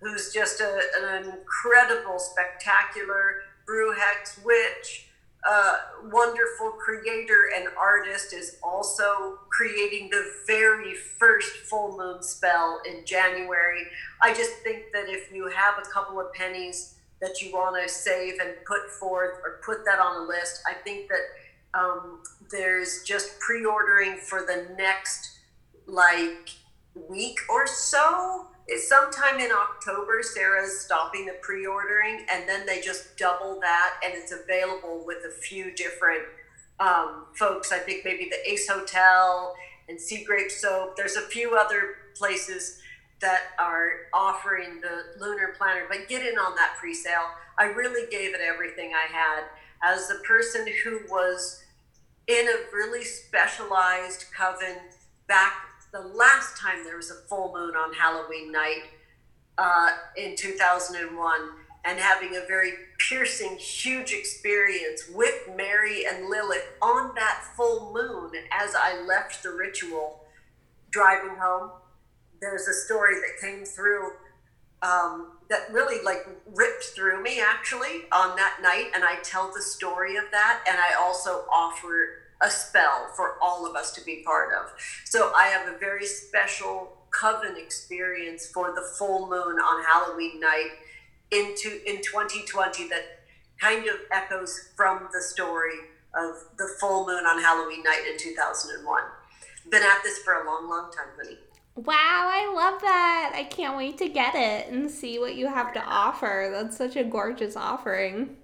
who's 0.00 0.32
just 0.32 0.60
a, 0.60 0.80
an 1.02 1.24
incredible, 1.24 2.18
spectacular 2.18 3.42
Brujx 3.66 4.44
witch 4.44 5.08
uh, 5.46 5.76
wonderful 6.04 6.70
creator 6.70 7.50
and 7.54 7.68
artist 7.78 8.32
is 8.32 8.56
also 8.62 9.38
creating 9.50 10.08
the 10.10 10.32
very 10.46 10.94
first 10.94 11.50
full 11.68 11.96
moon 11.98 12.22
spell 12.22 12.80
in 12.88 13.04
January. 13.04 13.82
I 14.22 14.32
just 14.32 14.52
think 14.62 14.84
that 14.92 15.08
if 15.08 15.32
you 15.32 15.48
have 15.48 15.74
a 15.78 15.88
couple 15.90 16.18
of 16.18 16.32
pennies 16.32 16.94
that 17.20 17.42
you 17.42 17.52
want 17.52 17.80
to 17.82 17.88
save 17.88 18.40
and 18.40 18.54
put 18.66 18.90
forth 18.98 19.38
or 19.44 19.60
put 19.64 19.84
that 19.84 19.98
on 19.98 20.22
a 20.22 20.26
list, 20.26 20.62
I 20.68 20.74
think 20.74 21.08
that 21.08 21.78
um, 21.78 22.22
there's 22.50 23.02
just 23.02 23.38
pre 23.40 23.64
ordering 23.64 24.16
for 24.16 24.40
the 24.40 24.74
next 24.78 25.40
like 25.86 26.48
week 26.94 27.38
or 27.50 27.66
so 27.66 28.46
sometime 28.78 29.40
in 29.40 29.50
October. 29.52 30.22
Sarah's 30.22 30.80
stopping 30.80 31.26
the 31.26 31.36
pre-ordering, 31.42 32.26
and 32.30 32.48
then 32.48 32.66
they 32.66 32.80
just 32.80 33.16
double 33.16 33.60
that, 33.60 34.00
and 34.04 34.14
it's 34.14 34.32
available 34.32 35.04
with 35.06 35.24
a 35.26 35.30
few 35.30 35.74
different 35.74 36.22
um, 36.80 37.26
folks. 37.34 37.72
I 37.72 37.78
think 37.78 38.04
maybe 38.04 38.28
the 38.30 38.50
Ace 38.50 38.68
Hotel 38.68 39.54
and 39.88 40.00
Sea 40.00 40.24
Grape 40.24 40.50
Soap. 40.50 40.96
There's 40.96 41.16
a 41.16 41.22
few 41.22 41.56
other 41.56 41.96
places 42.16 42.80
that 43.20 43.42
are 43.58 43.90
offering 44.12 44.80
the 44.80 45.24
lunar 45.24 45.54
planner, 45.56 45.84
but 45.88 46.08
get 46.08 46.26
in 46.26 46.38
on 46.38 46.54
that 46.56 46.74
pre-sale. 46.78 47.30
I 47.58 47.64
really 47.64 48.10
gave 48.10 48.34
it 48.34 48.40
everything 48.40 48.92
I 48.92 49.12
had 49.12 49.44
as 49.82 50.08
the 50.08 50.16
person 50.26 50.66
who 50.82 51.00
was 51.08 51.62
in 52.26 52.48
a 52.48 52.74
really 52.74 53.04
specialized 53.04 54.26
coven 54.36 54.76
back 55.28 55.52
the 55.94 56.00
last 56.00 56.56
time 56.56 56.82
there 56.82 56.96
was 56.96 57.12
a 57.12 57.14
full 57.28 57.52
moon 57.54 57.76
on 57.76 57.94
Halloween 57.94 58.50
night 58.50 58.82
uh, 59.56 59.90
in 60.16 60.34
2001 60.36 61.40
and 61.84 61.98
having 62.00 62.36
a 62.36 62.44
very 62.48 62.72
piercing, 62.98 63.56
huge 63.58 64.12
experience 64.12 65.08
with 65.14 65.48
Mary 65.56 66.04
and 66.04 66.28
Lilith 66.28 66.66
on 66.82 67.14
that 67.14 67.44
full 67.56 67.92
moon 67.92 68.32
as 68.50 68.74
I 68.76 69.02
left 69.02 69.44
the 69.44 69.50
ritual 69.50 70.24
driving 70.90 71.36
home. 71.36 71.70
There's 72.40 72.66
a 72.66 72.74
story 72.74 73.14
that 73.14 73.40
came 73.40 73.64
through 73.64 74.14
um, 74.82 75.38
that 75.48 75.72
really 75.72 76.02
like 76.04 76.26
ripped 76.54 76.84
through 76.96 77.22
me 77.22 77.40
actually 77.40 78.02
on 78.10 78.34
that 78.34 78.58
night. 78.60 78.90
And 78.96 79.04
I 79.04 79.18
tell 79.22 79.52
the 79.54 79.62
story 79.62 80.16
of 80.16 80.24
that. 80.32 80.64
And 80.68 80.76
I 80.76 81.00
also 81.00 81.44
offer 81.52 82.23
a 82.40 82.50
spell 82.50 83.08
for 83.16 83.36
all 83.40 83.66
of 83.68 83.76
us 83.76 83.92
to 83.92 84.04
be 84.04 84.22
part 84.24 84.50
of. 84.52 84.72
So 85.04 85.32
I 85.34 85.46
have 85.46 85.72
a 85.72 85.78
very 85.78 86.06
special 86.06 86.98
coven 87.10 87.56
experience 87.56 88.46
for 88.46 88.74
the 88.74 88.82
full 88.98 89.28
moon 89.28 89.58
on 89.58 89.84
Halloween 89.84 90.40
night 90.40 90.70
into 91.30 91.80
in 91.86 92.02
2020 92.02 92.88
that 92.88 93.20
kind 93.60 93.86
of 93.88 93.96
echoes 94.12 94.70
from 94.76 95.08
the 95.12 95.20
story 95.20 95.78
of 96.14 96.34
the 96.58 96.68
full 96.80 97.06
moon 97.06 97.24
on 97.24 97.40
Halloween 97.40 97.82
night 97.82 98.04
in 98.10 98.18
2001. 98.18 99.02
Been 99.70 99.82
at 99.82 100.02
this 100.02 100.18
for 100.18 100.34
a 100.34 100.46
long, 100.46 100.68
long 100.68 100.90
time, 100.92 101.06
honey. 101.16 101.38
Wow, 101.76 101.94
I 102.30 102.52
love 102.54 102.80
that. 102.82 103.32
I 103.34 103.44
can't 103.44 103.76
wait 103.76 103.98
to 103.98 104.08
get 104.08 104.34
it 104.34 104.70
and 104.70 104.88
see 104.88 105.18
what 105.18 105.34
you 105.34 105.48
have 105.48 105.72
to 105.72 105.82
offer. 105.84 106.48
That's 106.52 106.76
such 106.76 106.94
a 106.96 107.02
gorgeous 107.02 107.56
offering. 107.56 108.36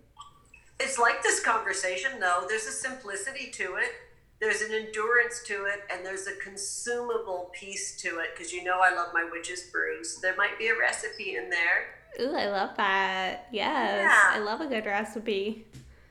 It's 0.81 0.99
like 0.99 1.23
this 1.23 1.41
conversation, 1.41 2.19
though. 2.19 2.45
There's 2.49 2.67
a 2.67 2.73
simplicity 2.73 3.51
to 3.53 3.77
it, 3.77 3.93
there's 4.41 4.63
an 4.63 4.73
endurance 4.73 5.43
to 5.47 5.67
it, 5.67 5.83
and 5.93 6.05
there's 6.05 6.27
a 6.27 6.35
consumable 6.43 7.51
piece 7.53 8.01
to 8.01 8.21
it 8.21 8.31
because 8.35 8.53
you 8.53 8.65
know 8.65 8.81
I 8.83 8.95
love 8.95 9.09
my 9.13 9.29
witch's 9.31 9.65
brews. 9.65 10.19
There 10.23 10.35
might 10.37 10.59
be 10.59 10.69
a 10.69 10.79
recipe 10.79 11.37
in 11.37 11.51
there. 11.51 11.97
Ooh, 12.19 12.35
I 12.35 12.49
love 12.49 12.71
that. 12.79 13.49
Yes, 13.53 14.01
yeah. 14.01 14.41
I 14.41 14.43
love 14.43 14.63
a 14.63 14.67
good 14.67 14.87
recipe. 14.87 15.67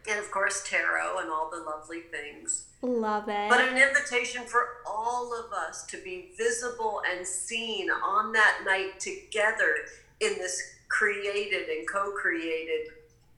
And 0.08 0.20
of 0.20 0.30
course, 0.30 0.64
tarot 0.68 1.18
and 1.20 1.30
all 1.30 1.50
the 1.52 1.58
lovely 1.58 2.02
things. 2.02 2.68
Love 2.84 3.28
it. 3.28 3.50
But 3.50 3.62
an 3.62 3.78
invitation 3.78 4.44
for 4.44 4.78
all 4.86 5.34
of 5.34 5.52
us 5.52 5.86
to 5.88 5.98
be 5.98 6.30
visible 6.38 7.02
and 7.12 7.26
seen 7.26 7.90
on 7.90 8.32
that 8.34 8.62
night 8.64 9.00
together 9.00 9.76
in 10.20 10.36
this 10.38 10.76
created 10.88 11.68
and 11.68 11.88
co 11.88 12.12
created 12.12 12.90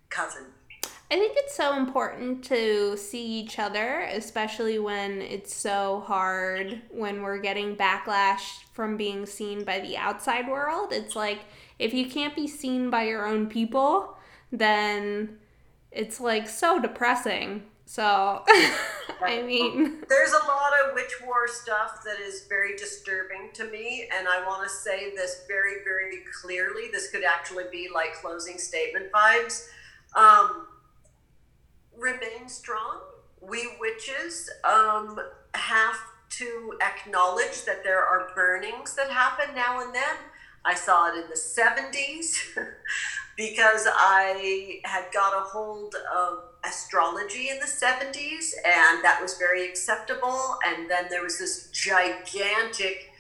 coven. 0.10 0.48
I 1.12 1.16
think 1.16 1.34
it's 1.36 1.54
so 1.54 1.76
important 1.76 2.42
to 2.46 2.96
see 2.96 3.22
each 3.22 3.60
other, 3.60 4.08
especially 4.14 4.80
when 4.80 5.22
it's 5.22 5.54
so 5.54 6.06
hard 6.08 6.82
when 6.90 7.22
we're 7.22 7.40
getting 7.40 7.76
backlash 7.76 8.64
from 8.72 8.96
being 8.96 9.26
seen 9.26 9.66
by 9.66 9.82
the 9.82 9.98
outside 9.98 10.48
world. 10.48 10.94
It's 10.94 11.14
like 11.14 11.40
if 11.80 11.94
you 11.94 12.06
can't 12.06 12.34
be 12.34 12.48
seen 12.48 12.90
by 12.90 13.04
your 13.04 13.26
own 13.26 13.48
people, 13.48 14.16
then 14.54 15.38
it's 15.92 16.22
like 16.22 16.48
so 16.48 16.80
depressing. 16.80 17.64
So, 17.86 18.46
I 19.22 19.42
mean, 19.46 20.06
there's 20.08 20.32
a 20.32 20.48
lot 20.48 20.72
of 20.86 20.94
witch 20.94 21.12
war 21.26 21.46
stuff 21.46 22.06
that 22.06 22.22
is 22.22 22.46
very 22.48 22.78
disturbing 22.78 23.50
to 23.56 23.66
me, 23.66 24.08
and 24.18 24.30
I 24.30 24.46
want 24.48 24.64
to 24.64 24.74
say 24.74 25.14
this 25.14 25.44
very, 25.46 25.84
very 25.84 26.20
clearly. 26.42 26.84
This 26.90 27.12
could 27.12 27.26
actually 27.26 27.66
be 27.70 27.90
like 27.94 28.14
closing 28.14 28.58
statement 28.58 29.12
vibes. 29.12 29.68
Um, 30.16 30.68
remain 32.02 32.50
strong. 32.50 33.00
We 33.40 33.70
witches 33.80 34.50
um, 34.64 35.20
have 35.54 35.98
to 36.32 36.74
acknowledge 36.82 37.66
that 37.66 37.84
there 37.84 38.04
are 38.04 38.32
burnings 38.36 38.96
that 38.96 39.10
happen 39.10 39.56
now 39.56 39.82
and 39.86 39.94
then. 39.94 40.16
I 40.64 40.76
saw 40.76 41.08
it 41.08 41.16
in 41.16 41.30
the 41.30 41.36
70s 41.36 42.36
because 43.38 43.88
I 43.88 44.82
had 44.84 45.06
got 45.14 45.34
a 45.36 45.42
hold 45.42 45.96
of 46.16 46.44
astrology 46.64 47.50
in 47.50 47.60
the 47.60 47.66
70s 47.66 48.52
and 48.64 49.04
that 49.04 49.20
was 49.22 49.38
very 49.38 49.68
acceptable. 49.68 50.58
And 50.66 50.90
then 50.90 51.06
there 51.10 51.24
was 51.24 51.40
this 51.40 51.70
gigantic 51.72 53.12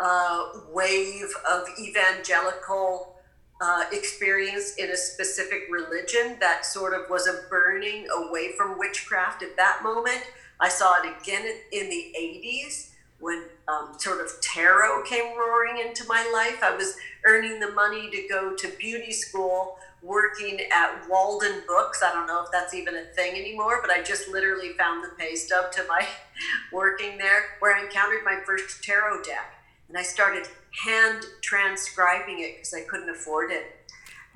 uh, 0.00 0.60
wave 0.72 1.30
of 1.48 1.66
evangelical 1.80 3.17
uh, 3.60 3.84
experience 3.92 4.76
in 4.76 4.90
a 4.90 4.96
specific 4.96 5.62
religion 5.70 6.36
that 6.40 6.64
sort 6.64 6.94
of 6.94 7.10
was 7.10 7.26
a 7.26 7.42
burning 7.50 8.06
away 8.14 8.52
from 8.56 8.78
witchcraft 8.78 9.42
at 9.42 9.56
that 9.56 9.80
moment. 9.82 10.22
I 10.60 10.68
saw 10.68 10.96
it 11.02 11.12
again 11.20 11.44
in 11.72 11.90
the 11.90 12.14
80s 12.18 12.90
when 13.20 13.44
um, 13.66 13.94
sort 13.98 14.20
of 14.20 14.30
tarot 14.40 15.02
came 15.02 15.36
roaring 15.36 15.78
into 15.84 16.04
my 16.06 16.28
life. 16.32 16.62
I 16.62 16.74
was 16.76 16.96
earning 17.24 17.58
the 17.58 17.72
money 17.72 18.10
to 18.10 18.28
go 18.28 18.54
to 18.54 18.68
beauty 18.78 19.12
school, 19.12 19.76
working 20.02 20.60
at 20.72 21.08
Walden 21.08 21.62
Books. 21.66 22.02
I 22.02 22.12
don't 22.12 22.28
know 22.28 22.42
if 22.44 22.50
that's 22.52 22.74
even 22.74 22.94
a 22.96 23.04
thing 23.16 23.36
anymore, 23.36 23.80
but 23.82 23.90
I 23.90 24.02
just 24.02 24.28
literally 24.28 24.70
found 24.78 25.02
the 25.02 25.10
pay 25.16 25.34
stub 25.34 25.72
to 25.72 25.84
my 25.88 26.06
working 26.72 27.18
there 27.18 27.56
where 27.58 27.74
I 27.74 27.84
encountered 27.84 28.24
my 28.24 28.38
first 28.46 28.84
tarot 28.84 29.24
deck. 29.24 29.54
And 29.88 29.96
I 29.96 30.02
started 30.02 30.46
hand 30.84 31.24
transcribing 31.42 32.40
it 32.40 32.56
because 32.56 32.74
I 32.74 32.82
couldn't 32.82 33.10
afford 33.10 33.50
it. 33.50 33.64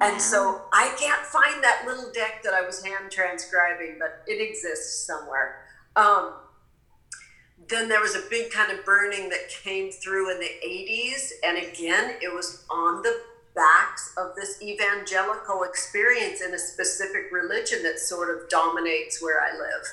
And 0.01 0.21
so 0.21 0.63
I 0.73 0.95
can't 0.99 1.25
find 1.27 1.63
that 1.63 1.85
little 1.87 2.11
deck 2.13 2.43
that 2.43 2.55
I 2.55 2.63
was 2.63 2.85
hand 2.85 3.11
transcribing, 3.11 3.97
but 4.01 4.23
it 4.27 4.41
exists 4.41 5.07
somewhere. 5.07 5.65
Um, 5.95 6.33
then 7.69 7.89
there 7.89 8.01
was 8.01 8.17
a 8.17 8.23
big 8.29 8.51
kind 8.51 8.77
of 8.77 8.85
burning 8.85 9.29
that 9.29 9.49
came 9.49 9.93
through 9.93 10.33
in 10.33 10.41
the 10.41 10.51
80s. 10.67 11.31
And 11.45 11.59
again, 11.59 12.17
it 12.21 12.35
was 12.35 12.65
on 12.71 13.03
the 13.03 13.21
backs 13.55 14.13
of 14.17 14.35
this 14.35 14.61
evangelical 14.63 15.63
experience 15.63 16.41
in 16.41 16.53
a 16.55 16.59
specific 16.59 17.31
religion 17.31 17.83
that 17.83 17.99
sort 17.99 18.35
of 18.35 18.49
dominates 18.49 19.23
where 19.23 19.41
I 19.41 19.53
live. 19.53 19.87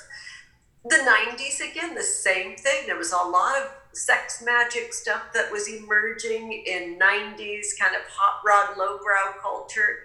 The 0.86 0.96
90s, 0.96 1.70
again, 1.70 1.94
the 1.94 2.02
same 2.02 2.56
thing. 2.56 2.86
There 2.86 2.96
was 2.96 3.12
a 3.12 3.16
lot 3.16 3.58
of 3.58 3.70
sex 3.92 4.42
magic 4.44 4.92
stuff 4.92 5.32
that 5.34 5.50
was 5.50 5.68
emerging 5.68 6.64
in 6.66 6.98
90s 6.98 7.78
kind 7.78 7.94
of 7.94 8.02
hot 8.08 8.42
rod 8.46 8.76
lowbrow 8.78 9.40
culture. 9.40 10.00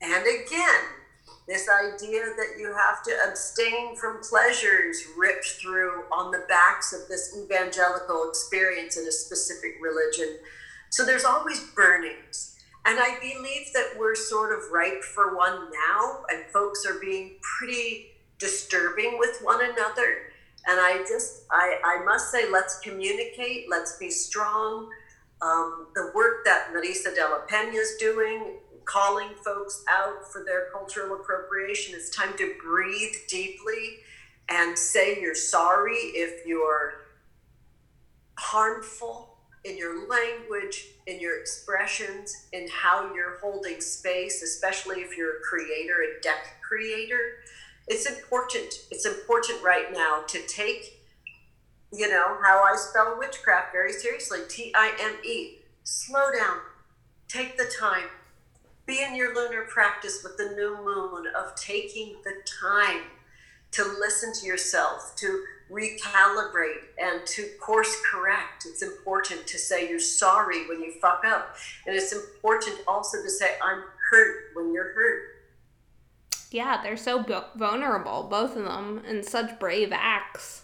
And 0.00 0.24
again 0.24 0.98
this 1.48 1.66
idea 1.66 2.24
that 2.36 2.58
you 2.58 2.74
have 2.74 3.02
to 3.02 3.10
abstain 3.26 3.96
from 3.96 4.20
pleasures 4.20 5.02
ripped 5.16 5.46
through 5.60 6.04
on 6.12 6.30
the 6.30 6.44
backs 6.46 6.92
of 6.92 7.08
this 7.08 7.34
evangelical 7.42 8.28
experience 8.28 8.98
in 8.98 9.08
a 9.08 9.12
specific 9.12 9.76
religion. 9.80 10.36
So 10.90 11.06
there's 11.06 11.24
always 11.24 11.60
burnings. 11.74 12.54
And 12.84 12.98
i 13.00 13.18
believe 13.20 13.72
that 13.74 13.94
we're 13.98 14.14
sort 14.14 14.56
of 14.56 14.70
ripe 14.70 15.02
for 15.02 15.36
one 15.36 15.70
now 15.90 16.22
and 16.30 16.44
folks 16.52 16.86
are 16.86 16.98
being 16.98 17.36
pretty 17.58 18.12
disturbing 18.38 19.18
with 19.18 19.40
one 19.42 19.62
another 19.62 20.27
and 20.68 20.78
I 20.78 20.98
just, 21.08 21.44
I, 21.50 21.78
I 21.82 22.04
must 22.04 22.30
say, 22.30 22.50
let's 22.50 22.78
communicate, 22.80 23.70
let's 23.70 23.96
be 23.96 24.10
strong. 24.10 24.90
Um, 25.40 25.86
the 25.94 26.12
work 26.14 26.44
that 26.44 26.68
Marisa 26.74 27.14
de 27.14 27.22
la 27.22 27.38
Pena 27.48 27.72
is 27.72 27.96
doing, 27.98 28.58
calling 28.84 29.30
folks 29.42 29.82
out 29.88 30.30
for 30.30 30.44
their 30.44 30.68
cultural 30.70 31.18
appropriation, 31.18 31.94
it's 31.96 32.14
time 32.14 32.36
to 32.36 32.54
breathe 32.62 33.14
deeply 33.28 34.00
and 34.50 34.76
say 34.76 35.18
you're 35.20 35.34
sorry 35.34 35.94
if 35.94 36.46
you're 36.46 36.94
harmful 38.36 39.38
in 39.64 39.78
your 39.78 40.06
language, 40.08 40.84
in 41.06 41.18
your 41.18 41.40
expressions, 41.40 42.46
in 42.52 42.68
how 42.70 43.12
you're 43.14 43.38
holding 43.38 43.80
space, 43.80 44.42
especially 44.42 45.00
if 45.00 45.16
you're 45.16 45.38
a 45.38 45.40
creator, 45.40 45.94
a 46.02 46.20
deck 46.22 46.60
creator 46.62 47.38
it's 47.88 48.06
important. 48.06 48.72
It's 48.90 49.06
important 49.06 49.62
right 49.62 49.92
now 49.92 50.22
to 50.28 50.40
take, 50.46 51.02
you 51.92 52.08
know, 52.08 52.38
how 52.42 52.62
I 52.62 52.76
spell 52.76 53.16
witchcraft 53.18 53.72
very 53.72 53.92
seriously. 53.92 54.40
T 54.48 54.72
I 54.74 54.92
M 55.00 55.16
E. 55.24 55.58
Slow 55.84 56.30
down. 56.36 56.58
Take 57.28 57.56
the 57.56 57.70
time. 57.78 58.08
Be 58.86 59.02
in 59.02 59.14
your 59.14 59.34
lunar 59.34 59.62
practice 59.62 60.22
with 60.22 60.36
the 60.36 60.54
new 60.54 60.76
moon 60.84 61.26
of 61.38 61.54
taking 61.56 62.16
the 62.24 62.34
time 62.60 63.02
to 63.70 63.84
listen 63.98 64.32
to 64.32 64.46
yourself, 64.46 65.14
to 65.16 65.44
recalibrate, 65.70 66.88
and 66.98 67.26
to 67.26 67.48
course 67.60 67.94
correct. 68.10 68.64
It's 68.66 68.82
important 68.82 69.46
to 69.46 69.58
say 69.58 69.88
you're 69.88 69.98
sorry 69.98 70.66
when 70.68 70.82
you 70.82 70.94
fuck 71.02 71.22
up. 71.26 71.56
And 71.86 71.94
it's 71.94 72.12
important 72.12 72.78
also 72.86 73.22
to 73.22 73.30
say, 73.30 73.56
I'm 73.62 73.82
hurt 74.10 74.50
when 74.54 74.72
you're 74.72 74.94
hurt 74.94 75.37
yeah, 76.50 76.82
they're 76.82 76.96
so 76.96 77.24
vulnerable, 77.56 78.26
both 78.30 78.56
of 78.56 78.64
them, 78.64 79.02
and 79.06 79.24
such 79.24 79.58
brave 79.58 79.90
acts. 79.92 80.62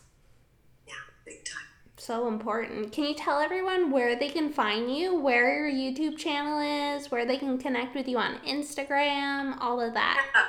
Yeah, 0.86 0.94
big 1.24 1.44
time. 1.44 1.62
So 1.97 2.28
important. 2.28 2.93
Can 2.93 3.05
you 3.05 3.15
tell 3.15 3.39
everyone 3.40 3.90
where 3.90 4.16
they 4.16 4.28
can 4.28 4.52
find 4.52 4.94
you, 4.94 5.19
where 5.19 5.69
your 5.69 5.93
YouTube 5.93 6.19
channel 6.19 6.97
is, 6.97 7.11
where 7.11 7.24
they 7.24 7.39
can 7.39 7.59
connect 7.59 7.94
with 7.94 8.09
you 8.09 8.19
on 8.19 8.39
Instagram, 8.47 9.56
all 9.61 9.81
of 9.81 9.94
that? 9.94 10.27
Yeah. 10.35 10.43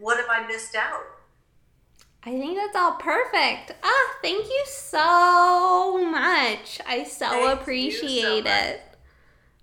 What 0.00 0.16
have 0.16 0.26
I 0.28 0.44
missed 0.48 0.74
out? 0.74 1.04
I 2.24 2.30
think 2.30 2.58
that's 2.58 2.74
all 2.74 2.94
perfect. 2.94 3.70
Ah, 3.84 4.16
thank 4.20 4.46
you 4.46 4.64
so 4.66 6.04
much. 6.10 6.80
I 6.86 7.04
so 7.04 7.28
Thank 7.28 7.60
appreciate 7.60 8.46
so 8.46 8.50
it. 8.50 8.82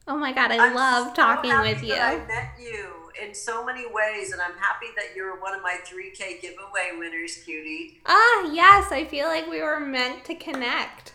Oh 0.08 0.18
my 0.18 0.32
god, 0.32 0.52
I 0.52 0.68
I'm 0.68 0.74
love 0.74 1.10
so 1.10 1.14
talking 1.14 1.60
with 1.60 1.84
you. 1.84 1.94
I 1.94 2.26
met 2.26 2.52
you 2.58 2.97
in 3.24 3.34
so 3.34 3.66
many 3.66 3.86
ways, 3.92 4.32
and 4.32 4.42
I'm 4.42 4.58
happy 4.58 4.88
that 4.96 5.16
you're 5.16 5.40
one 5.40 5.56
of 5.56 5.62
my 5.62 5.78
3K 5.86 6.42
giveaway 6.42 6.92
winners, 6.98 7.38
cutie. 7.44 8.00
Ah, 8.06 8.52
yes, 8.52 8.92
I 8.92 9.06
feel 9.06 9.28
like 9.28 9.48
we 9.50 9.62
were 9.62 9.80
meant 9.80 10.26
to 10.26 10.36
connect. 10.36 11.14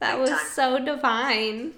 That 0.00 0.12
Big 0.14 0.20
was 0.20 0.30
time. 0.30 0.46
so 0.52 0.78
divine. 0.84 1.72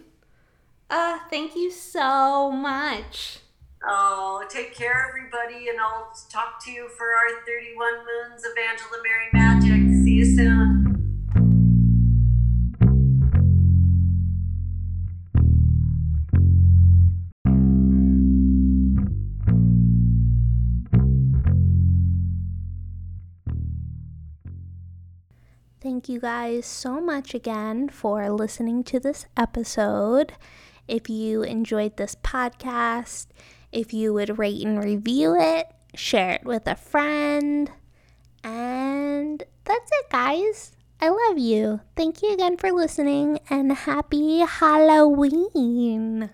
Ah, 0.91 1.27
thank 1.31 1.55
you 1.55 1.71
so 1.71 2.51
much. 2.51 3.39
Oh, 3.87 4.45
take 4.51 4.75
care, 4.75 5.07
everybody, 5.09 5.69
and 5.69 5.81
I'll 5.81 6.13
talk 6.29 6.63
to 6.65 6.71
you 6.71 6.89
for 6.89 7.07
our 7.15 7.45
31 7.47 7.93
moons 7.99 8.45
of 8.45 8.53
Angela 8.59 9.01
Mary 9.03 9.29
Magick. 9.35 10.05
See 10.05 10.15
you 10.15 10.25
soon. 10.25 10.70
Thank 26.01 26.09
you 26.09 26.21
guys 26.21 26.65
so 26.65 26.99
much 26.99 27.35
again 27.35 27.91
for 27.91 28.31
listening 28.31 28.85
to 28.85 28.99
this 28.99 29.27
episode. 29.37 30.33
If 30.89 31.11
you 31.11 31.43
enjoyed 31.43 31.99
this 31.99 32.15
podcast, 32.15 33.27
if 33.71 33.93
you 33.93 34.15
would 34.15 34.39
rate 34.39 34.65
and 34.65 34.83
review 34.83 35.37
it, 35.39 35.67
share 35.95 36.37
it 36.37 36.45
with 36.47 36.67
a 36.67 36.75
friend. 36.75 37.71
And 38.43 39.43
that's 39.65 39.91
it, 39.93 40.11
guys. 40.11 40.73
I 41.03 41.11
love 41.11 41.37
you. 41.37 41.81
Thank 41.97 42.23
you 42.23 42.33
again 42.33 42.57
for 42.57 42.73
listening 42.73 43.39
and 43.51 43.71
happy 43.71 44.39
Halloween. 44.39 46.31